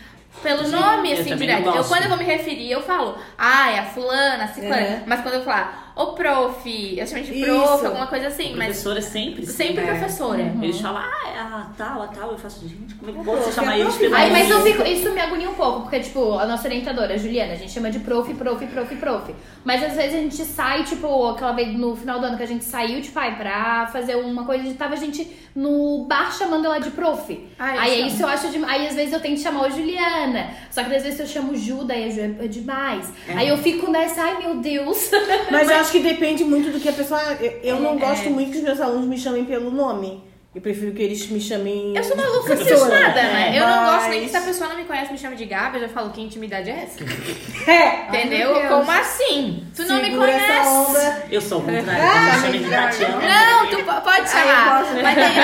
[0.45, 1.69] Pelo Sim, nome, assim, direto.
[1.69, 4.77] Eu, quando eu vou me referir, eu falo, ah, é a fulana, a ciclana.
[4.77, 5.03] É.
[5.05, 7.45] Mas quando eu falar, ô prof, eu chamo de Isso.
[7.45, 9.47] prof, alguma coisa assim, mas Professora sempre.
[9.47, 9.87] sempre É.
[9.95, 10.41] professora.
[10.63, 12.33] Eles falam, ah, é a tal, a tal.
[12.33, 13.99] Eu faço, gente, como é que pode você chamar é eles prof.
[14.11, 17.15] pelo Aí, mas eu fico, isso me agonia um pouco, porque, tipo, a nossa orientadora,
[17.15, 19.35] a Juliana, a gente chama de prof, prof, prof, prof.
[19.65, 22.47] Mas às vezes a gente sai, tipo, aquela vez no final do ano que a
[22.47, 26.79] gente saiu, tipo, ai, pra fazer uma coisa, tava a gente no bar chamando ela
[26.79, 27.49] de prof.
[27.59, 28.09] Ai, aí chamo.
[28.09, 28.65] isso eu acho de...
[28.65, 30.51] Aí às vezes eu tento chamar o Juliana.
[30.71, 33.13] Só que às vezes eu chamo Ju, daí a Ju é demais.
[33.29, 35.11] Aí eu fico nessa, ai meu Deus.
[35.51, 37.21] Mas eu acho que depende muito do que a pessoa.
[37.41, 37.97] Eu, eu não É.
[37.99, 40.23] gosto muito que os meus alunos me chamem pelo nome.
[40.53, 41.95] Eu prefiro que eles me chamem.
[41.97, 42.99] Eu sou maluca professora.
[43.01, 43.57] nada, né?
[43.57, 45.45] Eu não gosto nem que Mas- se a pessoa não me conhece me chama de
[45.45, 46.99] Gabi, eu já falo que intimidade é essa.
[47.71, 48.09] É!
[48.09, 48.55] Entendeu?
[48.55, 48.69] Deus.
[48.69, 49.65] Como assim?
[49.77, 50.69] Tu não me Segura essa conhece.
[50.69, 51.23] onda.
[51.31, 52.03] Eu sou o contrário,
[52.41, 53.21] quando me de Tatiana.
[53.29, 54.81] Não, tu po- pode chamar.
[54.83, 54.95] gosto.
[55.03, 55.37] Mas daí...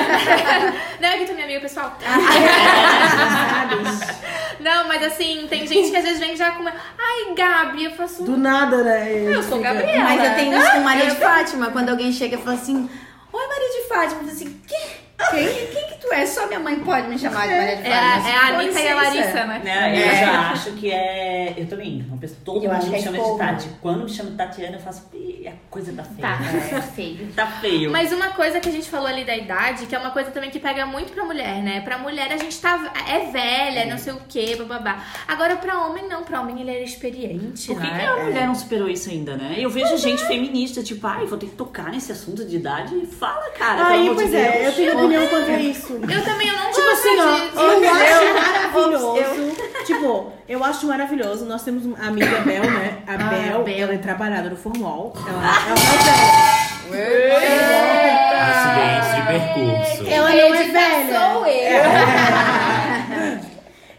[1.01, 1.97] Não, é que tu é minha amiga pessoal.
[4.59, 6.65] Não, mas assim, tem gente que às vezes vem já com.
[6.67, 8.25] Ai, Gabi, eu faço.
[8.25, 9.13] Do nada, né?
[9.37, 10.05] Eu sou Fica- Gabriela.
[10.05, 11.71] Mas eu tenho isso com Maria de Fátima.
[11.71, 12.89] Quando alguém chega e fala assim:
[13.39, 14.21] Oi, Maria de Fátima.
[14.23, 15.06] Eu falo assim: Quem?
[15.31, 16.27] Quem, quem que tu é?
[16.27, 17.97] Só minha mãe pode me chamar de Maria de É, Fátima.
[17.97, 18.95] a- Mas, é a com Anitta e a licença.
[19.19, 19.61] Larissa, né?
[19.65, 19.97] Né?
[19.99, 20.13] É.
[20.13, 21.55] Eu já acho que é.
[21.57, 22.05] Eu também.
[22.09, 23.69] Uma pessoa, todo Eu mundo acho que me é chama de Tati.
[23.81, 25.09] Quando me chama de Tatiana, eu faço.
[25.15, 26.21] "Ih, É coisa da feia.
[26.29, 26.83] Tá, né?
[26.95, 27.29] feio.
[27.35, 27.91] Tá feio.
[27.93, 30.51] Mas uma coisa que a gente falou ali da idade, que é uma coisa também
[30.51, 31.81] que pega muito pra mulher, né?
[31.83, 34.99] Pra mulher a gente tá é velha, não sei o quê, bababá.
[35.29, 37.99] Agora pra homem não, pra homem ele era experiente, Por que, né?
[38.01, 39.55] que a mulher não superou isso ainda, né?
[39.59, 43.07] Eu vejo gente feminista, tipo, ai, vou ter que tocar nesse assunto de idade.
[43.07, 43.87] Fala, cara.
[43.87, 44.67] Aí, pelo amor pois de é, Deus.
[44.67, 45.93] eu tenho opinião quanto a isso.
[45.95, 47.59] Eu também eu não Tipo gosto assim, ó, disso.
[47.59, 49.57] eu acho maravilhoso.
[49.87, 51.45] Tipo, eu acho maravilhoso.
[51.47, 52.99] Nós temos uma amiga Bel, né?
[53.07, 53.75] A Bel, Bel.
[53.83, 55.13] ela é trabalhada no formal.
[55.27, 55.77] Ela, ela,
[58.37, 60.07] Acidentes de percurso.
[60.09, 61.19] ela não é velha.
[61.19, 61.81] Sou eu.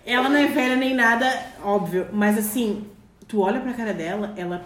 [0.06, 1.28] Ela não é velha nem nada,
[1.64, 2.08] óbvio.
[2.14, 2.88] Mas assim,
[3.28, 4.62] tu olha pra cara dela, ela.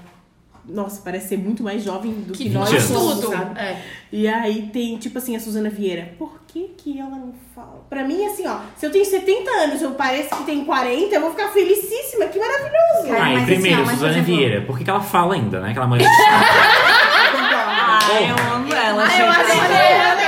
[0.66, 3.32] Nossa, parece ser muito mais jovem do que, Que nós 20 somos, tudo.
[3.32, 3.60] sabe?
[3.60, 3.82] É.
[4.12, 6.14] E aí tem, tipo assim, a Suzana Vieira.
[6.20, 7.84] Por que que ela não fala?
[7.90, 11.22] Pra mim, assim, ó, se eu tenho 70 anos, eu pareço que tenho 40, eu
[11.22, 12.26] vou ficar felicíssima.
[12.28, 13.08] Que maravilhoso.
[13.08, 14.62] Cara, Ah, e mas primeiro, assim, Suzana Vieira.
[14.62, 15.72] Por que, que ela fala ainda, né?
[15.72, 16.08] Aquela mulher.
[17.54, 19.04] Ah, eu amo ela.
[19.04, 19.22] Ah, gente.
[19.22, 20.21] eu acho Ela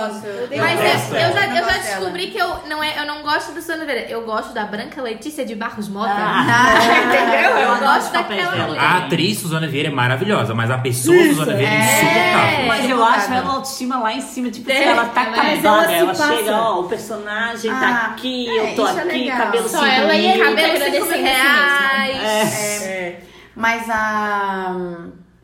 [0.00, 0.24] é ridícula.
[0.24, 0.56] Eu gosto.
[0.58, 3.06] Mas gosto eu, eu já, Eu eu já gosto descobri que eu não, é, eu
[3.06, 4.06] não gosto da Suzana Vieira.
[4.10, 6.12] Eu gosto da Branca Letícia de Barros Mota.
[6.16, 6.74] Ah,
[7.06, 7.50] Entendeu?
[7.50, 8.66] Eu ela gosto daquela dela.
[8.68, 8.80] mulher.
[8.80, 12.66] A atriz Suzana Vieira é maravilhosa, mas a pessoa Suzana Vieira é insuportável.
[12.66, 15.92] Mas eu acho ela autoestima lá em cima, tipo, assim, É, ela tá mas acabada.
[15.92, 19.26] ela Ela chega, ó, o personagem tá Ah, aqui, é, eu tô isso é aqui,
[19.30, 22.82] cabelo Só cinco ela e Cabelo agradecendo 5 a si reais.
[22.82, 23.20] É.
[23.56, 24.76] Mas a.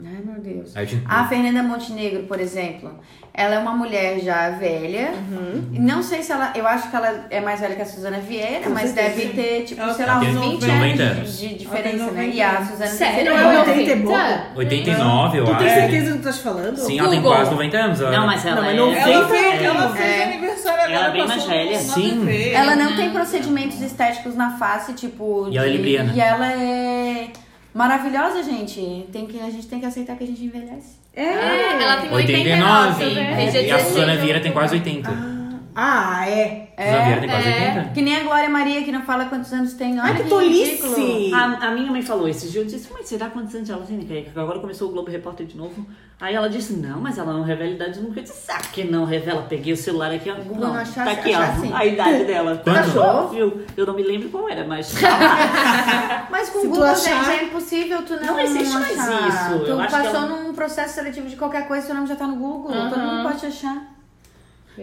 [0.02, 0.74] Ai, meu Deus.
[0.74, 2.98] Eu A Fernanda Montenegro, por exemplo,
[3.40, 5.12] ela é uma mulher já velha.
[5.30, 5.64] Uhum.
[5.72, 6.52] Não sei se ela.
[6.54, 9.08] Eu acho que ela é mais velha que a Suzana Vieira, Com mas certeza.
[9.16, 11.38] deve ter, tipo, Ela sei tem lá, uns 90 20 anos anos.
[11.38, 12.22] de, de Ela diferença, tem né?
[12.22, 12.64] 90 E a.
[12.66, 13.14] Suzana Sério?
[13.14, 13.70] Vieira Não, é é 90.
[13.70, 14.58] 80 e pouco.
[14.58, 15.58] 89, eu Tu acho.
[15.64, 16.76] tem certeza do que tu tá falando?
[16.76, 17.36] Sim, ela tem Google.
[17.36, 18.00] quase 90 anos.
[18.00, 18.10] Ela...
[18.10, 19.12] Não, mas ela Não, mas é...
[19.12, 20.22] Ela fez, ela fez é.
[20.24, 20.92] aniversário agora.
[20.94, 21.78] Ela é bem mais velha.
[21.78, 22.50] Sim.
[22.54, 25.48] Ela não tem procedimentos estéticos na face, tipo.
[25.50, 26.12] E ela é libriana.
[26.14, 27.28] E ela é
[27.74, 29.06] maravilhosa, gente.
[29.12, 30.98] Tem que, a gente tem que aceitar que a gente envelhece.
[31.14, 33.04] É, ela tem 89.
[33.04, 33.34] 89.
[33.34, 35.00] Fez dia E a 16 Suzana de Vieira tem quase outubro.
[35.00, 35.10] 80.
[35.10, 35.29] Ah,
[35.76, 37.16] é.
[37.20, 37.68] Tem quase é.
[37.78, 37.90] 80?
[37.94, 39.92] Que nem a Glória Maria, que não fala quantos anos tem.
[40.00, 40.94] Olha Ai, que ridículo.
[40.94, 41.32] tolice.
[41.34, 44.00] A, a minha mãe falou esse dia, eu disse, mas será quantos anos ela tem?
[44.00, 45.86] Que Agora começou o Globo Repórter de novo.
[46.20, 48.20] Aí ela disse, não, mas ela não revela idade nunca.
[48.20, 49.42] Eu disse, sabe que não revela?
[49.48, 50.34] Peguei o celular aqui, ó.
[50.54, 51.72] Não achou- tá aqui, ó, assim.
[51.72, 52.60] a idade dela.
[52.62, 52.78] Quanto?
[52.78, 53.28] Achou?
[53.28, 53.62] Viu?
[53.74, 56.26] Eu não me lembro qual era, mas tá.
[56.30, 59.58] Mas com o Google, achar- gente, é impossível tu não Não existe mais isso.
[59.60, 62.06] Tu Eu acho que passou é um- num processo seletivo de qualquer coisa, seu nome
[62.06, 62.72] já tá no Google.
[62.72, 62.90] Aham.
[62.90, 63.99] Todo mundo pode achar.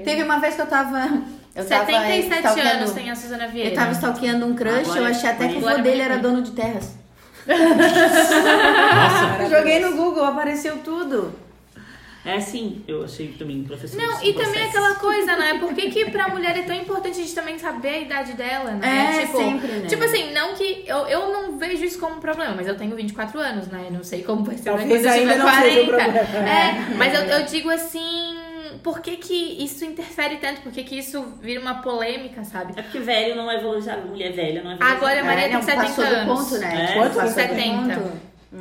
[0.03, 0.99] Teve uma vez que eu tava...
[1.55, 3.71] Eu tava 77 stalkeando- anos tem a Suzana Vieira.
[3.71, 6.01] Eu tava stalkeando um crush, Agora eu é achei até que o vô é dele
[6.01, 6.95] era dono de terras.
[7.47, 11.33] Nossa, Joguei no Google, apareceu tudo.
[12.27, 13.97] É sim, eu achei também professor.
[13.97, 15.57] Não, e também aquela coisa, né?
[15.59, 18.71] Por que, que pra mulher é tão importante a gente também saber a idade dela,
[18.71, 19.15] né?
[19.15, 19.87] É, tipo, sempre, né?
[19.87, 20.83] Tipo assim, não que.
[20.85, 23.87] Eu, eu não vejo isso como um problema, mas eu tenho 24 anos, né?
[23.89, 26.19] Não sei como vai ser Talvez ainda não seja um problema.
[26.19, 28.37] É, mas eu, eu digo assim.
[28.87, 29.33] Por que, que
[29.65, 30.61] isso interfere tanto?
[30.61, 32.71] Por que, que isso vira uma polêmica, sabe?
[32.77, 34.95] É porque velho não é valorizado, mulher velha não é valorizada.
[35.05, 36.39] Agora a Maria É, tem não, 70 passou do anos.
[36.49, 36.85] ponto, né?
[36.89, 37.13] É, quanto?
[37.15, 37.95] passou do 70.
[37.99, 38.11] ponto.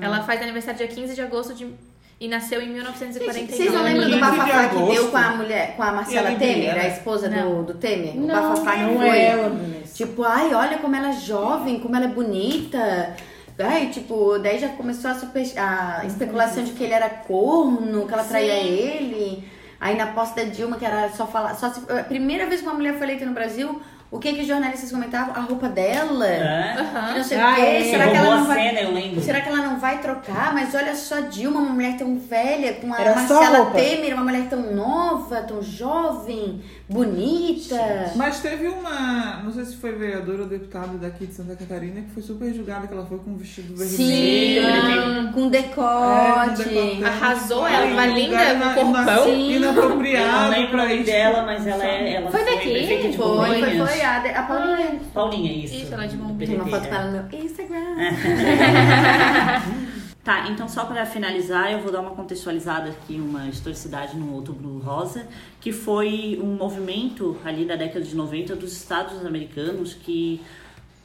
[0.01, 1.73] Ela faz aniversário dia 15 de agosto de.
[2.19, 3.53] E nasceu em 1949.
[3.57, 6.31] Vocês não lembram do 15 de bafafá que deu com a mulher, com a Marcela
[6.31, 7.62] a Temer, a esposa do, Não.
[7.62, 8.16] do Temer?
[8.16, 9.09] O Não, bafafá que Não foi.
[9.11, 9.57] é ela.
[9.94, 13.15] Tipo, ai, olha como ela é jovem, como ela é bonita.
[13.59, 18.12] Ai, tipo, daí já começou a, super, a especulação de que ele era corno, que
[18.12, 19.47] ela traía ele.
[19.81, 21.55] Aí na posse da Dilma, que era só falar.
[21.55, 23.81] Só se, a primeira vez que uma mulher foi eleita no Brasil,
[24.11, 25.35] o que que os jornalistas comentavam?
[25.35, 26.27] A roupa dela.
[26.27, 26.77] É.
[26.78, 27.15] Aham.
[27.19, 27.61] Não sei Ah, o quê.
[27.61, 27.85] é.
[27.85, 28.57] Será que ela não vai.
[28.69, 29.20] cena, eu lembro.
[29.20, 32.93] Será que ela não vai trocar, mas olha só, Dilma, uma mulher tão velha, com
[32.95, 33.66] a Era Marcela.
[33.73, 38.12] Temer, uma mulher tão nova, tão jovem, bonita.
[38.15, 42.11] Mas teve uma, não sei se foi vereadora ou deputada daqui de Santa Catarina, que
[42.11, 43.97] foi super julgada, que ela foi com um vestido vermelho.
[43.97, 46.62] Sim, com É, com decote.
[46.69, 47.05] decote.
[47.05, 48.74] Arrasou ela, uma um linda, com ina-
[49.05, 49.35] corpão.
[49.35, 51.05] Inapropriado não lembro o pra isso.
[51.07, 52.87] dela, mas ela, é, ela Foi foi, daqui?
[52.87, 53.95] Foi, foi, Congonhas.
[53.97, 55.01] Foi a, de- a Paulinha.
[55.12, 55.74] Paulinha, isso.
[55.74, 56.48] Isso, ela é de Congonhas.
[56.48, 56.89] Tem uma foto é.
[56.89, 57.97] com ela no meu Instagram.
[60.27, 64.78] Tá, então só para finalizar, eu vou dar uma contextualizada aqui, uma historicidade no Outubro
[64.78, 65.24] Rosa,
[65.60, 70.40] que foi um movimento ali da década de 90 dos Estados americanos que,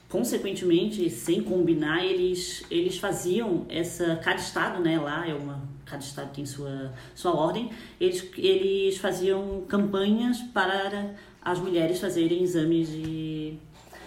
[0.10, 4.16] consequentemente, sem combinar, eles, eles faziam essa.
[4.24, 5.62] Cada estado, né, lá é uma.
[5.86, 7.70] Cada estado tem sua, sua ordem,
[8.00, 11.14] eles, eles faziam campanhas para
[11.44, 13.58] as mulheres fazerem exames de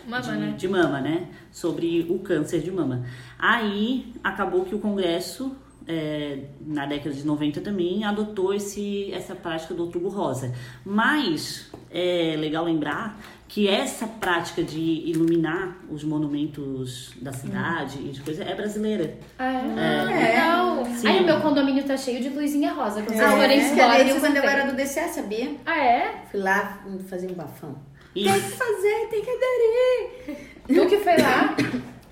[0.06, 0.54] Mama, de, né?
[0.56, 1.28] de mama, né?
[1.50, 3.04] Sobre o câncer de mama.
[3.38, 5.56] Aí acabou que o Congresso,
[5.86, 10.54] é, na década de 90 também, adotou esse, essa prática do outubro rosa.
[10.84, 13.18] Mas é legal lembrar
[13.54, 19.16] que essa prática de iluminar os monumentos da cidade e de coisa é brasileira.
[19.38, 20.02] Ah, é?
[20.02, 20.84] Legal.
[20.86, 21.06] Sim.
[21.06, 23.00] Aí o meu condomínio tá cheio de luzinha rosa.
[23.02, 23.68] Quando vocês Ah, forem é?
[23.72, 25.54] embora, Eu vocês quando eu era do DCE, sabia?
[25.64, 26.14] Ah, é?
[26.32, 27.76] Fui lá fazer um bafão.
[28.12, 30.36] E Tem que fazer, tem que aderir.
[30.66, 31.56] Tu que foi lá?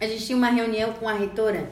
[0.01, 1.69] A gente tinha uma reunião com a reitora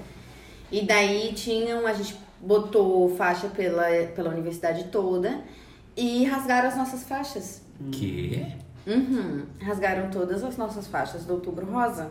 [0.73, 3.85] e daí tinham, a gente botou faixa pela,
[4.17, 5.41] pela universidade toda
[5.97, 7.63] e rasgaram as nossas faixas.
[7.93, 8.47] Que?
[8.91, 9.43] Uhum.
[9.61, 12.11] Rasgaram todas as nossas faixas do Outubro Rosa.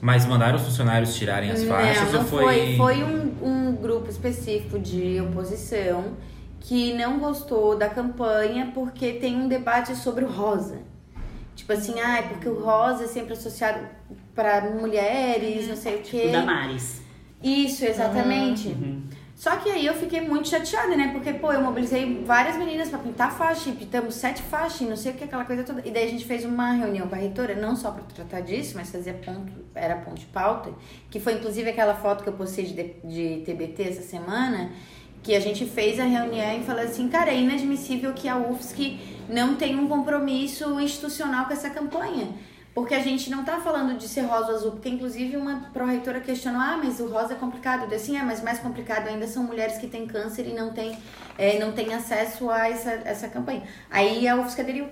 [0.00, 2.76] Mas mandaram os funcionários tirarem as faixas não, não ou foi.
[2.76, 6.12] Foi um, um grupo específico de oposição
[6.60, 10.78] que não gostou da campanha porque tem um debate sobre o rosa.
[11.54, 13.80] Tipo assim, ah, é porque o rosa é sempre associado
[14.34, 16.26] para mulheres, não sei o quê.
[16.28, 17.02] o Damares.
[17.42, 18.68] Isso, exatamente.
[18.68, 19.02] Uhum.
[19.34, 21.10] Só que aí eu fiquei muito chateada, né?
[21.12, 24.96] Porque, pô, eu mobilizei várias meninas pra pintar faixa, e pintamos sete faixas, e não
[24.96, 25.82] sei o que, aquela coisa toda.
[25.84, 28.74] E daí a gente fez uma reunião com a reitora, não só pra tratar disso,
[28.76, 30.72] mas fazia ponto, era ponto de pauta,
[31.10, 32.74] que foi inclusive aquela foto que eu postei de,
[33.04, 34.70] de TBT essa semana,
[35.20, 38.98] que a gente fez a reunião e falou assim, cara, é inadmissível que a UFSC
[39.28, 42.28] não tenha um compromisso institucional com essa campanha.
[42.74, 46.20] Porque a gente não tá falando de ser rosa ou azul, porque inclusive uma pró-reitora
[46.20, 47.84] questionou, ah, mas o rosa é complicado.
[47.88, 50.98] Eu assim, é, mas mais complicado ainda são mulheres que têm câncer e não têm,
[51.38, 53.62] é, não têm acesso a essa, essa campanha.
[53.88, 54.86] Aí a UFSC aderiu.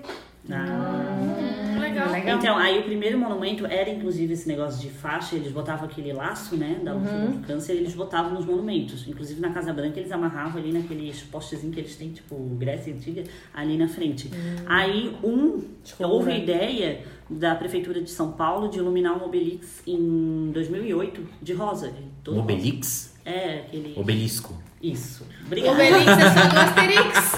[0.49, 2.37] Hum, legal.
[2.37, 6.55] Então, aí o primeiro monumento era inclusive esse negócio de faixa, eles botavam aquele laço,
[6.57, 7.25] né, da luta Uhum.
[7.25, 9.07] contra o câncer, eles botavam nos monumentos.
[9.07, 13.23] Inclusive na Casa Branca eles amarravam ali naqueles postezinhos que eles têm, tipo Grécia Antiga,
[13.53, 14.27] ali na frente.
[14.33, 14.63] Hum.
[14.65, 16.39] Aí um, Tipo, houve a né?
[16.43, 21.89] ideia da Prefeitura de São Paulo de iluminar um Obelix em 2008, de rosa.
[21.91, 22.53] de todo Um rosa.
[22.53, 23.13] Obelix?
[23.25, 23.93] É, aquele...
[23.97, 24.53] Obelisco.
[24.83, 25.23] Isso.
[25.23, 25.73] O Obrigada.
[25.75, 27.31] Obelix é só do Asterix.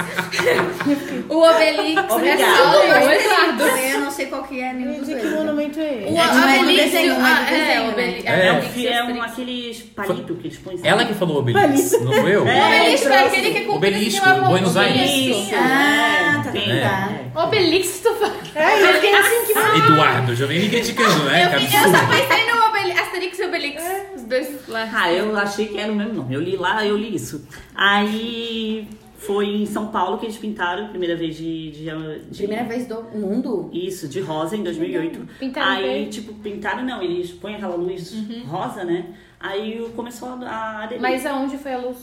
[1.30, 2.42] o Obelix Obrigada.
[2.42, 2.78] é só do
[3.14, 3.64] Eduardo.
[3.64, 5.34] Eu não sei qual que é nenhum dos Gente, que dois.
[5.34, 5.44] né?
[5.44, 6.14] monumento é esse?
[6.14, 8.26] O É, é Obelix, é ah, é, o Obelix.
[8.26, 8.30] É.
[8.30, 9.78] É, é um Asterix.
[9.78, 10.80] aqueles palitos que eles põem.
[10.84, 12.48] Ela que falou Obelix, não foi eu?
[12.48, 12.62] É.
[12.62, 15.54] O Obelix foi aquele que comprou Obelisco, Buenos Aires.
[15.54, 16.82] Ah, tá, tem.
[16.82, 17.10] tá.
[17.12, 17.40] É.
[17.40, 18.36] Obelix, tu fala.
[18.56, 21.46] É, eu fiquei assim que Eduardo, já vem me criticando, né?
[21.54, 21.60] Eu,
[21.92, 23.84] só pensei no Obelix, Asterix e Obelix.
[24.28, 24.90] Dois lá.
[24.94, 26.34] Ah, eu achei que era o mesmo nome.
[26.36, 27.46] Eu li lá, eu li isso.
[27.76, 28.88] Aí
[29.18, 31.72] foi em São Paulo que eles pintaram primeira vez de.
[31.72, 31.86] de,
[32.30, 33.70] de- Primeira vez do mundo?
[33.74, 35.28] Isso, de rosa em 2008.
[35.40, 38.14] Pintaram Aí, o tipo, pintaram não, eles põem aquela luz
[38.48, 39.06] rosa, né?
[39.40, 41.02] Aí começou a- a aderir.
[41.02, 41.98] Mas aonde foi a luz?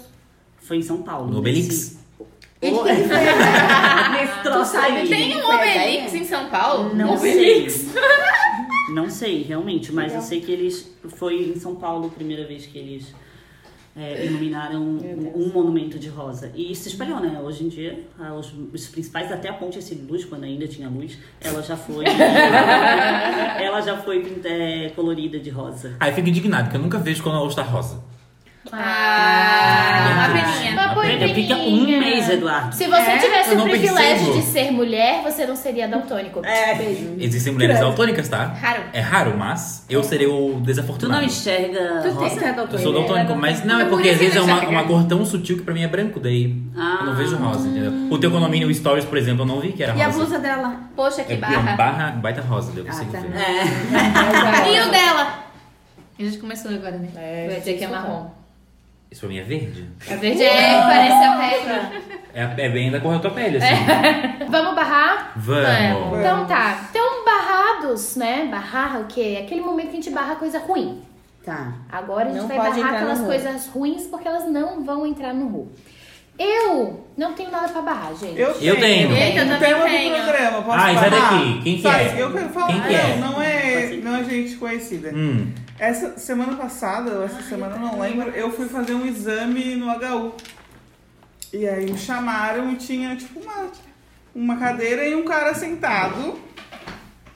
[0.59, 1.31] Foi em São Paulo.
[1.31, 1.99] No Obelix?
[2.65, 2.85] Oh?
[2.87, 5.09] Nesse Tu troço sabe aí.
[5.09, 6.95] Tem um Obelix em São Paulo?
[6.95, 7.67] Não Um sei.
[8.93, 10.95] Não sei, realmente, mas eu sei que eles.
[11.17, 13.15] Foi em São Paulo a primeira vez que eles
[13.97, 16.51] é, iluminaram um, um monumento de rosa.
[16.55, 17.41] E se espalhou, né?
[17.43, 20.67] Hoje em dia, ah, os, os principais, até a ponte esse de luz, quando ainda
[20.67, 22.05] tinha luz, ela já foi.
[23.61, 25.97] ela já foi é, colorida de rosa.
[26.01, 28.03] Aí eu fico indignado, porque eu nunca vejo quando a luz tá rosa.
[28.71, 30.82] Ah, uma peninha.
[31.03, 32.75] Uma Aprenda, fica um mês, Eduardo.
[32.75, 34.33] Se você tivesse Eu o não privilégio percebo.
[34.33, 36.45] de ser mulher, você não seria daltônico.
[36.45, 36.73] É,
[37.19, 38.45] Existem mulheres daltônicas, tá?
[38.45, 38.83] Raro.
[38.93, 41.21] É raro, mas eu serei o tu desafortunado.
[41.21, 42.45] não enxerga Tu tem, rosa?
[42.45, 42.75] é doutor?
[42.75, 45.57] Eu sou daltônico, mas não, é porque às vezes é uma, uma cor tão sutil
[45.57, 46.99] que pra mim é branco, daí Ah.
[47.01, 47.93] eu não vejo rosa, entendeu?
[48.11, 50.77] O teu condomínio Stories, por exemplo, eu não vi que era E a blusa dela?
[50.95, 51.77] Poxa, que É barra.
[51.77, 53.19] barra, baita rosa, daí eu Ah, consigo tá.
[53.21, 53.37] ver.
[53.37, 54.73] É.
[54.73, 55.43] E o dela?
[56.19, 57.09] A gente começou agora, né?
[57.17, 58.27] É, Vai dizer que é marrom.
[59.13, 59.87] Isso pra mim é verde.
[60.11, 61.93] A verde é, parece a pedra.
[62.33, 64.47] É, é bem da cor da tua pele, assim.
[64.49, 65.33] Vamos barrar?
[65.37, 66.19] Vamos.
[66.19, 66.89] Então tá.
[66.89, 68.49] Então, barrados, né?
[68.51, 69.41] Barrar o quê?
[69.45, 71.03] Aquele momento que a gente barra coisa ruim.
[71.45, 71.75] Tá.
[71.91, 75.47] Agora a gente Não vai barrar aquelas coisas ruins porque elas não vão entrar no
[75.47, 75.73] RU.
[76.39, 78.41] Eu não tenho nada pra barrar, gente.
[78.41, 78.77] Eu tenho.
[78.79, 79.15] tenho.
[79.15, 80.17] Eita, eu tema tenho.
[80.17, 81.31] do programa, posso Ai, sai falar?
[81.31, 81.61] daqui.
[81.63, 82.23] Quem que Sai, é?
[82.23, 82.67] Eu quero falar.
[82.69, 83.17] Quem que não, é?
[83.17, 85.11] não é, não é gente conhecida.
[85.15, 85.53] Hum.
[85.83, 89.87] Essa semana passada, ou essa semana, eu não lembro, eu fui fazer um exame no
[89.91, 90.33] HU.
[91.53, 93.67] E aí me chamaram e tinha, tipo, uma,
[94.33, 96.41] uma cadeira e um cara sentado,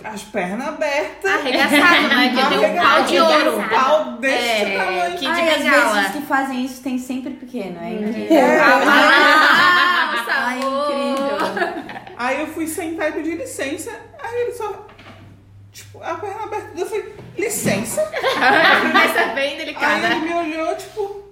[0.05, 1.29] as pernas abertas.
[1.29, 2.29] Arregaçado, né?
[2.37, 3.59] Que um pau de ouro.
[3.59, 5.13] Um pau desse É, tamanho.
[5.15, 8.39] que- de Ai, às vezes que fazem isso tem sempre pequeno, é incrível.
[8.63, 10.13] Ah,
[10.47, 10.93] Ai, sabor.
[10.93, 12.15] incrível.
[12.17, 13.91] Aí eu fui sentar e pedir licença.
[14.23, 14.87] Aí ele só,
[15.77, 16.71] tipo, a perna aberta.
[16.77, 18.01] Eu falei, licença?
[19.05, 20.07] Essa bem Aí delicada.
[20.07, 21.23] ele me olhou, tipo,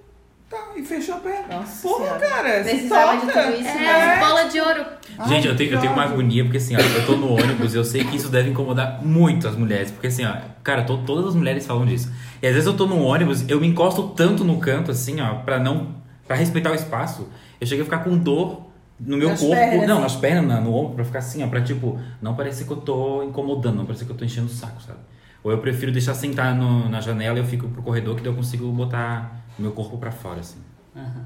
[0.49, 1.57] tá, e fechou a perna.
[1.57, 2.19] Nossa Porra, Senhora.
[2.27, 3.17] cara, de toca.
[3.17, 4.85] tudo isso, É, bola de ouro.
[5.27, 7.73] Gente, Ai, eu tenho, eu tenho uma agonia, porque assim, ó, eu tô no ônibus
[7.73, 9.89] e eu sei que isso deve incomodar muito as mulheres.
[9.91, 12.11] Porque assim, ó, cara, to- todas as mulheres falam disso.
[12.41, 15.35] E às vezes eu tô no ônibus, eu me encosto tanto no canto, assim, ó,
[15.35, 15.95] pra não.
[16.27, 17.29] pra respeitar o espaço.
[17.59, 18.64] Eu cheguei a ficar com dor
[18.99, 19.55] no meu Nas corpo.
[19.55, 20.03] pernas, não, assim.
[20.03, 22.77] nas pernas, na- no ombro, pra ficar assim, ó, pra tipo, não parecer que eu
[22.77, 24.99] tô incomodando, não parecer que eu tô enchendo o saco, sabe?
[25.43, 28.31] Ou eu prefiro deixar sentar no- na janela e eu fico pro corredor que daí
[28.31, 30.57] eu consigo botar meu corpo pra fora, assim.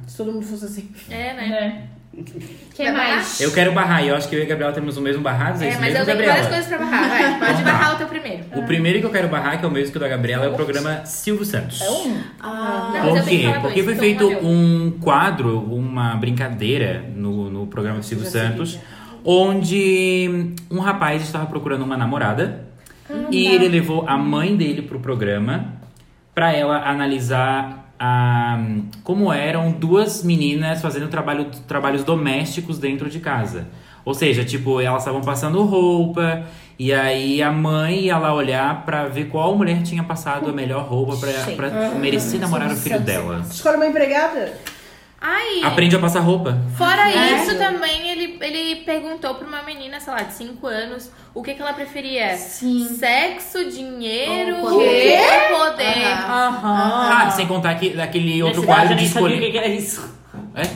[0.07, 0.91] Se todo mundo fosse assim.
[1.09, 1.89] É, né?
[2.23, 3.41] Que Vai mais?
[3.41, 5.61] Eu quero barrar, e eu acho que eu e a Gabriela temos o mesmo barrado,
[5.63, 6.33] é, É, isso mas mesmo, eu tenho Gabriela?
[6.33, 7.09] várias coisas pra barrar.
[7.09, 7.71] Vai, pode Então tá.
[7.71, 8.43] barrar o teu primeiro.
[8.55, 10.49] O primeiro que eu quero barrar, que é o mesmo que o da Gabriela, é
[10.49, 11.81] o programa Silvio Santos.
[11.81, 12.21] É um.
[12.39, 13.43] Ah, Não, Por quê?
[13.61, 18.71] Porque foi então feito um quadro, uma brincadeira no, no programa do Silvio Já Santos,
[18.71, 18.83] segui,
[19.25, 22.67] onde um rapaz estava procurando uma namorada
[23.31, 25.73] e ele levou a mãe dele pro programa
[26.33, 27.88] pra ela analisar
[29.03, 33.67] como eram duas meninas fazendo trabalho, trabalhos domésticos dentro de casa.
[34.05, 36.43] Ou seja, tipo, elas estavam passando roupa
[36.79, 40.85] e aí a mãe ia lá olhar pra ver qual mulher tinha passado a melhor
[40.87, 43.41] roupa pra merecer namorar o filho dela.
[43.49, 44.53] Escolhe uma empregada.
[45.21, 46.57] Ai, Aprende a passar roupa.
[46.77, 47.35] fora É.
[47.43, 51.53] isso também, ele, ele perguntou pra uma menina, sei lá, de 5 anos, o que,
[51.53, 52.37] que ela preferia.
[52.37, 52.87] Sim.
[52.97, 55.19] Sexo, dinheiro Ou poder.
[55.49, 56.05] poder.
[56.29, 57.09] Aham.
[57.25, 59.39] Ah, sem contar que, daquele outro quadro de sabia o escolher.
[59.45, 60.18] que que era isso.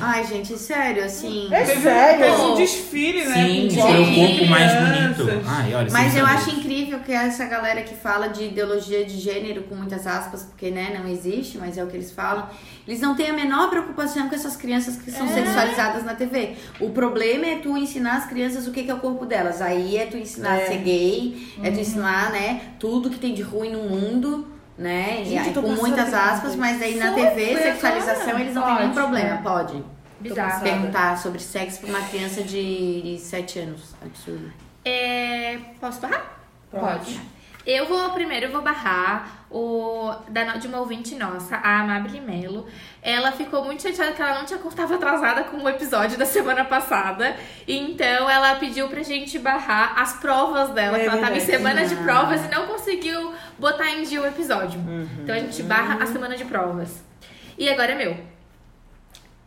[0.02, 1.48] Ai, gente, sério, assim.
[1.52, 2.26] É Teve, sério?
[2.26, 3.34] teve um desfile, né?
[3.36, 5.42] Sim, com escolher o corpo mais bonito.
[5.48, 9.64] Ai, olha, Mas eu acho incrível que essa galera que fala de ideologia de gênero,
[9.64, 12.48] com muitas aspas, porque né, não existe, mas é o que eles falam,
[12.88, 16.56] eles não têm a menor preocupação com essas crianças que são sexualizadas na TV.
[16.80, 19.62] O problema é tu ensinar as crianças o que que é o corpo delas.
[19.62, 20.64] Aí é tu ensinar É.
[20.64, 24.53] a ser gay, é tu ensinar, né, tudo que tem de ruim no mundo.
[24.78, 25.24] Né?
[25.24, 28.94] Gente, aí, com muitas aspas, mas aí na TV, sexualização, eles não têm nenhum Pode,
[28.94, 29.38] problema.
[29.44, 29.84] Pode
[30.20, 30.64] Bizarro.
[30.64, 33.95] perguntar sobre sexo pra uma criança de 7 anos.
[34.02, 34.52] Absurdo.
[34.84, 36.40] É, posso barrar?
[36.72, 37.22] Pode.
[37.66, 42.68] Eu vou primeiro, eu vou barrar o da, de uma ouvinte nossa, a Amabile Melo.
[43.02, 46.66] Ela ficou muito chateada que ela não tinha estava atrasada com o episódio da semana
[46.66, 47.36] passada.
[47.68, 51.86] Então ela pediu pra gente barrar as provas dela, É que ela tava em semana
[51.86, 52.04] de Ah.
[52.04, 54.80] provas e não conseguiu botar em dia o episódio.
[55.22, 57.04] Então a gente barra a semana de provas.
[57.56, 58.18] E agora é meu.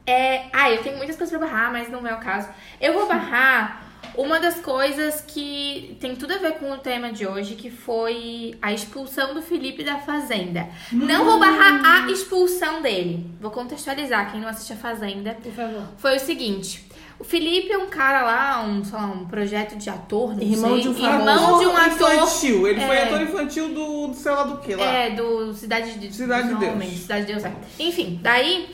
[0.06, 2.48] É, ah, eu tenho muitas coisas pra barrar, mas não é o caso.
[2.80, 3.82] Eu vou barrar
[4.16, 8.54] uma das coisas que tem tudo a ver com o tema de hoje, que foi
[8.62, 10.68] a expulsão do Felipe da Fazenda.
[10.92, 13.26] Não vou barrar a expulsão dele.
[13.40, 15.36] Vou contextualizar quem não assiste a Fazenda.
[15.42, 15.82] Por favor.
[15.98, 16.84] Foi o seguinte.
[17.18, 20.72] O Felipe é um cara lá, um, sei lá, um projeto de ator, não Irmão
[20.74, 20.80] sei.
[20.82, 22.14] de um Irmão de um ator.
[22.14, 22.66] infantil.
[22.68, 23.02] Ele foi É.
[23.04, 24.84] ator infantil do, do sei lá do que lá.
[24.84, 26.92] É, do Cidade de, Cidade dos de Deus.
[27.00, 27.44] Cidade de Deus.
[27.46, 27.52] é.
[27.78, 28.68] Enfim, daí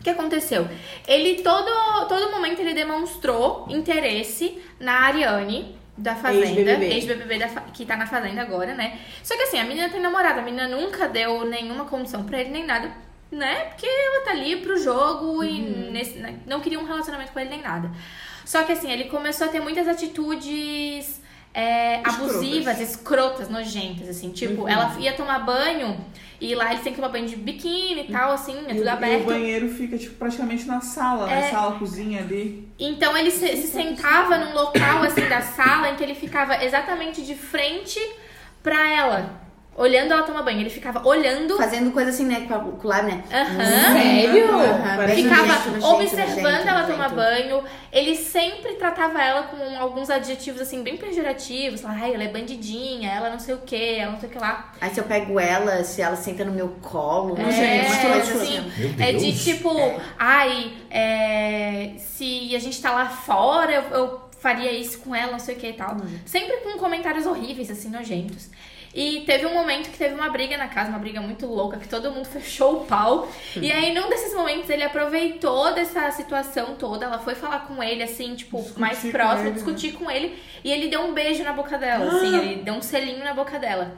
[0.00, 0.66] o que aconteceu?
[1.06, 1.70] Ele todo
[2.08, 6.44] todo momento ele demonstrou interesse na Ariane da Fazenda,
[6.94, 7.48] Ex-BBB.
[7.48, 8.98] fa- que tá na Fazenda agora, né?
[9.22, 12.50] Só que assim, a menina tem namorada, a menina nunca deu nenhuma condição pra ele
[12.50, 12.92] nem nada,
[13.32, 13.64] né?
[13.70, 15.58] Porque ela tá ali pro jogo e
[15.90, 17.90] nesse- né, não queria um relacionamento com ele nem nada.
[18.44, 21.20] Só que assim, ele começou a ter muitas atitudes
[21.52, 24.30] é, abusivas, escrotas, nojentas, assim.
[24.30, 25.98] Tipo, ela ia tomar banho
[26.40, 28.78] e lá eles têm que tomar banho de biquíni e tal, assim, é E, tudo
[28.78, 29.24] o- e o aberto.
[29.26, 31.38] banheiro fica tipo, praticamente na sala, né?
[31.48, 31.50] É.
[31.50, 32.68] Sala, cozinha ali.
[32.78, 37.22] Então ele se, se sentava num local assim da sala em que ele ficava exatamente
[37.24, 37.98] de frente
[38.62, 39.47] pra ela.
[39.78, 40.60] Olhando ela tomar banho.
[40.60, 42.48] Ele ficava olhando, Fazendo coisa assim, né?
[42.82, 43.22] Lábio, né?
[43.32, 43.92] Aham.
[43.92, 44.48] Sério?
[44.52, 47.62] Aham, ficava nojento, nojento, observando nojento, ela tomar banho.
[47.92, 51.82] Ele sempre tratava ela com alguns adjetivos assim bem pejorativos.
[51.82, 54.38] Lá, Ai, ela é bandidinha, ela não sei o que, ela não sei o que
[54.38, 54.72] lá.
[54.80, 58.58] Aí se eu pego ela, se ela senta no meu colo, É, umas coisas assim,
[58.58, 58.94] assim.
[58.98, 59.70] É de tipo,
[60.18, 65.38] ai, é, se a gente tá lá fora, eu, eu faria isso com ela, não
[65.38, 65.96] sei o que e tal.
[66.24, 68.48] Sempre com comentários horríveis, assim, nojentos.
[68.94, 71.86] E teve um momento que teve uma briga na casa, uma briga muito louca, que
[71.86, 73.28] todo mundo fechou o pau.
[73.56, 77.04] E aí, num desses momentos, ele aproveitou dessa situação toda.
[77.04, 80.38] Ela foi falar com ele, assim, tipo, Discutir mais próximo, discutir com ele.
[80.64, 83.58] E ele deu um beijo na boca dela, assim, ele deu um selinho na boca
[83.58, 83.92] dela.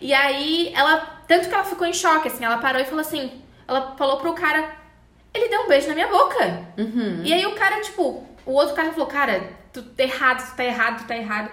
[0.00, 1.20] E aí, ela.
[1.26, 3.30] Tanto que ela ficou em choque, assim, ela parou e falou assim.
[3.68, 4.78] Ela falou pro cara.
[5.34, 6.66] Ele deu um beijo na minha boca.
[7.24, 9.42] E aí o cara, tipo, o outro cara falou, cara,
[9.72, 11.50] tu tá errado, tu tá errado, tu tá errado.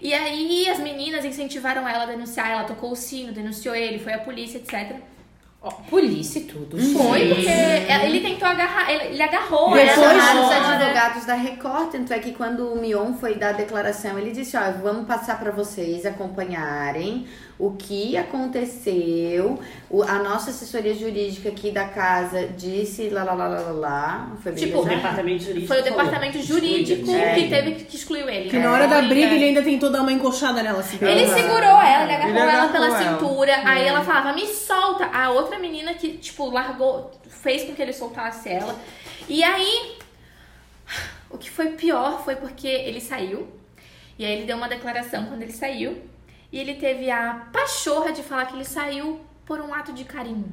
[0.00, 4.12] E aí as meninas incentivaram ela a denunciar, ela tocou o sino, denunciou ele, foi
[4.12, 4.96] a polícia, etc.
[5.62, 6.78] Ó, polícia e tudo.
[6.78, 10.46] Foi, porque ele tentou agarrar, ele, ele agarrou Depois ela.
[10.46, 14.30] os advogados da Record, tanto é que quando o Mion foi dar a declaração, ele
[14.30, 17.26] disse, ó, vamos passar pra vocês acompanharem
[17.58, 19.58] o que aconteceu.
[19.88, 24.32] O- a nossa assessoria jurídica aqui da casa disse lá lá lá lá lá, lá.
[24.42, 25.66] Foi bem Tipo, O departamento jurídico.
[25.66, 25.98] Foi o falou.
[25.98, 27.34] departamento jurídico É.
[27.34, 28.50] que teve que excluiu ele.
[28.50, 29.34] Que na hora da Foi, briga é.
[29.36, 30.98] ele ainda tentou dar uma encoxada nela, assim.
[31.00, 32.98] Ele segurou ela, ele agarrou Ele ela agarrou pela ela.
[33.18, 33.60] cintura.
[33.64, 35.06] Aí ela falava, me solta.
[35.06, 38.76] A outra menina que, tipo, largou, fez com que ele soltasse ela.
[39.28, 39.96] E aí,
[41.30, 43.48] o que foi pior foi porque ele saiu.
[44.18, 45.98] E aí ele deu uma declaração quando ele saiu.
[46.56, 50.46] E ele teve a pachorra de falar que ele saiu por um ato de carinho.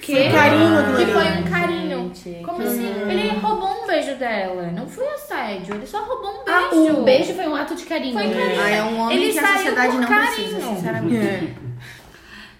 [0.00, 2.12] Que carinho aquilo Que foi um carinho.
[2.12, 2.90] Gente, Como que assim?
[2.90, 3.08] horror.
[3.08, 4.72] Ele roubou um beijo dela.
[4.72, 6.92] Não foi assédio, ele só roubou um Ah, beijo.
[6.96, 8.14] o beijo foi um ato de carinho.
[8.14, 8.60] Foi um carinho.
[8.60, 10.34] Ah, é um homem Ele que a saiu sociedade não carinho.
[10.34, 11.16] precisa, sinceramente.
[11.16, 11.54] É.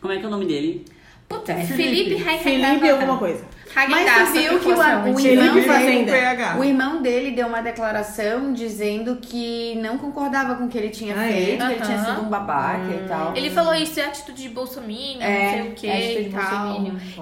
[0.00, 0.84] Como é que é o nome dele?
[1.32, 3.44] Puta, é Felipe Felipe alguma coisa.
[3.74, 6.12] Mas tu viu que o, o Felipe irmão Felipe Fazenda.
[6.12, 10.90] dele, o irmão dele deu uma declaração dizendo que não concordava com o que ele
[10.90, 11.32] tinha Ah, é?
[11.32, 13.34] feito, que ele tinha sido um babaca e tal.
[13.34, 16.30] Ele falou isso, é atitude de bolsominion, É, não sei o que é e de
[16.30, 16.76] tal.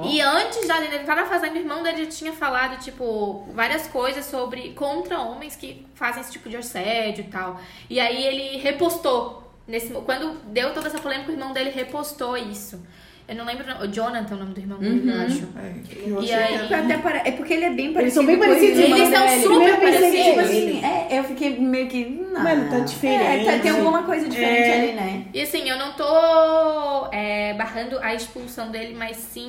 [0.04, 3.86] E antes já dele entrar na fazenda, o irmão dele já tinha falado, tipo, várias
[3.86, 7.60] coisas sobre contra homens que fazem esse tipo de assédio e tal.
[7.88, 9.48] E aí ele repostou.
[9.68, 12.84] Nesse, quando deu toda essa polêmica, o irmão dele repostou isso.
[13.30, 15.48] Eu não lembro, o Jonathan, é o nome do irmão dele, eu acho.
[15.56, 15.72] É,
[16.04, 18.78] eu E aí- pare- É porque ele é bem Eles parecido são bem parecidos.
[18.80, 18.92] ele.
[18.92, 20.24] Eles mano, são super parecidos.
[20.24, 22.04] Tipo assim, é, eu fiquei meio que.
[22.06, 22.42] Não.
[22.42, 23.48] Mano, tá diferente.
[23.48, 24.80] É, tá- tem alguma coisa diferente É.
[24.82, 25.24] ali, né?
[25.32, 29.48] E assim, eu não tô é, barrando a expulsão dele, mas sim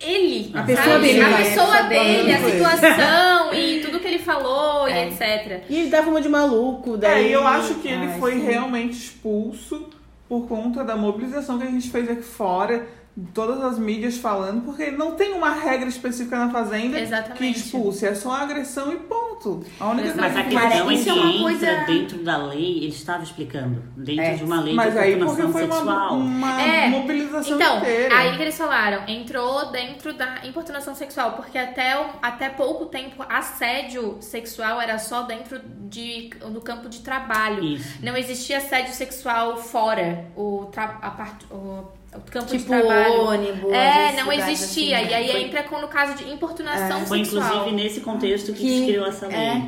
[0.00, 0.50] ele.
[0.54, 1.06] A pessoa sabe?
[1.06, 1.36] dele, A né?
[1.36, 5.04] pessoa dele, a situação e tudo que ele falou É.
[5.04, 5.62] e etc.
[5.68, 7.28] E ele tava uma de maluco, É, daí...
[7.28, 8.44] e eu acho que ele Ai, foi sim.
[8.46, 9.88] realmente expulso
[10.34, 12.88] por conta da mobilização que a gente fez aqui fora,
[13.32, 17.38] todas as mídias falando, porque não tem uma regra específica na Fazenda Exatamente.
[17.38, 19.64] que expulse, é só agressão e ponto.
[19.78, 22.18] A única Mas a coisa que Cara, questão é que é uma entra coisa- dentro
[22.24, 24.34] da lei, ele estava explicando, dentro É.
[24.34, 26.14] de uma lei Mas de aí porque foi uma, sexual.
[26.14, 28.16] uma É, mobilização Então, inteira.
[28.16, 34.16] aí que eles falaram, entrou dentro da importunação sexual, porque até, até pouco tempo assédio
[34.20, 37.62] sexual era só dentro de, do campo de trabalho.
[37.62, 37.98] Isso.
[38.02, 41.84] Não existia assédio sexual fora o, tra- a parte, o,
[42.20, 43.22] campo de Tipo trabalho.
[43.24, 43.72] ônibus.
[43.72, 44.98] É, não existia.
[44.98, 47.44] assim, e aí Foi- entra com, no caso de importunação Foi sexual.
[47.46, 49.36] inclusive nesse contexto que, Que- se criou essa lei.
[49.36, 49.62] é.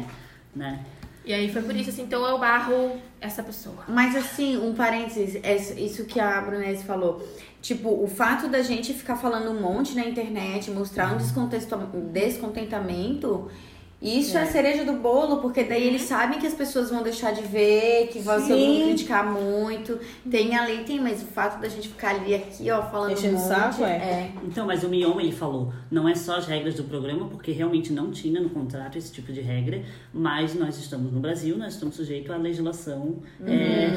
[0.55, 0.81] Né?
[1.25, 3.85] E aí foi por isso, assim, então eu barro essa pessoa.
[3.89, 7.27] Mas assim, um parênteses, é isso que a Brunese falou.
[7.61, 11.77] Tipo, o fato da gente ficar falando um monte na internet, mostrar um descontexto-
[12.13, 13.51] descontentamento,
[14.01, 14.43] isso é.
[14.43, 18.09] a cereja do bolo, porque daí eles sabem que as pessoas vão deixar de ver,
[18.09, 19.99] que todo mundo criticar muito.
[20.31, 23.37] Tem a lei, tem, mas o fato da gente ficar ali aqui, ó, falando Enchendo
[23.37, 23.97] um o monte, saco, é.
[23.97, 24.33] é.
[24.45, 27.91] Então, mas o Mion, ele falou, não é só as regras do programa, porque realmente
[27.93, 29.83] não tinha no contrato esse tipo de regra,
[30.13, 33.89] mas nós estamos no Brasil, nós estamos sujeitos à legislação é,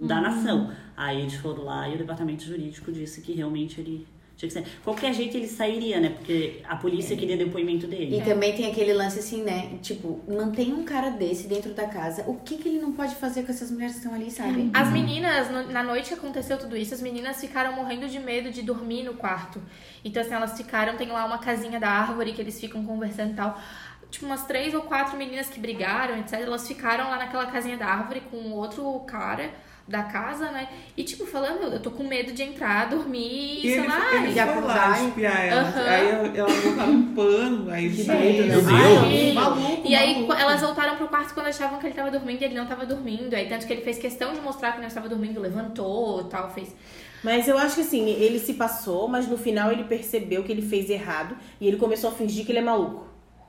[0.00, 0.70] da nação.
[0.96, 4.06] Aí eles foram lá e o departamento jurídico disse que realmente ele
[4.36, 4.66] tinha que sair.
[4.84, 6.10] Qualquer jeito ele sairia, né?
[6.10, 8.18] Porque a polícia queria depoimento dele.
[8.18, 9.78] E também tem aquele lance assim, né?
[9.82, 12.22] Tipo, mantém um cara desse dentro da casa.
[12.26, 14.70] O que que ele não pode fazer com essas mulheres que estão ali, sabe?
[14.74, 18.50] As meninas, no- na noite que aconteceu tudo isso, as meninas ficaram morrendo de medo
[18.50, 19.60] de dormir no quarto.
[20.04, 23.34] Então, assim, elas ficaram, tem lá uma casinha da árvore que eles ficam conversando e
[23.34, 23.58] tal.
[24.10, 26.34] Tipo, umas três ou quatro meninas que brigaram, etc.
[26.34, 29.50] Elas ficaram lá naquela casinha da árvore com outro cara
[29.88, 30.68] da casa, né?
[30.96, 34.14] E, tipo, falando, eu tô com medo de entrar, dormir, E sei ele, lá.
[34.16, 35.60] ele e acordar lá e- espiar ela.
[35.62, 35.88] Aham.
[35.88, 38.20] Aí elas botaram um pano, aí Que saiu.
[38.20, 38.56] doido, né?
[38.56, 39.34] Meu Ai, Deus.
[39.34, 40.32] maluco, E aí maluco.
[40.32, 43.32] elas voltaram pro quarto quando achavam que ele tava dormindo e ele não tava dormindo.
[43.34, 46.50] Aí tanto que ele fez questão de mostrar que não estava dormindo, levantou e tal,
[46.50, 46.74] fez.
[47.22, 50.62] Mas eu acho que assim, ele se passou, mas no final ele percebeu que ele
[50.62, 53.06] fez errado e ele começou a fingir que ele é maluco.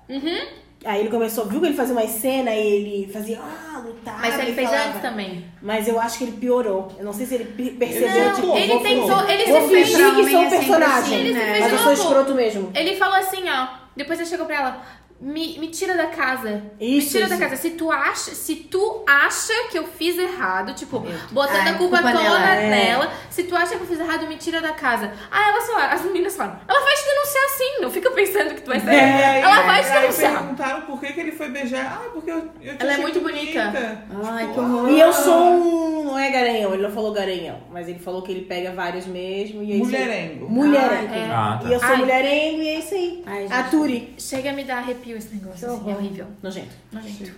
[0.07, 0.47] Uhum.
[0.85, 4.19] Aí ele começou, viu que ele fazia uma cena e ele fazia, ah, lutar.
[4.21, 4.89] Mas ele fez falava.
[4.89, 5.45] antes também.
[5.61, 6.91] Mas eu acho que ele piorou.
[6.99, 9.67] Eu não sei se ele pe- percebeu, Não, tipo, ele vou, tentou- ele vou se
[9.75, 10.97] fingir que sou um sempre personagem.
[10.99, 11.45] assim, Ele se né?
[11.53, 12.71] fez Mas eu sou escroto mesmo.
[12.75, 13.67] Ele falou assim, ó.
[13.95, 14.81] Depois ele chegou pra ela.
[15.19, 16.64] Me, me tira da casa.
[16.80, 17.44] Isso, me tira da isso.
[17.44, 17.56] casa.
[17.61, 20.99] Se tu acha, se tu acha que eu fiz errado, tipo,
[21.31, 22.69] botando Ai, a culpa, culpa toda nela, é.
[22.69, 25.11] nela, se tu acha que eu fiz errado, me tira da casa.
[25.31, 28.61] Ah, elas falaram, as meninas falam, ela vai te denunciar sim, não fica pensando que
[28.61, 28.95] tu vai sair.
[28.95, 30.34] É, ela e vai te aí denunciar.
[30.39, 32.02] perguntaram por que, que ele foi beijar.
[32.06, 34.06] Ah, porque eu, eu te Ela é muito bonita.
[34.23, 34.89] Ai, Tipo, que horror.
[34.89, 35.98] E eu sou um.
[36.07, 39.61] Não é garanhão, ele não falou garanhão, mas ele falou que ele pega vários mesmo.
[39.61, 39.76] E é.
[39.77, 40.49] Mulherengo.
[40.49, 41.14] Mulherengo.
[41.14, 41.26] É.
[41.30, 41.68] Ah, tá.
[41.69, 41.98] E eu sou Ai.
[41.98, 43.23] mulherengo e é isso aí.
[43.26, 43.53] Ai, gente.
[43.53, 44.14] Ature.
[44.18, 46.27] Chega a me dar arrepio esse negócio, assim, é horrível.
[46.43, 46.75] Nojento.
[46.91, 47.31] Nojento.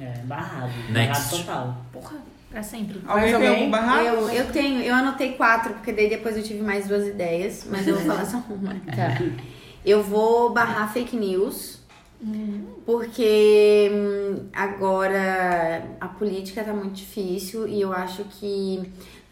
[0.00, 0.72] É, barrado.
[0.90, 0.92] Next.
[0.92, 1.84] Barrado total.
[1.92, 2.16] Porra,
[2.50, 3.00] pra sempre.
[3.06, 4.04] Alguém tem algum barraco?
[4.04, 7.86] Eu, eu tenho, eu anotei quatro, porque daí depois eu tive mais duas ideias, mas
[7.86, 8.76] eu vou falar só uma.
[9.84, 11.78] Eu vou barrar fake news,
[12.84, 18.82] porque hum, agora a política tá muito difícil e eu acho que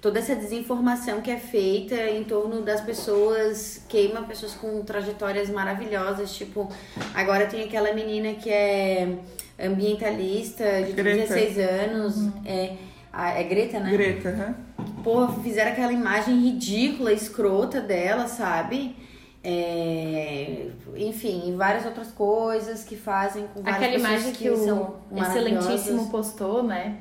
[0.01, 6.35] toda essa desinformação que é feita em torno das pessoas queima pessoas com trajetórias maravilhosas,
[6.37, 6.69] tipo,
[7.15, 9.19] agora tem aquela menina que é
[9.59, 11.35] ambientalista de Greta.
[11.35, 12.15] 16 anos,
[12.45, 12.75] é,
[13.13, 13.91] a- é Greta, né?
[13.91, 14.55] Greta, hã?
[15.03, 18.97] Porra, fizeram aquela imagem ridícula, escrota dela, sabe?
[19.43, 20.67] É,
[20.97, 24.97] enfim, e várias outras coisas que fazem com várias Aquela pessoas imagem que o são
[25.17, 26.99] excelentíssimo postou, né?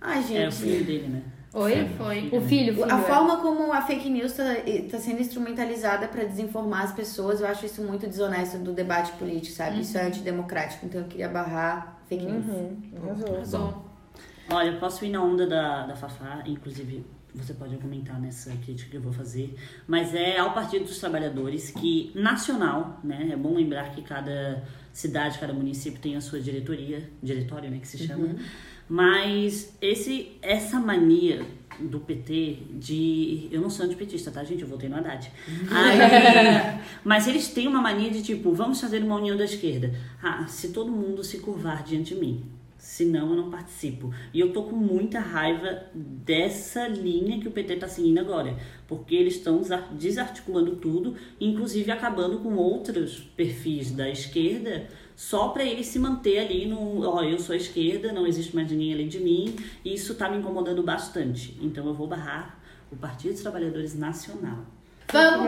[0.00, 0.84] Ai, É o filho gente.
[0.84, 1.22] dele, né?
[1.52, 1.88] Oi?
[1.96, 2.28] Foi.
[2.32, 2.84] O filho, o filho.
[2.84, 3.02] a é.
[3.02, 4.44] forma como a fake news tá,
[4.90, 9.56] tá sendo instrumentalizada pra desinformar as pessoas, eu acho isso muito desonesto do debate político,
[9.56, 9.80] sabe?
[9.80, 12.44] Isso é antidemocrático, então eu queria barrar fake news.
[13.02, 13.34] Arrasou.
[13.34, 13.90] Arrasou.
[14.52, 17.04] Olha, eu posso ir na onda da, da Fafá, inclusive
[17.34, 19.54] você pode argumentar nessa crítica que eu vou fazer,
[19.86, 25.38] mas é ao Partido dos Trabalhadores que, nacional, né, é bom lembrar que cada cidade,
[25.38, 28.34] cada município tem a sua diretoria, diretório, né, que se chama,
[28.90, 31.46] mas esse, essa mania
[31.78, 33.48] do PT de...
[33.52, 34.62] Eu não sou antipetista, tá, gente?
[34.62, 35.30] Eu votei no Haddad.
[35.70, 39.94] Aí, mas eles têm uma mania de, tipo, vamos fazer uma união da esquerda.
[40.20, 42.42] Ah, se todo mundo se curvar diante de mim.
[42.76, 44.12] Senão eu não participo.
[44.34, 48.56] E eu tô com muita raiva dessa linha que o PT tá seguindo agora.
[48.88, 54.88] Porque eles estão desa- desarticulando tudo, inclusive acabando com outros perfis da esquerda,
[55.20, 57.06] só para eles se manter ali no.
[57.06, 59.54] Ó, eu sou a esquerda, não existe mais ninguém além de mim.
[59.84, 61.58] E isso tá me incomodando bastante.
[61.60, 62.58] Então eu vou barrar
[62.90, 64.60] o Partido dos Trabalhadores Nacional.
[65.12, 65.44] Vamos.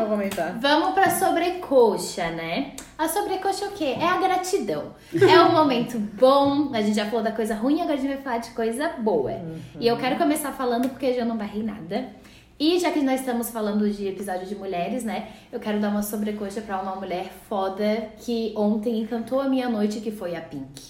[0.61, 2.75] Vamos pra sobrecoxa, né?
[2.99, 3.97] A sobrecoxa é o quê?
[3.99, 4.95] É a gratidão.
[5.15, 6.71] É um momento bom.
[6.75, 9.33] A gente já falou da coisa ruim, agora a gente vai falar de coisa boa.
[9.81, 12.11] E eu quero começar falando porque eu já não barrei nada.
[12.59, 15.29] E já que nós estamos falando de episódio de mulheres, né?
[15.51, 20.01] Eu quero dar uma sobrecoxa pra uma mulher foda que ontem encantou a minha noite,
[20.01, 20.81] que foi a Pink.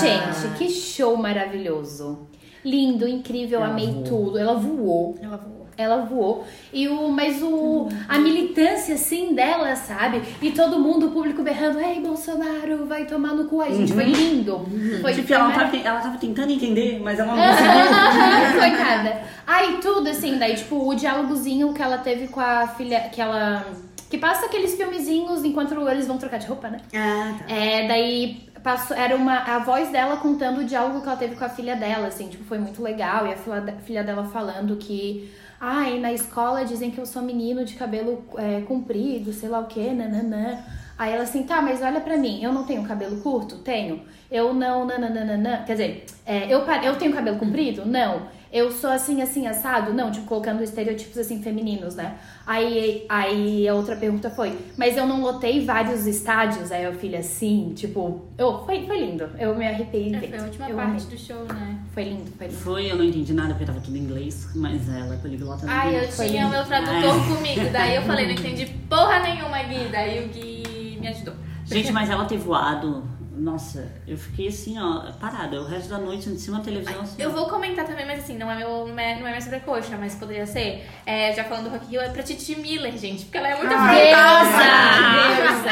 [0.00, 2.28] Gente, que show maravilhoso.
[2.64, 4.04] Lindo, incrível, Ela amei voou.
[4.04, 4.38] tudo.
[4.38, 5.16] Ela voou.
[5.20, 5.57] Ela voou.
[5.78, 6.44] Ela voou.
[6.72, 10.20] E o, mas o, a militância, assim, dela, sabe?
[10.42, 13.60] E todo mundo, o público berrando, ei, Bolsonaro, vai tomar no cu.
[13.60, 14.66] Ai, gente, foi lindo.
[15.00, 18.60] Foi, Tipo, ela tava, ela tava tentando entender, mas ela não conseguiu.
[18.60, 19.22] Coitada.
[19.46, 23.64] Aí tudo, assim, daí, tipo, o diálogozinho que ela teve com a filha, que ela...
[24.10, 26.78] Que passa aqueles filmezinhos enquanto eles vão trocar de roupa, né?
[26.94, 27.54] Ah, tá.
[27.54, 31.44] É, daí passou, era uma a voz dela contando o diálogo que ela teve com
[31.44, 33.26] a filha dela, assim, tipo, foi muito legal.
[33.26, 35.30] E a filha, filha dela falando que,
[35.60, 39.66] ai, na escola dizem que eu sou menino de cabelo é, comprido, sei lá o
[39.66, 40.62] que, nananã.
[40.96, 43.58] Aí ela assim, tá, mas olha pra mim, eu não tenho cabelo curto?
[43.58, 44.02] Tenho.
[44.30, 45.62] Eu não, nananana.
[45.64, 47.86] Quer dizer, é, eu, eu tenho cabelo comprido?
[47.86, 48.26] Não.
[48.52, 49.92] Eu sou assim, assim, assado?
[49.92, 52.16] Não, tipo, colocando estereotipos assim femininos, né?
[52.46, 56.72] Aí, aí a outra pergunta foi, mas eu não lotei vários estádios?
[56.72, 59.28] Aí a filha, sim, tipo, eu, foi, foi lindo.
[59.38, 60.14] Eu me arrepiei.
[60.14, 61.16] É, de foi a última eu parte amei.
[61.16, 61.78] do show, né?
[61.92, 62.58] Foi lindo, foi lindo.
[62.58, 65.66] Foi, eu não entendi nada porque tava tudo em inglês, mas ela é poliglota.
[65.66, 66.30] não Ai, eu entendi.
[66.30, 69.88] tinha o meu tradutor comigo, daí eu falei, não entendi porra nenhuma, Gui.
[69.92, 71.34] Daí o Gui me ajudou.
[71.66, 73.04] Gente, mas ela ter voado,
[73.38, 75.60] nossa, eu fiquei assim, ó, parada.
[75.60, 77.00] O resto da noite em cima da televisão.
[77.00, 79.96] Assim, Eu vou comentar também, mas assim, não é, meu, não é, é minha sobrecoxa,
[79.96, 80.84] mas poderia ser.
[81.06, 83.68] É, já falando do Rock Rio, é pra Titi Miller, gente, porque ela é muito!
[83.68, 83.78] Deusa!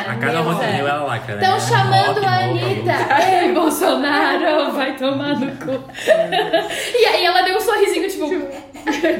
[0.01, 1.43] A cada Rock in Rio ela lacra, né?
[1.43, 3.43] Estão chamando Rock, a rock, Anitta.
[3.43, 5.90] Ei, Bolsonaro, vai tomar no cu.
[6.06, 8.28] e aí ela deu um sorrisinho, tipo.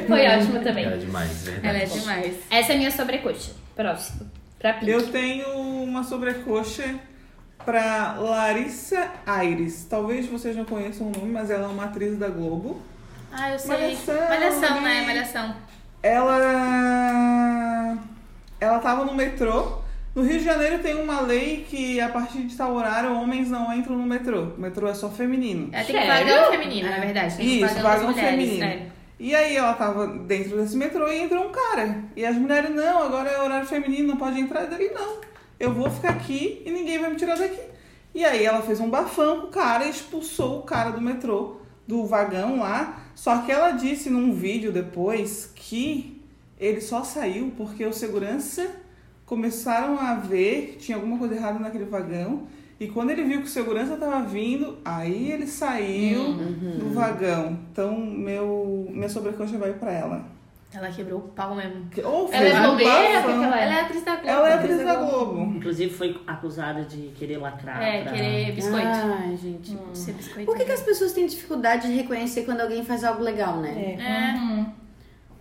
[0.07, 0.85] Foi ótimo também.
[0.85, 1.67] Ela é demais, verdade.
[1.67, 2.37] Ela é demais.
[2.49, 3.51] Essa é a minha sobrecoxa.
[3.75, 4.31] Próximo.
[4.59, 4.91] Pra Pink.
[4.91, 5.49] Eu tenho
[5.83, 6.95] uma sobrecoxa
[7.65, 9.87] pra Larissa Aires.
[9.89, 12.81] Talvez vocês não conheçam o nome, mas ela é uma atriz da Globo.
[13.33, 13.77] Ah, eu sei.
[13.77, 15.03] Malhação, Malhação, né?
[15.07, 15.57] Malhação.
[16.03, 17.97] Ela
[18.61, 19.85] ela tava no metrô.
[20.15, 23.71] No Rio de Janeiro tem uma lei que a partir de tal horário homens não
[23.75, 24.45] entram no metrô.
[24.57, 25.69] O metrô é só feminino.
[25.73, 27.37] Ela tem vagão feminino, na verdade.
[27.37, 28.65] Tem que Isso, vagão feminino.
[28.65, 28.87] é.
[29.19, 31.99] E aí ela tava dentro desse metrô e entrou um cara.
[32.15, 34.71] E as mulheres, não, agora é horário feminino, não pode entrar.
[34.73, 35.19] Ele, não,
[35.59, 37.61] eu vou ficar aqui e ninguém vai me tirar daqui.
[38.15, 41.57] E aí ela fez um bafão com o cara e expulsou o cara do metrô,
[41.87, 43.03] do vagão lá.
[43.15, 46.23] Só que ela disse num vídeo depois que
[46.59, 48.71] ele só saiu porque o segurança
[49.27, 52.47] começaram a ver que tinha alguma coisa errada naquele vagão.
[52.79, 56.35] E quando ele viu que o segurança tava vindo, aí ele saiu
[56.79, 57.59] do vagão.
[57.73, 60.36] Então, meu, minha sobrecoxa vai pra ela.
[60.75, 61.87] Ela quebrou o pau mesmo.
[61.91, 63.63] Que- Ou Ela é um que ela é?
[63.65, 64.29] Ela é atriz da Globo.
[64.29, 65.41] Ela é atriz da Globo.
[65.57, 67.81] Inclusive foi acusada de querer lacrar.
[67.83, 68.87] É, pra- querer biscoito.
[68.87, 69.79] Ai, gente.
[69.95, 70.45] Ser biscoito.
[70.47, 73.97] Por que, que as pessoas têm dificuldade de reconhecer quando alguém faz algo legal, né?
[73.99, 74.77] É.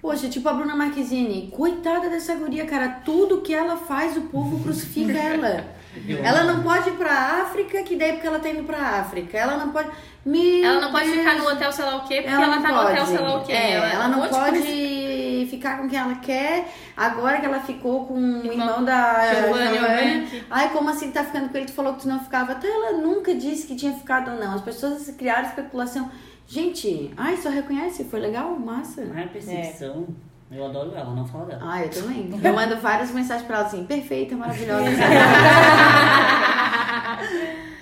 [0.02, 1.50] Poxa, tipo a Bruna Marquezine.
[1.52, 2.88] Coitada dessa guria, cara.
[3.04, 5.66] Tudo que ela faz, o povo crucifica ela.
[6.24, 7.12] Ela não pode ir pra
[7.44, 9.38] África, que daí porque ela tá indo pra África.
[9.38, 9.90] Ela não pode.
[10.26, 12.70] Meu Ela não pode ficar no hotel sei lá o quê, porque ela, não tá
[12.70, 12.92] no pode.
[12.92, 13.52] hotel sei lá o quê.
[13.52, 15.48] É, ela, um não de pode coisa.
[15.52, 16.68] ficar com quem ela quer.
[16.98, 20.14] Agora que ela ficou com o irmão da Giovanni Giovanni.
[20.14, 20.44] Eubank.
[20.50, 21.68] Ai, como assim tá ficando com ele?
[21.68, 22.54] Tu falou que tu não ficava.
[22.54, 24.56] Até ela nunca disse que tinha ficado ou não.
[24.56, 26.10] As pessoas criaram especulação.
[26.48, 28.04] Gente, ai, só reconhece.
[28.06, 28.58] Foi legal?
[28.60, 29.06] Massa.
[29.06, 30.08] Não é perseguição.
[30.56, 31.62] Eu adoro ela, não fala dela.
[31.64, 32.30] Ah, eu também.
[32.42, 34.86] Eu mando várias mensagens pra ela assim, perfeita, maravilhosa.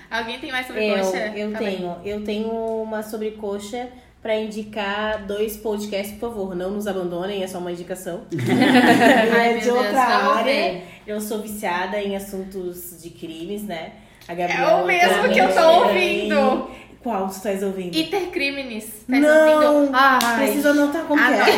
[0.10, 1.18] Alguém tem mais sobre coxa?
[1.36, 1.98] Eu, eu tenho.
[2.04, 3.90] Eu tenho uma sobrecoxa
[4.22, 6.56] pra indicar dois podcasts, por favor.
[6.56, 8.22] Não nos abandonem, é só uma indicação.
[9.36, 10.44] Ai, é de Deus, outra vamos área.
[10.44, 10.84] ver.
[11.06, 13.94] Eu sou viciada em assuntos de crimes, né?
[14.28, 16.70] A É o mesmo que eu tô ouvindo.
[17.04, 17.96] Qual tu estás ouvindo?
[17.98, 18.86] Intercrimes.
[19.10, 19.92] Tá não, ouvindo?
[19.94, 20.46] Ai.
[20.46, 21.28] preciso anotar como não.
[21.30, 21.44] é.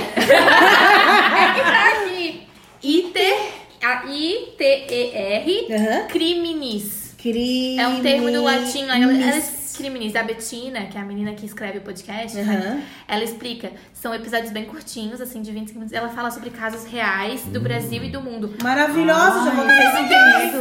[1.35, 2.47] É que tá aqui.
[2.83, 3.37] Iter.
[3.83, 5.67] A I-T-E-R.
[5.71, 6.07] Aham.
[6.07, 7.13] Criminis.
[7.19, 7.77] Crime.
[7.77, 8.85] É um termo do latim.
[8.85, 9.41] Ela, ela,
[9.75, 12.43] Criminis, a Bettina, que é a menina que escreve o podcast, né?
[12.43, 12.81] Aham.
[13.07, 13.71] ela explica.
[13.93, 15.93] São episódios bem curtinhos, assim, de 25 minutos.
[15.97, 18.53] Ela fala sobre casos reais do Brasil e do mundo.
[18.61, 19.85] Maravilhosa, já vou ter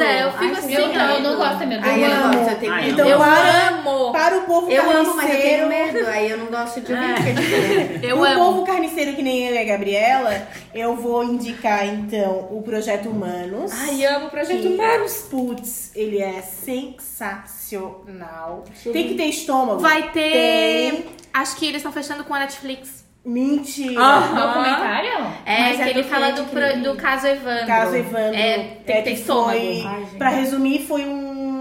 [0.04, 1.84] é, eu fico Ai, assim, Eu não, eu não gosto, meu Deus.
[1.84, 2.34] Ai, eu amo.
[2.50, 2.92] eu tenho Ai, medo.
[2.94, 4.12] Então eu para, amo!
[4.12, 5.68] para o povo Eu amo, mas eu tenho carniceiro.
[5.68, 6.08] medo.
[6.08, 8.04] Aí eu não gosto de ouvir.
[8.04, 8.12] é.
[8.12, 8.44] Eu o amo.
[8.44, 13.72] povo carniceiro que nem eu e a Gabriela, eu vou indicar então o Projeto Humanos.
[13.72, 15.26] Ai, amo o Projeto que, Humanos.
[15.30, 17.63] Putz, ele é sensacional.
[18.92, 19.80] Tem que ter estômago.
[19.80, 20.32] Vai ter.
[20.32, 21.04] Tem.
[21.32, 23.04] Acho que eles estão fechando com a Netflix.
[23.24, 23.94] Mentira.
[23.94, 25.32] Documentário?
[25.46, 27.66] É, Mas que é ele do fala do, pro- do caso Evandro.
[27.66, 28.34] Caso Evandro.
[28.38, 29.50] É, tem que ter estômago.
[29.58, 31.53] Foi, Ai, pra resumir, foi um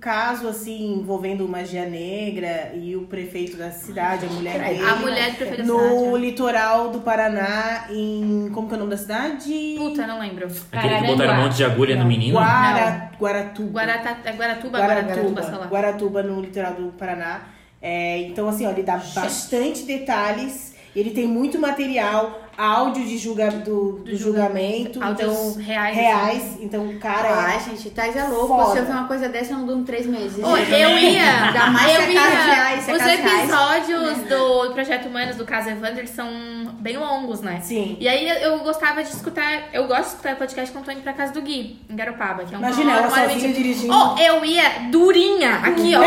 [0.00, 4.84] caso assim envolvendo magia negra e o prefeito da cidade, a mulher dele.
[4.84, 6.18] A mulher do prefeito da no cidade.
[6.18, 8.50] litoral do Paraná, em.
[8.52, 9.74] Como que é o nome da cidade?
[9.76, 10.48] Puta, não lembro.
[10.72, 12.34] Aquele que botaram um monte de agulha no menino?
[12.34, 13.70] Guara, Guaratuba.
[13.80, 15.66] Guarata, é Guaratuba, Guaratuba, sei Guaratuba, lá.
[15.66, 17.42] Guaratuba, no litoral do Paraná.
[17.80, 20.74] É, então, assim, ó, ele dá bastante detalhes.
[20.94, 25.02] Ele tem muito material, áudio de julga, do, do julgamento.
[25.02, 26.58] Áudios então, reais, reais.
[26.60, 27.60] Então, o cara Ai, é.
[27.60, 28.48] gente, Thais é louco.
[28.48, 28.72] Foda.
[28.72, 30.42] Se eu ver uma coisa dessa, eu não durmo três meses.
[30.42, 31.46] Ô, eu ia.
[31.46, 33.40] Ainda mais eu é caso reais, é Os caso reais.
[33.40, 36.28] episódios do Projeto Humanos, do caso Evandro, eles são
[36.80, 37.60] bem longos, né?
[37.62, 37.96] Sim.
[38.00, 39.68] E aí eu gostava de escutar.
[39.72, 42.54] Eu gosto de escutar podcast quando tô indo pra casa do Gui, em Garopaba, que
[42.54, 43.92] é um Imagina, ela sozinha dirigindo.
[43.92, 46.02] Oh, eu ia durinha aqui, ó.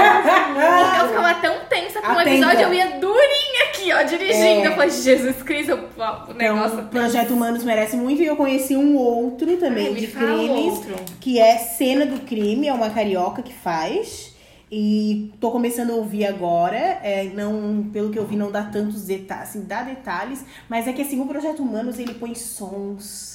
[1.01, 2.29] eu ficava tão tensa com o Atenta.
[2.29, 4.61] episódio, eu ia durinha aqui, ó, dirigindo.
[4.61, 4.67] É.
[4.67, 6.35] Eu falei, Jesus Cristo, negócio.
[6.45, 8.21] Então, o Projeto Humanos merece muito.
[8.21, 10.95] E eu conheci um outro também Ai, de crimes, outro.
[11.19, 14.33] que é Cena do Crime, é uma carioca que faz.
[14.71, 16.77] E tô começando a ouvir agora.
[16.77, 20.93] É, não, pelo que eu vi, não dá tantos detalhes, assim, dá detalhes, mas é
[20.93, 23.28] que assim, o Projeto Humanos ele põe sons.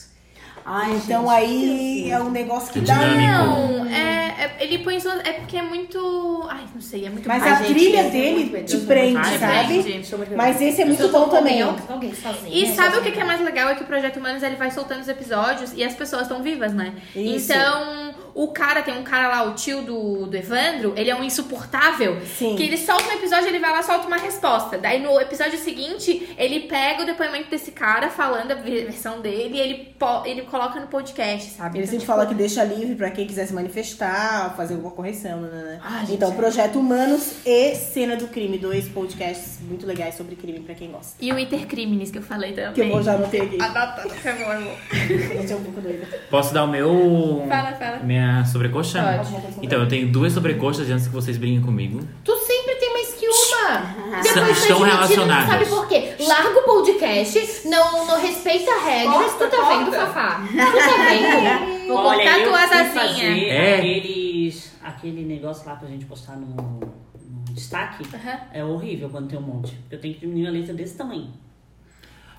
[0.66, 2.95] Ai, Então gente, aí é um negócio que É dá.
[2.95, 3.20] dinâmico.
[3.23, 5.11] Não, é, é- ele põe só.
[5.12, 6.47] É porque é muito.
[6.49, 9.39] Ai, não sei, é muito Mas Ai, a gente, trilha sou dele te prende, muito
[9.39, 9.82] sabe?
[9.82, 10.35] Prende.
[10.36, 11.61] Mas esse é muito bom também.
[11.61, 13.69] alguém- alguém sozinha, E sabe o que, que é mais legal?
[13.69, 16.73] É que o Projeto Humanos ele vai soltando os episódios e as pessoas estão vivas,
[16.73, 16.95] né?
[17.15, 17.53] Isso.
[17.53, 21.23] Então, o cara, tem um cara lá, o tio do, do Evandro, ele é um
[21.23, 22.19] insuportável.
[22.39, 22.56] Sim.
[22.56, 24.77] Que ele solta um episódio, ele vai lá solta uma resposta.
[24.78, 29.56] Daí no episódio seguinte, ele pega o depoimento desse cara falando a ve- versão dele
[29.56, 29.94] e ele,
[30.24, 31.78] ele coloca no podcast, sabe?
[31.78, 34.93] Ele Então, sempre tipo, fala que deixa livre pra quem quiser se manifestar, fazer alguma
[34.93, 35.81] correção, né, né?
[35.85, 36.35] Ah, gente, Então, é.
[36.35, 41.15] Projeto Humanos e Cena do Crime, dois podcasts muito legais sobre crime pra quem gosta.
[41.20, 42.73] E o Intercrimes que eu falei também.
[42.73, 43.61] Que eu vou já anotei aqui.
[43.62, 44.77] Anota, por favor, amor.
[45.06, 46.06] Gente, é um pouco doida.
[46.31, 47.44] Posso dar o meu.
[47.48, 47.98] Fala, fala.
[47.98, 49.02] Minha sobrecoxa?
[49.02, 49.64] Pode.
[49.66, 52.01] Então, eu tenho duas sobrecoxas antes que vocês briguem comigo.
[52.24, 54.22] Tu sempre tem mais que uma.
[54.22, 55.48] São- Depois estão dividir, não relacionadas.
[55.48, 56.14] sabe por quê?
[56.26, 59.32] Larga o podcast, não, não respeita regras.
[59.32, 60.06] Corta, tu tá vendo, corta.
[60.06, 60.42] Fafá?
[60.46, 61.84] Tu tá vendo?
[61.88, 63.42] Vou Olha, cortar tuas asinhas.
[63.52, 63.76] É.
[63.76, 68.05] aqueles, aquele negócio lá pra gente postar no, no destaque.
[68.14, 68.38] Aham.
[68.52, 69.78] É horrível quando tem um monte.
[69.90, 71.28] Eu tenho que diminuir a letra desse tamanho.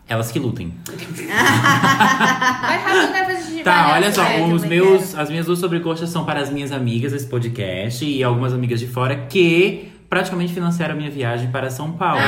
[0.08, 0.74] Elas que lutem.
[0.86, 3.24] Vai rápido, né?
[3.24, 4.44] Pra gente Tá, olha só, nessa.
[4.54, 8.24] os também meus, as minhas duas sobrecoxas são para as minhas amigas desse podcast e
[8.24, 12.22] algumas amigas de fora que praticamente financiaram a minha viagem para São Paulo.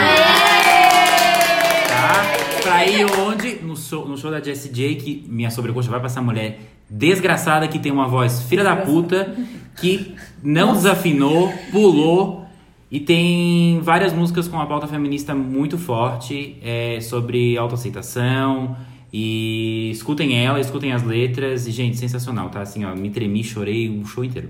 [1.88, 2.26] Tá?
[2.64, 3.60] Pra ir onde?
[3.64, 6.60] No show, no show da Jessie J, que minha sobrecoxa vai pra essa mulher
[6.90, 9.36] desgraçada que tem uma voz filha da puta,
[9.76, 12.47] que não desafinou, pulou.
[12.90, 18.78] E tem várias músicas com uma pauta feminista muito forte é, sobre autoaceitação.
[19.12, 21.68] E escutem ela, escutem as letras.
[21.68, 22.62] E, gente, sensacional, tá?
[22.62, 24.50] Assim, ó, me tremi, chorei o show inteiro.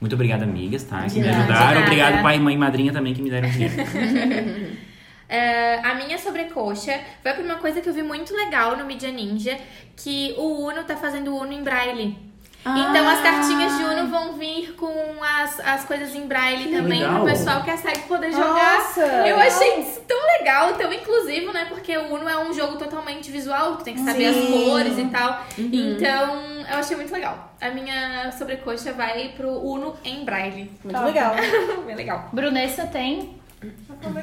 [0.00, 1.06] Muito obrigada, amigas, tá?
[1.06, 1.82] Que me ajudaram.
[1.82, 3.74] Obrigado, pai, mãe e madrinha também, que me deram dinheiro.
[5.32, 9.10] É, a minha sobrecoxa vai pra uma coisa que eu vi muito legal no Media
[9.10, 9.58] Ninja,
[9.96, 12.18] que o Uno tá fazendo Uno em braille.
[12.64, 17.16] Então as cartinhas de Uno vão vir com as, as coisas em braille também legal.
[17.16, 18.78] pro pessoal que é cego poder jogar.
[18.78, 19.00] Nossa!
[19.00, 21.66] Eu achei isso tão legal, tão inclusivo, né?
[21.68, 24.70] Porque o Uno é um jogo totalmente visual, tu tem que saber as Sim.
[24.70, 25.44] cores e tal.
[25.58, 26.36] Então,
[26.70, 27.52] eu achei muito legal.
[27.60, 30.70] A minha sobrecoxa vai pro Uno em braille.
[30.84, 31.34] Muito legal.
[31.84, 32.28] Bem legal.
[32.32, 33.41] Brunessa tem.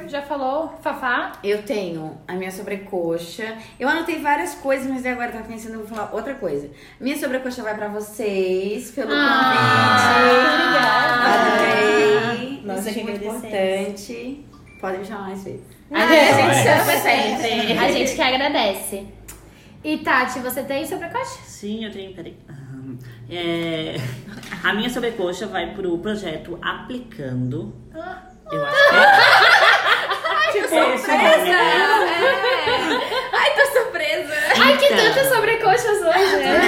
[0.08, 0.74] Já falou?
[0.82, 1.32] Fafá?
[1.42, 3.56] Eu tenho a minha sobrecoxa.
[3.78, 6.68] Eu anotei várias coisas, mas agora eu tava pensando, eu vou falar outra coisa.
[7.00, 10.66] Minha sobrecoxa vai pra vocês, pelo Ah,
[11.64, 11.80] convite.
[11.80, 12.62] Adorei.
[12.64, 14.44] Nós Isso é que muito importante.
[14.80, 15.62] Podem me chamar mais vezes.
[15.90, 16.08] A Olha.
[16.08, 17.78] gente chama sempre.
[17.78, 19.06] A gente que agradece.
[19.82, 21.40] E Tati, você tem sobrecoxa?
[21.44, 22.36] Sim, eu tenho, peraí.
[22.48, 22.98] Aham.
[23.30, 23.96] É,
[24.62, 27.74] a minha sobrecoxa vai pro projeto Aplicando.
[28.52, 29.00] Eu acho que é.
[30.52, 30.64] Tipo,
[30.94, 31.50] esse né?
[31.50, 33.36] É.
[33.36, 34.34] Ai, tô surpresa.
[34.60, 34.98] Ai, que Então.
[34.98, 36.58] tantas sobrecoxas hoje, né?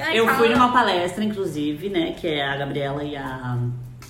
[0.00, 0.38] Ai, Eu calma.
[0.38, 3.58] fui numa palestra, inclusive, né, que é a Gabriela e a,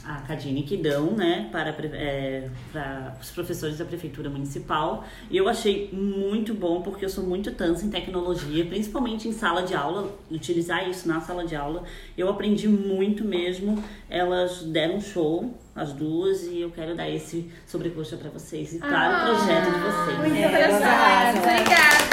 [0.06, 5.04] a Cadine que dão, né, para, é, para os professores da Prefeitura Municipal.
[5.28, 9.62] E eu achei muito bom, porque eu sou muito tansa em tecnologia, principalmente em sala
[9.64, 11.82] de aula, utilizar isso na sala de aula.
[12.16, 13.82] Eu aprendi muito mesmo.
[14.08, 18.78] Elas deram um show, as duas, e eu quero dar esse sobrecoxa para vocês e
[18.78, 18.90] para o
[19.36, 20.18] projeto de vocês.
[20.18, 20.46] Muito É.
[20.46, 21.38] obrigada.
[21.38, 22.08] Obrigada.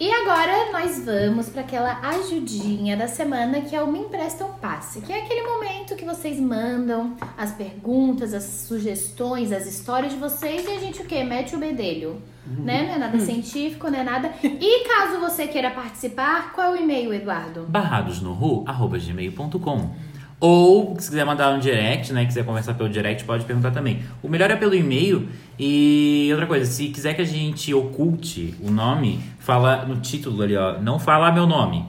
[0.00, 4.52] E agora nós vamos para aquela ajudinha da semana que é o Me Empresta um
[4.52, 10.18] Passe, que é aquele momento que vocês mandam as perguntas, as sugestões, as histórias de
[10.18, 11.24] vocês e a gente o quê?
[11.24, 12.22] Mete o bedelho.
[12.46, 12.84] Né?
[12.86, 14.30] Não é nada científico, não é nada.
[14.42, 17.66] E caso você queira participar, qual é o e-mail, Eduardo?
[17.68, 19.90] barradosnoru.gmail.com
[20.40, 22.24] Ou, se quiser mandar um direct, né?
[22.24, 24.02] Quiser conversar pelo direct, pode perguntar também.
[24.22, 25.28] O melhor é pelo e-mail.
[25.58, 30.56] E outra coisa, se quiser que a gente oculte o nome, fala no título ali,
[30.56, 30.78] ó.
[30.80, 31.84] Não fala meu nome.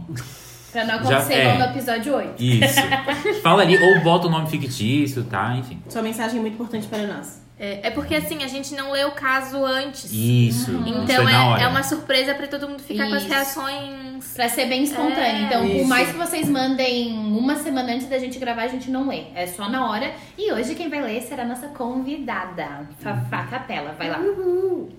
[0.71, 1.41] Pra não Já- acontecer é.
[1.53, 2.43] igual no episódio 8.
[2.43, 2.79] Isso.
[3.43, 5.55] fala ali, ou bota o nome fictício, tá?
[5.55, 5.79] Enfim.
[5.87, 7.41] Sua mensagem é muito importante para nós.
[7.59, 10.05] É, é porque assim, a gente não lê o caso antes.
[10.05, 10.71] Isso.
[10.87, 13.31] Então isso é é, é uma surpresa pra todo mundo ficar com as Isso.
[13.31, 14.33] reações.
[14.33, 15.19] Pra ser bem espontâneo.
[15.19, 15.87] É, então, por isso.
[15.87, 19.25] mais que vocês mandem uma semana antes da gente gravar, a gente não lê.
[19.35, 20.13] É só na hora.
[20.37, 23.93] E hoje quem vai ler será a nossa convidada, Fafá Capela.
[23.97, 24.19] Vai lá.
[24.19, 24.89] Uhul.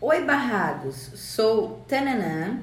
[0.00, 1.12] Oi, barrados.
[1.14, 2.58] Sou Tananã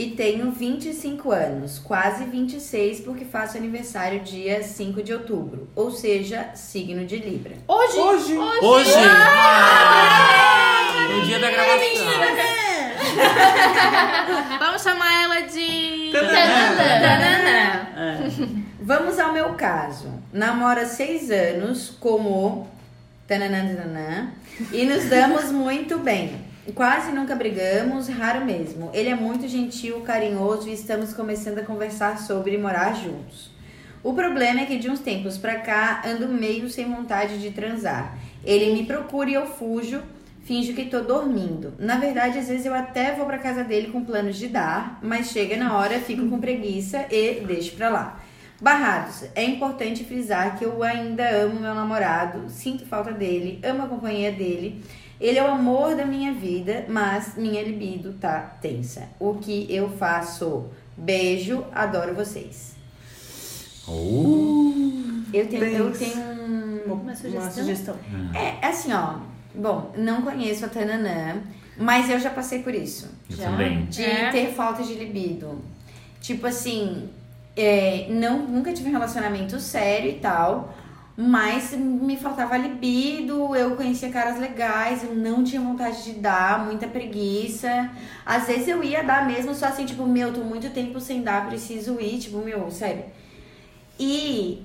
[0.00, 6.52] e tenho 25 anos, quase 26, porque faço aniversário dia 5 de outubro, ou seja,
[6.54, 7.56] signo de Libra.
[7.68, 8.38] Hoje, Hoje.
[8.62, 8.94] Hoje!
[8.96, 11.06] Ah!
[11.10, 12.06] No dia da gravação.
[14.58, 16.10] Vamos chamar ela de.
[16.12, 16.76] Tananã.
[17.02, 17.86] Tananã.
[18.80, 20.10] Vamos ao meu caso.
[20.32, 22.66] Namoro há 6 anos com o
[23.28, 24.32] Tananã, tananã,
[24.72, 26.48] e nos damos muito bem.
[26.74, 28.90] Quase nunca brigamos, raro mesmo.
[28.92, 33.50] Ele é muito gentil, carinhoso e estamos começando a conversar sobre morar juntos.
[34.02, 38.16] O problema é que de uns tempos pra cá ando meio sem vontade de transar.
[38.44, 40.02] Ele me procura e eu fujo,
[40.42, 41.72] finjo que tô dormindo.
[41.78, 45.30] Na verdade, às vezes eu até vou pra casa dele com planos de dar, mas
[45.30, 48.20] chega na hora, fico com preguiça e deixo pra lá.
[48.60, 53.88] Barrados, é importante frisar que eu ainda amo meu namorado, sinto falta dele, amo a
[53.88, 54.84] companhia dele.
[55.20, 59.08] Ele é o amor da minha vida, mas minha libido tá tensa.
[59.18, 60.66] O que eu faço?
[60.96, 62.74] Beijo, adoro vocês.
[63.86, 64.72] Oh.
[65.32, 67.50] Eu tenho, eu tenho um- Uma sugestão?
[67.50, 67.96] sugestão.
[68.34, 69.16] É, assim, ó.
[69.54, 71.42] Bom, não conheço a Tananã,
[71.76, 73.08] mas eu já passei por isso.
[73.28, 73.44] Eu Já?
[73.50, 73.84] também.
[73.86, 74.30] De É?
[74.30, 75.58] ter falta de libido.
[76.20, 77.08] Tipo assim,
[77.56, 80.74] é, não, nunca tive um relacionamento sério e tal,
[81.22, 86.86] mas me faltava libido, eu conhecia caras legais, eu não tinha vontade de dar, muita
[86.88, 87.90] preguiça.
[88.24, 91.46] Às vezes eu ia dar mesmo, só assim, tipo, meu, tô muito tempo sem dar,
[91.46, 93.04] preciso ir, tipo, meu, sério.
[93.98, 94.62] E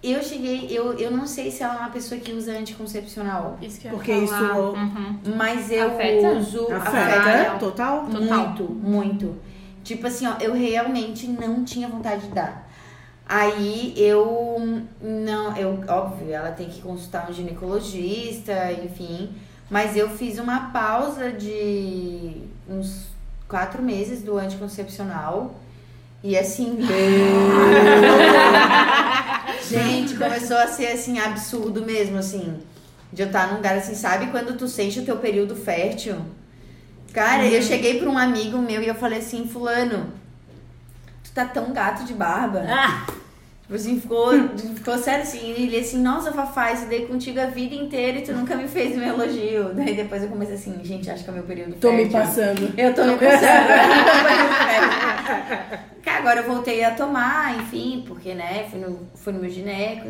[0.00, 3.80] eu cheguei, eu, eu não sei se ela é uma pessoa que usa anticoncepcional, Isso
[3.80, 4.24] que eu Porque falar.
[4.24, 5.16] isso Uhum.
[5.36, 6.28] mas eu Afeta?
[6.38, 8.04] uso afeta total.
[8.04, 9.36] Muito, muito.
[9.82, 12.69] Tipo assim, ó, eu realmente não tinha vontade de dar.
[13.32, 19.30] Aí eu não, eu óbvio, ela tem que consultar um ginecologista, enfim.
[19.70, 22.38] Mas eu fiz uma pausa de
[22.68, 23.06] uns
[23.46, 25.54] quatro meses do anticoncepcional.
[26.24, 26.76] E assim,
[29.70, 32.60] gente, começou a ser assim, absurdo mesmo, assim.
[33.12, 36.16] De eu estar num lugar assim, sabe quando tu sente o teu período fértil?
[37.12, 40.12] Cara, eu cheguei pra um amigo meu e eu falei assim, fulano,
[41.22, 42.64] tu tá tão gato de barba.
[42.68, 43.06] Ah,
[43.76, 44.32] assim, ficou,
[44.74, 45.54] ficou sério assim.
[45.56, 48.96] E ele assim, nossa, Fafá, estudei contigo a vida inteira e tu nunca me fez
[48.96, 49.72] um elogio.
[49.74, 52.18] Daí depois eu comecei assim, gente, acho que é o meu período Tô me fértil.
[52.20, 52.74] passando.
[52.78, 53.66] Eu tô me passando.
[56.02, 60.08] Cara, agora eu voltei a tomar, enfim, porque, né, fui no, fui no meu gineco.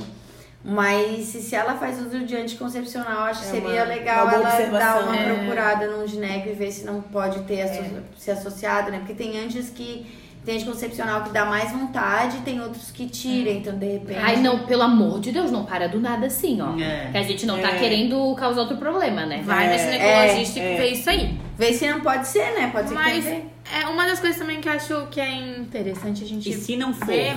[0.62, 4.78] Mas se ela faz uso de anticoncepcional, acho que É seria uma- legal uma ela
[4.78, 5.34] dar uma É.
[5.34, 7.80] procurada num gineco e ver se não pode ter asso
[8.18, 8.98] se associado, né?
[8.98, 10.06] Porque tem antes que
[10.44, 14.18] tem anticoncepcional que dá mais vontade e tem outros que tira, então de repente.
[14.18, 16.78] Ai, não, pelo amor de Deus, não para do nada assim, ó.
[16.80, 17.08] É.
[17.12, 17.78] Que a gente não tá É.
[17.78, 19.42] querendo causar outro problema, né?
[19.44, 20.76] Vai É, ginecologista é, e é.
[20.80, 21.38] vê isso aí.
[21.58, 22.70] Vê se não pode ser, né?
[22.72, 23.42] Pode ser Mas que
[23.72, 26.74] é uma das coisas também que eu acho que é interessante a gente e se
[26.76, 27.06] não for?
[27.06, 27.36] ver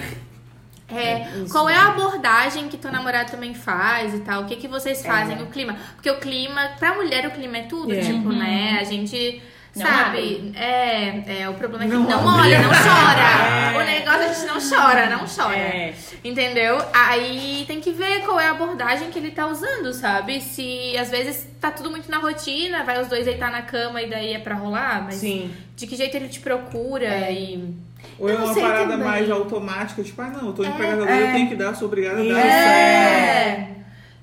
[0.90, 4.68] é, qual é a abordagem que teu namorado também faz e tal, o que que
[4.68, 5.76] vocês fazem, o clima.
[5.96, 8.00] Porque o clima, pra mulher o clima é tudo, É.
[8.02, 8.78] tipo, né?
[8.80, 9.42] A gente.
[9.76, 10.52] Não sabe?
[10.56, 13.74] É, é, o problema é que Não não, olha, não chora.
[13.74, 13.78] É.
[13.78, 15.56] O negócio a gente não chora, não chora.
[15.58, 15.94] É.
[16.24, 16.78] Entendeu?
[16.94, 20.40] Aí tem que ver qual é a abordagem que ele tá usando, sabe?
[20.42, 24.10] Se às vezes tá tudo muito na rotina, vai os dois deitar na cama e
[24.10, 25.52] daí é pra rolar, mas Sim.
[25.76, 27.34] de que jeito ele te procura É.
[27.34, 27.74] e.
[28.20, 29.08] Ou é Eu uma parada também.
[29.08, 31.30] mais automática, tipo, ah não, eu tô pra casa é.
[31.30, 32.34] eu tenho que dar, sou obrigada a Isso.
[32.34, 32.46] dar.
[32.46, 33.70] É.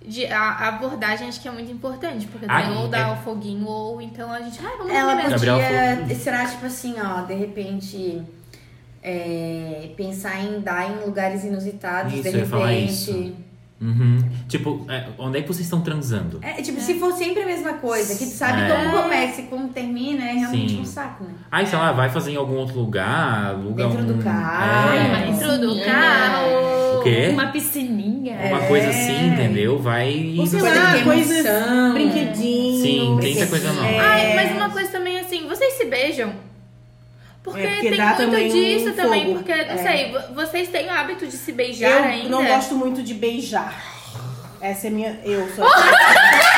[0.06, 3.12] De, a, a abordagem acho que é muito importante, porque Ah, daí ou é- dá
[3.12, 4.58] o foguinho, ou então a gente.
[4.64, 5.30] Ah, vamos Ela mesmo.
[5.30, 5.58] Gabriel
[5.98, 6.14] podia.
[6.16, 8.22] Será tipo assim, ó, de repente.
[9.02, 12.92] é, pensar em dar em lugares inusitados, Isso, de eu ia falar repente.
[12.92, 13.32] isso.
[13.80, 14.18] Uhum.
[14.46, 16.38] Tipo, é, onde é que vocês estão transando?
[16.42, 18.68] É, tipo, se for sempre a mesma coisa, que tu sabe É.
[18.68, 20.80] como começa e como termina, é realmente Sim.
[20.82, 21.30] um saco, né?
[21.50, 24.06] Aí, sei lá, vai fazer em algum outro lugar, aluga Dentro um...
[24.18, 24.92] do carro.
[24.94, 25.84] É, Dentro do Sim.
[25.84, 26.50] carro.
[27.00, 27.28] O quê?
[27.32, 28.36] Uma piscininha.
[28.46, 29.78] Uma coisa assim, entendeu?
[29.78, 31.92] Vai e Ou sei você- lá, coisas, emoção.
[31.94, 32.82] brinquedinhos.
[32.82, 33.88] Sim, tem essa coisa nova.
[33.88, 33.98] É.
[33.98, 36.32] Ai, mas uma coisa também assim, vocês se beijam?
[37.42, 39.34] Porque, É, porque tem dá muito também um disso também, fogo.
[39.38, 39.76] porque, não É.
[39.78, 42.28] sei, vo- vocês têm o hábito de se beijar Eu ainda?
[42.28, 43.82] não gosto muito de beijar.
[44.60, 45.18] Essa é minha.
[45.24, 45.64] Eu sou.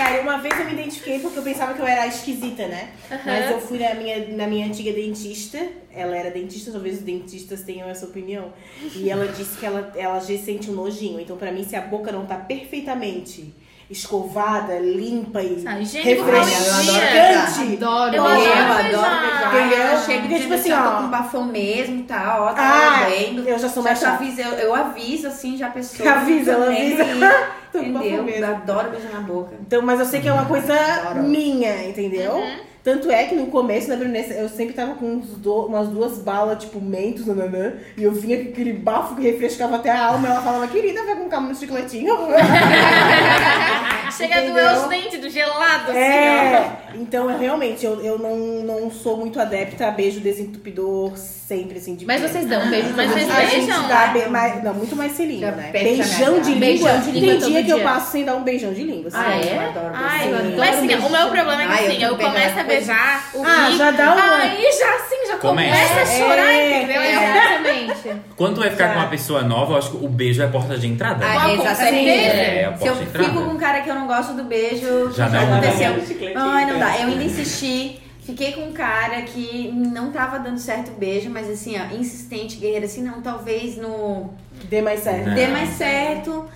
[0.00, 2.88] Sério, uma vez eu me identifiquei porque eu pensava que eu era esquisita, né?
[3.22, 5.58] Mas eu fui na minha, na minha antiga dentista.
[5.92, 8.50] Ela era dentista, talvez os dentistas tenham essa opinião.
[8.94, 11.20] E ela disse que ela, ela já sente um nojinho.
[11.20, 13.52] Então, pra mim, se a boca não tá perfeitamente
[13.90, 17.74] escovada, limpa e Ah, refrescante.
[17.74, 18.14] Adoro.
[18.14, 19.20] Eu Eu adoro adoro beijar.
[19.20, 19.54] beijar.
[19.54, 19.86] Entendeu?
[19.86, 20.96] Eu chego Porque, tipo assim, ó.
[21.02, 22.36] com bafão mesmo, tá?
[22.40, 23.46] Ó, tá Ah, vendo.
[23.48, 24.14] eu já sou Já mais chata.
[24.14, 26.08] aviso, eu, eu aviso assim já a pessoa.
[26.10, 27.04] Avisa, ela avisa.
[27.72, 28.34] Tô com bafão Entendeu?
[28.36, 29.54] Eu adoro beijar na boca.
[29.60, 31.22] Então, mas eu sei que é uma coisa Adoro.
[31.22, 32.42] minha, entendeu?
[32.82, 36.18] Tanto é que no começo da Brunessa eu sempre tava com uns do- umas duas
[36.18, 40.26] balas, tipo, mentos, nananã, e eu vinha com aquele bafo que refrescava até a alma,
[40.26, 42.16] e ela falava, querida, vai com calma no chicletinho.
[44.16, 46.02] Chega a doer os dentes do gelado, assim, ó.
[46.02, 51.78] É, então eu realmente, eu, eu não, não sou muito adepta a beijo desentupidor sempre,
[51.78, 52.28] assim, de Mas pé.
[52.28, 53.50] vocês dão beijo Mas todos vocês A dias?
[53.52, 53.88] gente beijam?
[53.88, 55.70] dá be- mais, não, muito mais selinho, né?
[55.72, 56.54] Beijão de.
[56.56, 57.84] Beijão de língua Tem todo dia que eu dia.
[57.84, 59.08] passo sem dar um beijão de língua.
[59.08, 59.16] assim.
[59.18, 59.56] Ah, é?
[59.56, 60.42] Eu adoro Ai, beijar.
[60.42, 60.56] Sim.
[60.58, 63.66] mas assim, o meu problema é que eu assim, eu começo a beijar o Ah,
[63.66, 65.88] Rick, já dá uma- Aí já assim, já Começa.
[65.94, 67.00] começa a chorar, É, entendeu?
[67.02, 67.12] é.
[67.12, 68.20] Exatamente.
[68.36, 68.92] Quando tu vai ficar Já.
[68.94, 71.24] com uma pessoa nova, eu acho que o beijo é a porta de entrada.
[71.26, 72.08] Ah, exatamente.
[72.08, 73.28] É, a Se eu porta de entrada.
[73.28, 75.90] fico com um cara que eu não gosto do beijo, Já já, não, aconteceu.
[76.34, 76.50] não.
[76.50, 76.96] Ai, não dá.
[76.98, 78.00] Eu ainda insisti.
[78.24, 82.56] Fiquei com um cara que não tava dando certo o beijo, mas assim, ó, insistente,
[82.58, 84.32] guerreira, assim, não, talvez no.
[84.64, 85.26] Dê mais certo.
[85.28, 85.34] Não.
[85.34, 86.46] Dê mais certo.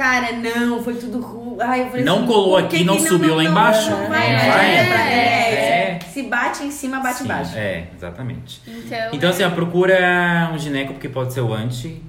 [0.00, 1.58] Cara, não, foi tudo ruim.
[1.60, 3.90] Ai, eu falei Não assim, colou aqui, não que subiu lá embaixo.
[3.90, 4.74] Não vai, É, não vai.
[4.78, 5.98] é, pra- é, É.
[6.10, 7.58] Se bate em cima, bate Sim, embaixo.
[7.58, 8.62] É, exatamente.
[8.66, 12.02] Então, Então, assim, ó, procura um gineco, porque pode ser o anti,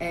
[0.00, 0.06] É.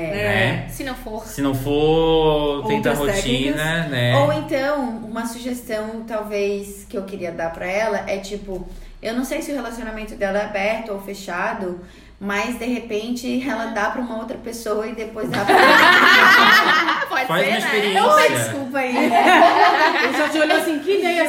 [0.64, 0.68] né?
[0.70, 1.22] se não for.
[1.26, 3.92] Se não for, tenta a rotina, técnicas.
[3.92, 4.18] né?
[4.20, 8.66] Ou então, uma sugestão, talvez, que eu queria dar pra ela é tipo,
[9.02, 11.82] eu não sei se o relacionamento dela é aberto ou fechado,
[12.20, 15.56] mas de repente ela dá pra uma outra pessoa e depois dá pra.
[15.56, 17.66] Ah, pode Faz ser, uma né?
[17.66, 18.04] experiência.
[18.06, 18.96] Opa, desculpa aí.
[20.04, 21.26] Ele só te olhou assim, que ideia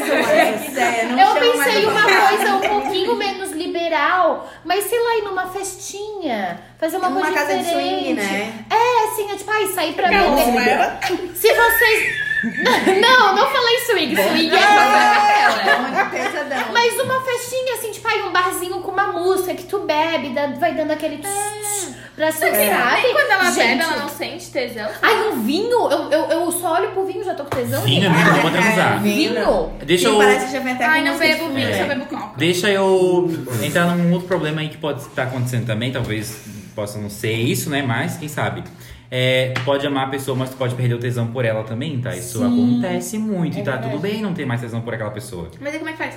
[1.09, 5.47] não Eu pensei eu uma coisa um pouquinho menos liberal, mas sei lá, ir numa
[5.49, 7.99] festinha, fazer uma, Uma coisa casa de diferente.
[8.05, 8.53] swing, né?
[8.71, 11.35] É, assim, é tipo, ai, sair pra beber.
[11.35, 12.28] Se vocês.
[13.01, 14.15] Não, não falei swing.
[14.17, 16.73] Swing é É, onde pesadão.
[16.73, 20.75] Mas uma festinha assim, tipo, ai, um barzinho com uma música que tu bebe, vai
[20.75, 23.03] dando aquele tss, tss pra Sabe, sabe?
[23.03, 23.57] nem quando ela Gente.
[23.79, 24.89] bebe, ela não sente tesão.
[25.03, 25.91] Ai, um vinho?
[25.91, 27.83] Eu, eu, eu só olho pro vinho já tô com tesão.
[27.83, 29.03] Vinho é muito bom pra transar.
[29.03, 29.73] Vinho?
[29.85, 31.79] Deixa eu, parece que já vem até Ai, não bebo vinho, É.
[31.79, 32.31] só bebo coca.
[32.37, 33.29] deixa eu
[33.63, 36.41] entrar num outro problema aí que pode estar acontecendo também, talvez
[36.75, 37.83] possa não ser isso, né?
[37.83, 38.63] Mas quem sabe.
[39.11, 41.99] É, tu pode amar a pessoa, mas tu pode perder o tesão por ela também,
[42.01, 42.15] tá?
[42.15, 45.51] Isso acontece muito e tá tudo bem não ter mais tesão por aquela pessoa.
[45.61, 46.15] Mas aí como é que faz?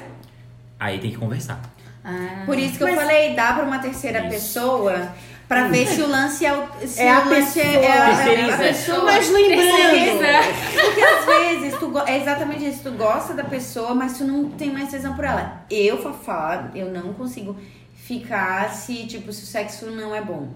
[0.79, 1.61] Aí tem que conversar.
[2.03, 2.43] Ah.
[2.45, 4.29] Por isso que eu falei, dá pra uma terceira Isso.
[4.29, 5.13] pessoa
[5.47, 6.67] pra ver se o lance é o.
[6.87, 7.85] Se É a o lance é- pessoa.
[7.85, 9.03] é, a- é pessoa.
[9.03, 10.47] Mas lembrando.
[10.81, 14.49] Porque às vezes tu go- é exatamente isso, tu gosta da pessoa, mas tu não
[14.49, 15.63] tem mais tesão por ela.
[15.69, 17.55] Eu, Fafá, eu não consigo
[17.93, 20.49] ficar se, tipo, se o sexo não é bom.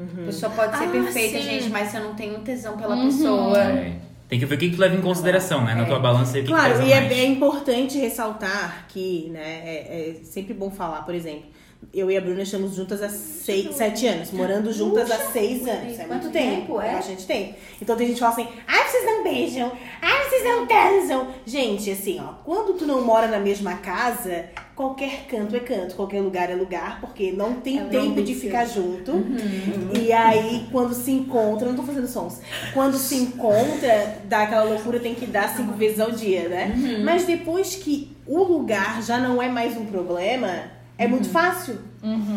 [0.00, 1.42] A pessoa pode ser Ah, perfeita, sim.
[1.44, 3.58] gente, mas se eu não tenho tesão pela pessoa.
[3.58, 3.96] É.
[4.28, 5.74] Tem que ver o que que tu leva em consideração, né?
[5.74, 7.12] Na tua balança aí o que que Claro, pesa e é, mais.
[7.12, 11.44] é importante ressaltar que, né, é, é sempre bom falar, por exemplo,
[11.92, 15.98] eu e a Bruna estamos juntas há seis, sete anos, morando juntas há seis anos.
[15.98, 16.94] É Quanto muito tempo, é?
[16.94, 17.54] A gente tem.
[17.80, 19.72] Então tem gente que fala assim, ai, vocês não beijam,
[20.02, 21.28] ai, vocês não transam.
[21.46, 24.46] Gente, assim, ó, quando tu não mora na mesma casa,
[24.76, 28.66] qualquer canto é canto, qualquer lugar é lugar, porque não tem É tempo de ficar
[28.66, 29.12] junto.
[29.12, 29.90] Uhum.
[29.98, 32.40] E aí, quando se encontra, não tô fazendo sons.
[32.74, 36.74] Quando se encontra, dá aquela loucura, tem que dar cinco vezes ao dia, né?
[36.76, 37.04] Uhum.
[37.04, 41.10] Mas depois que o lugar já não é mais um problema, é Uhum.
[41.10, 41.80] muito fácil.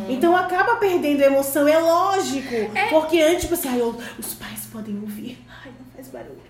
[0.08, 2.56] Então acaba perdendo a emoção, é lógico.
[2.90, 5.44] Porque antes, tipo assim, ai, eu- os pais podem ouvir.
[5.64, 6.42] Ai, não faz barulho.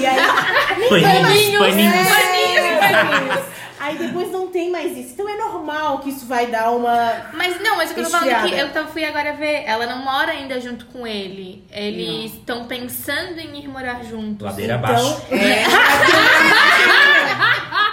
[0.00, 0.16] E aí,
[0.88, 1.94] Paninhos, paninhos.
[1.94, 3.44] é,
[3.80, 5.12] aí depois não tem mais isso.
[5.14, 7.30] Então é normal que isso vai dar uma.
[7.34, 9.86] Mas não, mas o que eu tô falando é que eu fui agora ver, ela
[9.86, 11.64] não mora ainda junto com ele.
[11.70, 14.44] Eles estão pensando em ir morar juntos.
[14.46, 15.22] Ladeira Então, abaixo.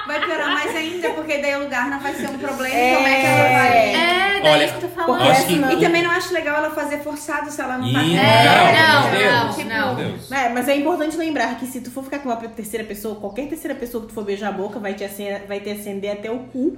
[0.07, 2.76] Vai piorar mais ainda, porque daí o lugar não vai ser um problema.
[2.76, 2.95] É.
[2.95, 3.77] Como é que ela vai.
[3.77, 5.32] É, daí Olha, isso que eu tô falando.
[5.32, 8.73] acho que E também não acho legal ela fazer forçado se ela não tá É,
[8.73, 9.68] não, não, Deus.
[9.68, 9.95] não.
[9.95, 10.32] Deus.
[10.32, 13.48] É, mas é importante lembrar que se tu for ficar com uma terceira pessoa, qualquer
[13.48, 16.30] terceira pessoa que tu for beijar a boca vai te acender, vai te acender até
[16.30, 16.77] o cu.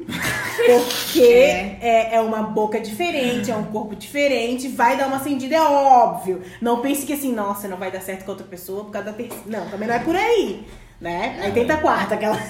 [0.66, 1.24] Porque
[1.82, 2.16] é.
[2.16, 6.42] É, uma boca diferente, é um corpo diferente, vai dar uma acendida, é óbvio.
[6.62, 9.14] Não pense que assim, nossa, não vai dar certo com outra pessoa por causa da
[9.14, 9.44] terceira.
[9.46, 10.66] Não, também não é por aí.
[11.00, 11.40] Né?
[11.44, 12.38] Aí tenta a quarta, aquela.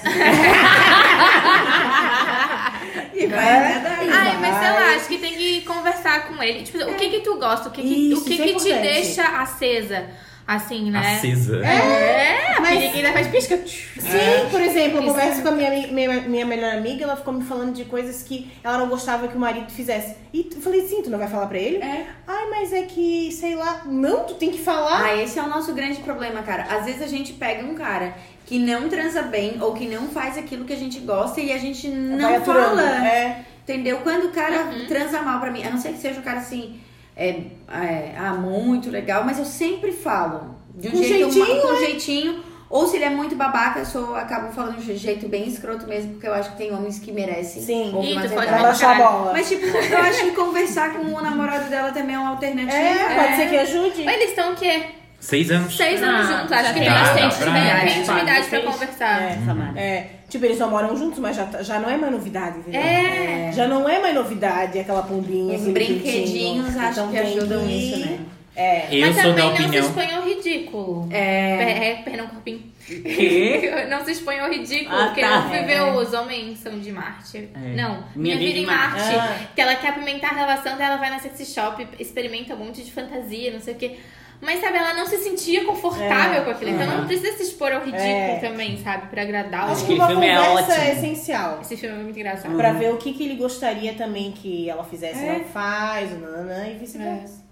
[3.14, 4.10] E vai até daí.
[4.10, 4.94] Ai, mas sei lá, Vai.
[4.96, 6.62] acho que tem que conversar com ele.
[6.62, 7.68] Tipo, o que que tu gosta?
[7.68, 8.80] O que que, Isso, o que, é que te importante.
[8.82, 10.06] deixa acesa?
[10.46, 11.16] Assim, né?
[11.16, 11.58] Acesa.
[11.66, 13.56] É, a Mas- periquita faz pisca.
[13.66, 17.34] Sim, por exemplo, eu converso é com a minha, minha, minha melhor amiga, ela ficou
[17.34, 20.16] me falando de coisas que ela não gostava que o marido fizesse.
[20.32, 21.78] E eu falei, sim, tu não vai falar pra ele?
[21.78, 22.06] É.
[22.26, 25.04] Ai, mas é que, sei lá, não, tu tem que falar.
[25.04, 26.62] Ah, esse é o nosso grande problema, cara.
[26.62, 28.14] Às vezes a gente pega um cara
[28.48, 31.58] que não transa bem ou que não faz aquilo que a gente gosta e a
[31.58, 33.06] gente não fala.
[33.06, 33.44] É.
[33.62, 33.98] Entendeu?
[33.98, 36.80] Quando o cara transa mal pra mim, a não ser que seja um cara assim,
[37.14, 40.56] é, é, ah, muito legal, mas eu sempre falo.
[40.74, 41.78] De um Com jeito, jeitinho, com né?
[41.78, 42.44] jeitinho.
[42.70, 45.86] Ou se ele é muito babaca, eu sou, acabo falando de um jeito bem escroto
[45.86, 47.62] mesmo, porque eu acho que tem homens que merecem.
[47.62, 47.90] Sim.
[47.90, 49.32] umas tu pode baixar a bola.
[49.32, 52.74] Mas, tipo, eu acho que conversar com o namorado dela também é uma alternativa.
[52.78, 54.04] É, pode ser que ajude.
[54.04, 54.86] Mas eles estão o quê?
[55.20, 55.76] Seis anos.
[55.76, 56.52] Seis anos Ah, juntos.
[56.52, 59.22] Acho que tem bastante intimidade, intimidade pra conversar.
[59.22, 59.38] É.
[59.44, 59.80] Samara.
[59.80, 62.80] É, tipo, eles não moram juntos, mas já, tá- já não é mais novidade, entendeu?
[62.80, 63.50] É.
[63.52, 67.66] Já não é mais novidade aquela pombinha, Os aquele brinquedinhos acho Então que ajudam que-
[67.66, 68.18] nisso, né?
[68.54, 68.88] É.
[68.90, 69.84] Eu Mas sou da também não se opinião.
[69.86, 71.08] expõe ao ridículo.
[71.12, 71.90] É.
[71.90, 72.62] É, perdão, corpinho.
[72.86, 73.70] Quê?
[73.90, 75.40] Não se expõe ao ridículo, Ah, porque tá.
[75.42, 77.50] não viveu os homens são de Marte.
[77.54, 77.74] É.
[77.76, 79.14] Não, Minha Minha, Vida em Marte.
[79.14, 79.36] Ah.
[79.54, 82.90] Que ela quer apimentar a relação dela, vai na sexy shop, experimenta um monte de
[82.90, 83.98] fantasia, não sei o quê.
[84.40, 86.44] Mas, sabe, ela não se sentia confortável É.
[86.44, 86.70] com aquilo.
[86.70, 86.98] Então Aham.
[86.98, 88.38] não precisa se expor ao ridículo É.
[88.40, 89.08] também, sabe?
[89.08, 90.92] Pra agradar o Acho que uma filme é conversa é, ótimo.
[90.92, 91.58] essencial.
[91.60, 92.56] Esse filme é muito engraçado.
[92.56, 95.38] Pra ver o que, que ele gostaria também que ela fizesse e É.
[95.38, 97.42] não faz, nananã, e vice-versa.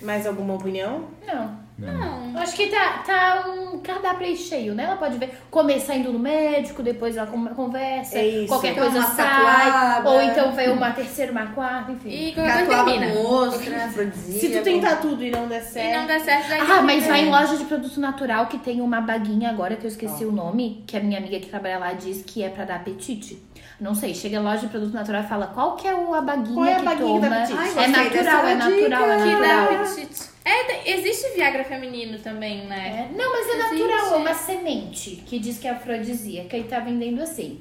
[0.00, 1.08] Mais alguma opinião?
[1.26, 1.58] Não.
[1.78, 2.32] Não.
[2.34, 4.84] Eu acho que tá, tá um cardápio aí cheio, né?
[4.84, 8.48] Ela pode ver, começar indo no médico, depois ela conversa, É isso.
[8.48, 9.26] qualquer Toma coisa uma sai,
[9.70, 10.08] tatuada.
[10.10, 12.08] ou então vem uma terceira, uma quarta, enfim.
[12.10, 13.12] E qualquer coisa Catuaba termina.
[13.12, 14.40] com ostra, afrodisíaco.
[14.40, 15.94] Se tu tentar tudo e não der certo.
[15.94, 18.80] E não dá certo, daí Ah, mas vai em loja de produto natural que tem
[18.80, 21.92] uma baguinha agora que eu esqueci o nome, que a minha amiga que trabalha lá
[21.92, 23.40] diz que é pra dar apetite.
[23.80, 26.20] Não sei, chega em loja de produto natural e fala qual que é o- a
[26.20, 27.36] baguinha Qual é a que baguinha que dá toma.
[27.36, 27.58] apetite?
[27.58, 29.22] Ai, é gostei natural, dessa é natural, é.
[29.22, 29.82] Que dá natural.
[29.82, 30.37] apetite.
[30.48, 33.08] É, existe Viagra feminino também, né?
[33.10, 33.82] É, não, mas é Existe.
[33.84, 37.60] natural, é uma semente que diz que é afrodisíaca e tá vendendo assim.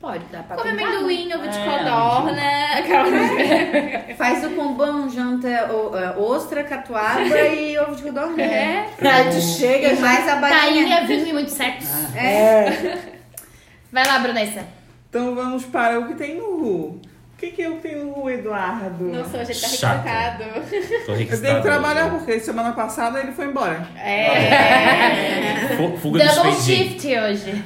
[0.00, 2.42] Pode dar pra Come amendoim, ovo de É, codorna.
[2.78, 4.14] Aquela...
[4.16, 8.40] Faz o combão, janta o- é, ostra, catuaba e ovo de codorna.
[8.42, 8.86] É.
[8.96, 10.58] Tu chega E mais a bainha.
[10.60, 12.16] Tainha, vinho e muito sexo.
[12.16, 12.96] É.
[13.90, 14.64] Vai lá, Brunessa.
[15.10, 17.00] Então vamos para o que tem no Ru.
[17.38, 19.04] O que, que eu tenho Ru, Eduardo?
[19.04, 20.02] Nossa, hoje ele tá Chato.
[20.04, 21.06] requisitado.
[21.06, 22.16] Tô eu tenho que trabalhar hoje.
[22.16, 23.86] porque semana passada ele foi embora.
[23.96, 25.76] É.
[25.76, 27.00] Fu- Fuga do Double expediente.
[27.00, 27.64] shift hoje.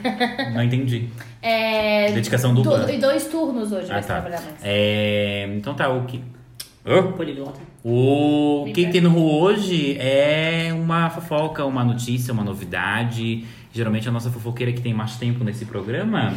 [0.53, 1.09] Não entendi.
[1.41, 2.81] É, Dedicação dupla.
[2.81, 4.09] do- E dois turnos hoje Ah, vai tá.
[4.21, 4.57] trabalhar mais.
[4.63, 6.23] É, então tá, o que.
[7.17, 7.61] Poliglota.
[7.83, 13.47] O que tem no Ru hoje é uma fofoca, uma notícia, uma novidade.
[13.73, 16.35] Geralmente a nossa fofoqueira que tem mais tempo nesse programa,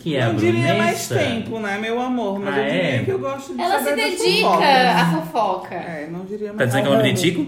[0.00, 1.14] que é a não diria mais Brunessa.
[1.14, 2.40] tempo, né, meu amor?
[2.40, 3.04] Mas Ah, eu diria é?
[3.04, 5.74] que eu gosto de Ela se dedica à fofoca.
[5.76, 6.58] É, não diria mais.
[6.58, 7.46] Tá dizendo que eu não me dedico?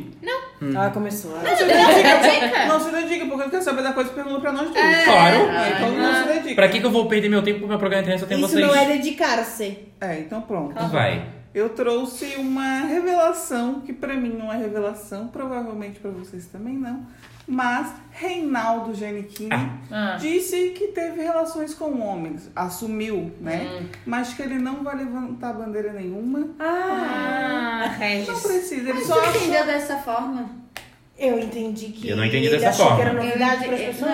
[0.76, 1.32] Ah, começou.
[1.32, 4.52] Não se dedica, não se dedica, porque eu quero saber da coisa e pergunta pra
[4.52, 5.04] nós dois.
[5.04, 5.36] Claro.
[5.50, 6.54] É, então não se dedica.
[6.54, 8.26] Pra que, que eu vou perder meu tempo com o meu programa de internet só
[8.26, 8.64] tem Isso vocês?
[8.66, 9.78] não é dedicar-se.
[10.00, 10.70] É, então pronto.
[10.72, 11.26] Então vai.
[11.52, 17.04] Eu trouxe uma revelação, que pra mim não é revelação, provavelmente pra vocês também não.
[17.46, 19.50] Mas Reinaldo Giannichini
[19.90, 20.16] Ah.
[20.18, 23.68] disse que teve relações com homens, assumiu, né?
[23.82, 23.86] Hum.
[24.06, 26.48] Mas que ele não vai levantar bandeira nenhuma.
[26.58, 28.40] Ah, Não Regis.
[28.40, 29.40] precisa, ele Mas só tu achou.
[29.42, 30.48] entendeu dessa forma?
[31.18, 32.08] Eu entendi que.
[32.08, 33.12] Eu não entendi ele dessa achou forma.
[33.12, 33.22] não.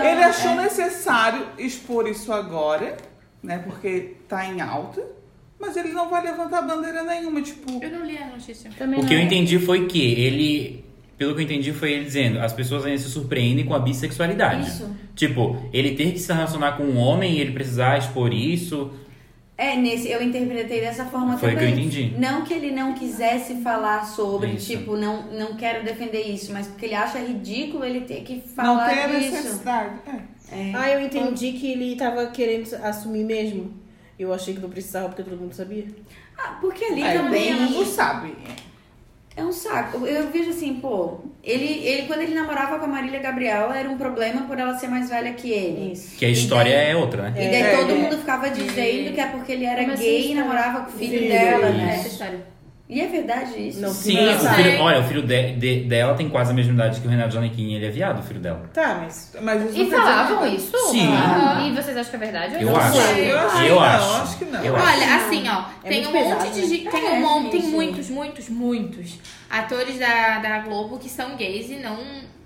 [0.04, 0.62] Ele achou é.
[0.62, 2.96] necessário expor isso agora,
[3.42, 3.58] né?
[3.58, 5.02] Porque tá em alta.
[5.58, 7.82] Mas ele não vai levantar bandeira nenhuma, tipo.
[7.82, 8.70] Eu não li a notícia.
[8.78, 9.08] Também O não.
[9.08, 10.84] que eu entendi foi que ele.
[11.20, 14.66] Pelo que eu entendi, foi ele dizendo: as pessoas ainda se surpreendem com a bissexualidade.
[14.66, 14.90] Isso.
[15.14, 18.90] Tipo, ele ter que se relacionar com um homem e ele precisar expor isso.
[19.58, 21.74] É, nesse, eu interpretei dessa forma Foi o que também.
[21.74, 22.14] eu entendi.
[22.18, 24.68] Não que ele não quisesse falar sobre, Isso.
[24.68, 28.54] tipo, não, não quero defender isso, mas porque ele acha ridículo ele ter que Não
[28.54, 29.30] falar tem a disso.
[29.32, 29.94] necessidade.
[30.06, 30.58] É.
[30.58, 30.72] É.
[30.74, 33.74] Ah, eu entendi que ele tava querendo assumir mesmo.
[34.18, 35.84] Eu achei que não precisava porque todo mundo sabia.
[36.38, 38.32] Ah, porque ali É, também todo mundo sabe.
[39.36, 40.06] É um saco.
[40.06, 43.96] Eu vejo assim, pô, ele, ele quando ele namorava com a Marília Gabriela era um
[43.96, 45.92] problema por ela ser mais velha que ele.
[45.92, 46.16] Isso.
[46.18, 47.32] Que a história é outra, né?
[47.36, 47.94] E daí É, todo é.
[47.94, 51.18] mundo ficava dizendo que é porque ele era Como gay e namorava com o filho
[51.18, 51.78] Filho, dela, isso.
[51.78, 51.94] né?
[51.94, 52.59] Essa história.
[52.90, 53.80] E é verdade isso?
[53.80, 56.72] Não, Sim, não o filho, olha, o filho de- de- dela tem quase a mesma
[56.72, 58.68] idade que o Renato Giannichini, ele é viado, o filho dela.
[58.74, 59.32] Tá, mas.
[59.40, 60.48] Mas E falavam nada.
[60.48, 60.76] isso?
[60.90, 61.08] Sim.
[61.14, 62.54] Ah, E vocês acham que é verdade?
[62.60, 62.76] Eu não?
[62.76, 62.96] acho.
[62.98, 64.22] Eu acho Eu acho.
[64.22, 64.64] acho que não.
[64.64, 64.86] Eu acho.
[64.86, 66.66] Olha, assim, ó, É tem um monte pesado, de.
[66.66, 69.18] gente- Tem É, um monte, tem muitos, muitos, muitos
[69.48, 71.96] atores da, da Globo que são gays e não,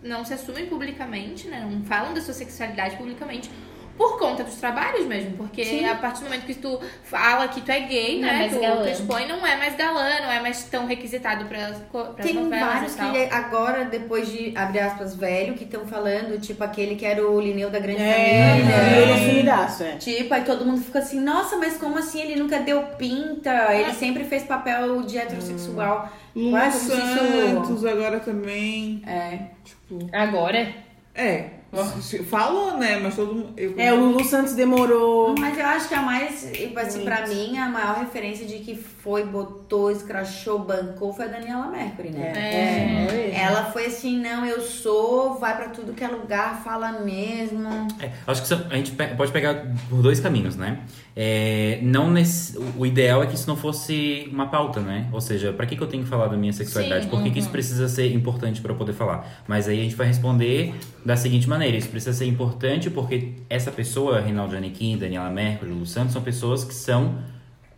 [0.02, 1.66] não se assumem publicamente, né?
[1.70, 3.50] Não falam da sua sexualidade publicamente.
[3.96, 7.70] Por conta dos trabalhos mesmo, porque a partir do momento que tu fala que tu
[7.70, 8.38] é gay, Não é né?
[8.40, 8.90] mais tu, galã.
[8.90, 11.78] expõe, não é mais galã, não é mais tão requisitado para as
[12.20, 16.96] Tem vários que ele- agora, depois de, abre aspas, velho, que estão falando, tipo aquele
[16.96, 19.28] que era o Lineu da Grande É, ele é Família.
[19.30, 19.92] sumidaço, é.
[19.96, 22.20] Tipo, aí todo mundo fica assim, nossa, mas como assim?
[22.20, 26.08] Ele nunca deu pinta, ele sempre fez papel de heterossexual.
[26.34, 29.02] Isso- Santos agora também.
[29.06, 29.38] É.
[29.64, 29.98] Tipo.
[30.12, 30.68] Agora?
[31.14, 31.50] É.
[32.28, 32.98] Falou, né?
[33.00, 33.52] Mas todo mundo.
[33.56, 35.34] eu- É, o Lulu Santos demorou.
[35.38, 38.82] Mas eu acho que a mais, tipo assim, pra mim, a maior referência de que
[39.04, 42.32] foi, botou, escrachou, bancou foi a Daniela Mercury, né?
[42.34, 43.38] É, é.
[43.38, 47.68] Ela foi assim, não, eu sou, vai pra tudo que é lugar, fala mesmo.
[48.00, 50.80] É, acho que a gente pode pegar por dois caminhos, né?
[51.14, 55.06] É, não nesse, o- ideal é que isso não fosse uma pauta, né?
[55.12, 57.04] Ou seja, pra que, que eu tenho que falar da minha sexualidade?
[57.04, 59.44] Sim, Por que, que isso precisa ser importante pra eu poder falar?
[59.46, 60.74] Mas aí a gente vai responder
[61.04, 65.84] da seguinte maneira: isso precisa ser importante porque essa pessoa, Reinaldo Giannichini, Daniela Mercury, Lu
[65.84, 67.18] Santos, são pessoas que são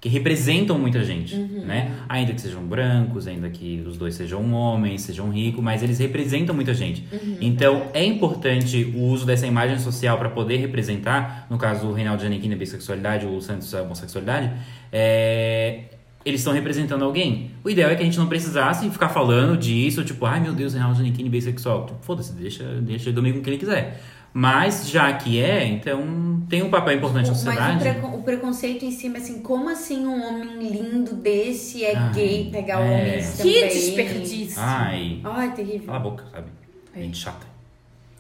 [0.07, 1.91] que representam muita gente, né?
[2.09, 6.55] Ainda que sejam brancos, ainda que os dois sejam homens, sejam ricos, mas eles representam
[6.55, 7.05] muita gente.
[7.41, 12.23] Então, é importante o uso dessa imagem social para poder representar, no caso, o Reinaldo
[12.23, 14.53] Giannichini a bissexualidade, o Santos a homossexualidade,
[14.93, 15.81] é,
[16.25, 17.51] eles estão representando alguém.
[17.65, 20.73] O ideal é que a gente não precisasse ficar falando disso, tipo, ai meu Deus,
[20.73, 21.87] Reinaldo Giannichini bissexual.
[21.87, 24.01] Tipo, Foda-se, deixa, deixa ele dormir com quem ele quiser.
[24.39, 27.79] Mas, já que é, então tem um papel importante na Mas o, sociedade.
[27.79, 32.51] precon- o preconceito em cima, assim, como assim um homem lindo desse é Ai, gay
[32.53, 32.85] pegar é.
[32.85, 33.69] homens Que também?
[33.69, 34.61] desperdício.
[34.63, 35.87] Ai, Ai, terrível.
[35.87, 36.49] cala a boca, sabe?
[36.95, 37.47] Gente chata.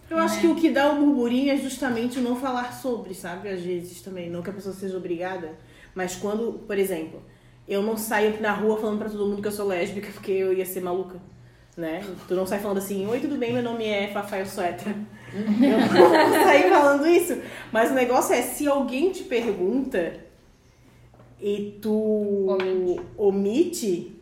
[0.08, 3.50] Eu acho que o que dá o burburinho é justamente o não falar sobre, sabe?
[3.50, 4.30] Às vezes também.
[4.30, 5.50] Não que a pessoa seja obrigada.
[5.94, 7.20] Mas quando, por exemplo,
[7.68, 10.54] eu não saio na rua falando pra todo mundo que eu sou lésbica porque eu
[10.54, 11.16] ia ser maluca.
[11.76, 12.02] Né?
[12.26, 14.10] Tu não sai falando assim, oi, tudo bem, meu nome é
[14.46, 14.94] sou hétero.
[15.36, 17.36] Eu não vou sair falando isso.
[17.70, 20.14] Mas o negócio é, se alguém te pergunta
[21.40, 23.00] e tu Omite.
[23.18, 24.12] omite,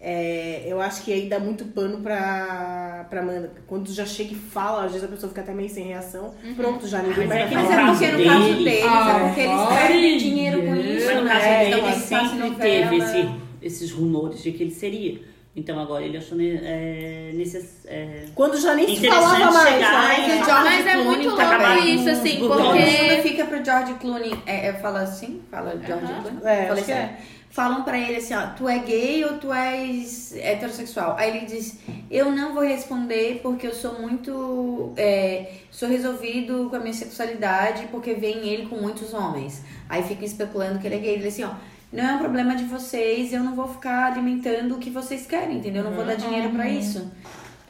[0.00, 3.52] É, eu acho que aí dá muito pano pra, pra Amanda.
[3.66, 6.34] Quando já chega e fala, às vezes a pessoa fica até meio sem reação.
[6.56, 7.82] Pronto, já ninguém Mas vai é que Mas falar.
[7.82, 11.22] é porque no caso deles, Ah, é porque eles perdem dinheiro com isso, Mas no
[11.24, 11.30] né?
[11.32, 13.30] caso É, dele, Então, ele eles fazem sempre teve esse,
[13.62, 15.33] esses rumores de que ele seria.
[15.56, 19.68] Então agora ele achou é, necess, é, Quando já nem se falava mais.
[19.68, 20.08] chegar né?
[20.08, 23.22] Mas o George Mas é Clooney muito tá louco acabando isso, assim, porque- porque.
[23.22, 25.40] fica pro George Clooney, é, é, fala assim?
[25.50, 26.38] Fala George Clooney?
[26.44, 27.18] É, Falei acho que é.
[27.50, 31.14] Falam pra ele assim, ó, tu é gay ou tu és heterossexual?
[31.16, 31.78] Aí ele diz,
[32.10, 37.86] eu não vou responder porque eu sou muito, é, sou resolvido com a minha sexualidade
[37.92, 39.62] porque vem ele com muitos homens.
[39.88, 41.14] Aí fica especulando que ele é gay.
[41.14, 41.50] Ele assim, ó,
[41.94, 45.58] não é um problema de vocês, eu não vou ficar alimentando o que vocês querem,
[45.58, 45.84] entendeu?
[45.84, 47.10] Eu não vou dar dinheiro pra isso.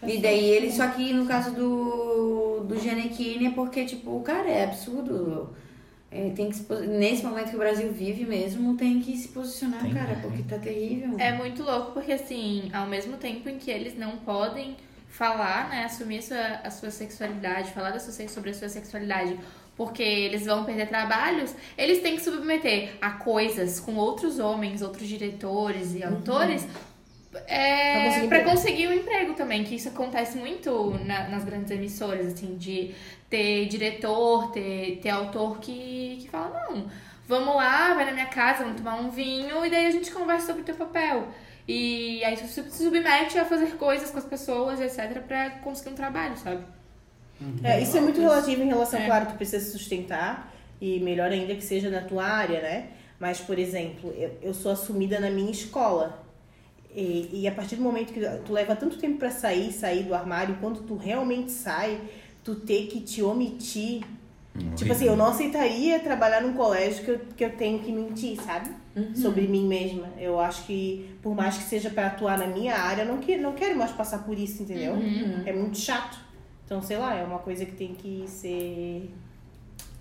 [0.03, 4.65] E daí ele, só que no caso do, do Giannichini é porque, tipo, cara, é
[4.65, 5.55] absurdo.
[6.11, 9.81] É, tem que se nesse momento que o Brasil vive mesmo, tem que se posicionar,
[9.81, 10.21] Tem, cara, né?
[10.23, 11.17] porque tá terrível.
[11.19, 14.77] É muito louco porque, assim, ao mesmo tempo em que eles não podem
[15.09, 19.39] falar, né, assumir a sua, a sua sexualidade, falar da sua, sobre a sua sexualidade,
[19.77, 25.09] porque eles vão perder trabalhos, eles têm que submeter a coisas com outros homens, outros
[25.09, 26.67] diretores e autores.
[27.47, 32.57] É, Pra conseguir um emprego também, que isso acontece muito na- nas grandes emissoras, assim,
[32.57, 32.95] de
[33.29, 36.87] ter diretor, ter, ter autor que, que fala, não,
[37.27, 40.47] vamos lá, vai na minha casa, vamos tomar um vinho e daí a gente conversa
[40.47, 41.27] sobre o teu papel.
[41.67, 45.95] E aí você se submete a fazer coisas com as pessoas, etc, pra conseguir um
[45.95, 46.63] trabalho, sabe?
[47.63, 49.07] É, isso é muito relativo em relação, É.
[49.07, 52.89] claro, tu precisa se sustentar e melhor ainda que seja na tua área, né?
[53.19, 56.23] Mas, por exemplo, eu, eu sou assumida na minha escola.
[56.95, 60.15] E, e a partir do momento que tu leva tanto tempo pra sair, sair do
[60.15, 62.01] armário, quando tu realmente sai,
[62.45, 64.05] tu ter que te omitir.
[64.77, 68.41] Tipo assim, eu não aceitaria trabalhar num colégio que eu, que eu tenho que mentir,
[68.41, 68.71] sabe?
[69.17, 70.07] Sobre mim mesma.
[70.17, 73.37] Eu acho que, por mais que seja pra atuar na minha área, eu não, que,
[73.37, 74.95] não quero mais passar por isso, entendeu?
[75.45, 76.17] É muito chato.
[76.65, 79.11] Então, sei lá, é uma coisa que tem que ser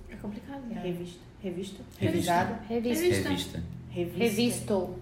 [0.10, 0.62] É complicado.
[0.82, 1.20] revista.
[1.42, 1.82] Revista?
[2.00, 2.00] Revista.
[2.00, 2.60] Revisada?
[2.70, 3.04] Revista.
[3.04, 3.30] Revista.
[3.30, 3.64] Revista.
[3.92, 4.20] Revista.
[4.24, 4.96] Revisto.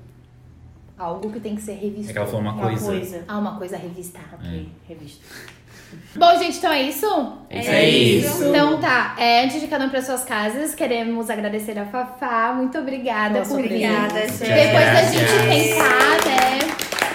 [0.97, 2.09] Algo que tem que ser revisto.
[2.09, 2.85] É que ela falou uma, Uma coisa.
[2.85, 3.25] coisa.
[3.27, 4.38] Ah, uma coisa revistada.
[4.39, 5.23] Ok, revista.
[6.15, 7.05] Bom, gente, então é isso?
[7.49, 8.45] É É isso.
[8.45, 12.53] Então tá, é, antes de cada um para suas casas, queremos agradecer a Fafá.
[12.55, 13.67] Muito obrigada Nossa, por vir.
[13.67, 14.38] Obrigada, gente.
[14.39, 15.29] Depois da gracias.
[15.29, 16.70] gente tentar, né,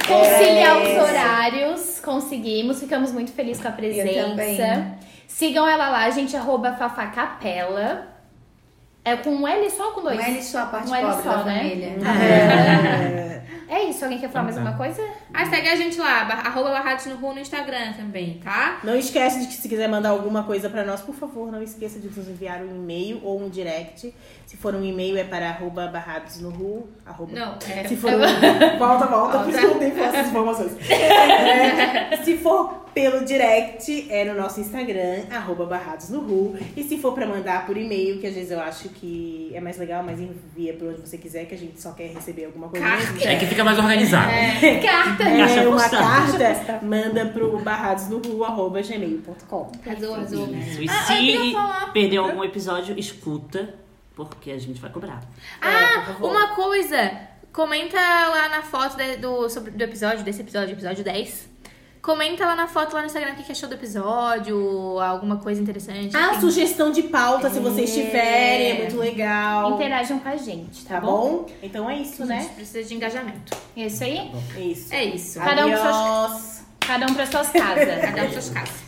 [0.07, 0.83] conciliar É.
[0.83, 2.81] os horários, conseguimos.
[2.81, 4.93] Ficamos muito felizes com a presença.
[5.27, 8.09] Sigam ela lá, gente, arroba Fafá Capela.
[9.05, 10.19] É com um L só ou com dois?
[10.19, 11.59] Um L só, a parte Um L pobre só, da né?
[11.59, 11.97] família.
[13.69, 14.73] É, É isso, alguém quer falar mais Então tá.
[14.73, 15.13] alguma coisa?
[15.37, 18.81] Ah, segue a gente lá, arroba Barrados no Ru no Instagram também, tá?
[18.83, 21.99] Não esquece de que se quiser mandar alguma coisa pra nós, por favor, não esqueça
[21.99, 24.15] de nos enviar um e-mail ou um direct.
[24.47, 27.87] Se for um e-mail é para arroba barrados no ru, arroba Não, é.
[27.87, 28.79] Se for um...
[28.79, 30.73] volta, volta, por isso que eu não tenho essas informações.
[30.91, 36.57] É, se for pelo direct, é no nosso Instagram, arroba barrados no Ru.
[36.75, 39.77] E se for pra mandar por e-mail, que às vezes eu acho que é mais
[39.77, 42.87] legal, mas envia por onde você quiser, que a gente só quer receber alguma coisa
[42.87, 43.29] Carta.
[43.29, 44.31] É que fica mais organizado.
[44.83, 45.25] Carta!
[45.29, 49.73] É, uma carta, manda pro barradosnoru.gmail.com.
[49.87, 50.49] Arrasou, arrasou.
[50.55, 50.83] Isso.
[50.83, 51.55] E Ah, queria se
[51.93, 53.75] perdeu algum episódio, escuta,
[54.15, 55.23] porque a gente vai cobrar.
[55.61, 57.11] Ah, uma coisa.
[57.53, 61.49] Comenta lá na foto de- do, sobre, do episódio, desse episódio, episódio 10.
[62.07, 66.17] Comenta lá na foto, lá no Instagram, o que achou do episódio, alguma coisa interessante.
[66.17, 69.73] Ah, sugestão de pauta, se vocês tiverem, é muito legal.
[69.73, 71.47] Interajam com a gente, tá, Tá bom?
[71.61, 72.43] Então é isso, A né?
[72.43, 73.57] gente precisa de engajamento.
[73.77, 74.31] É isso aí?
[74.55, 74.95] É isso.
[74.95, 75.41] É isso.
[75.41, 76.65] Cada um com suas-.
[76.79, 77.99] Cada um para suas casas.
[78.01, 78.87] Cada um suas casas.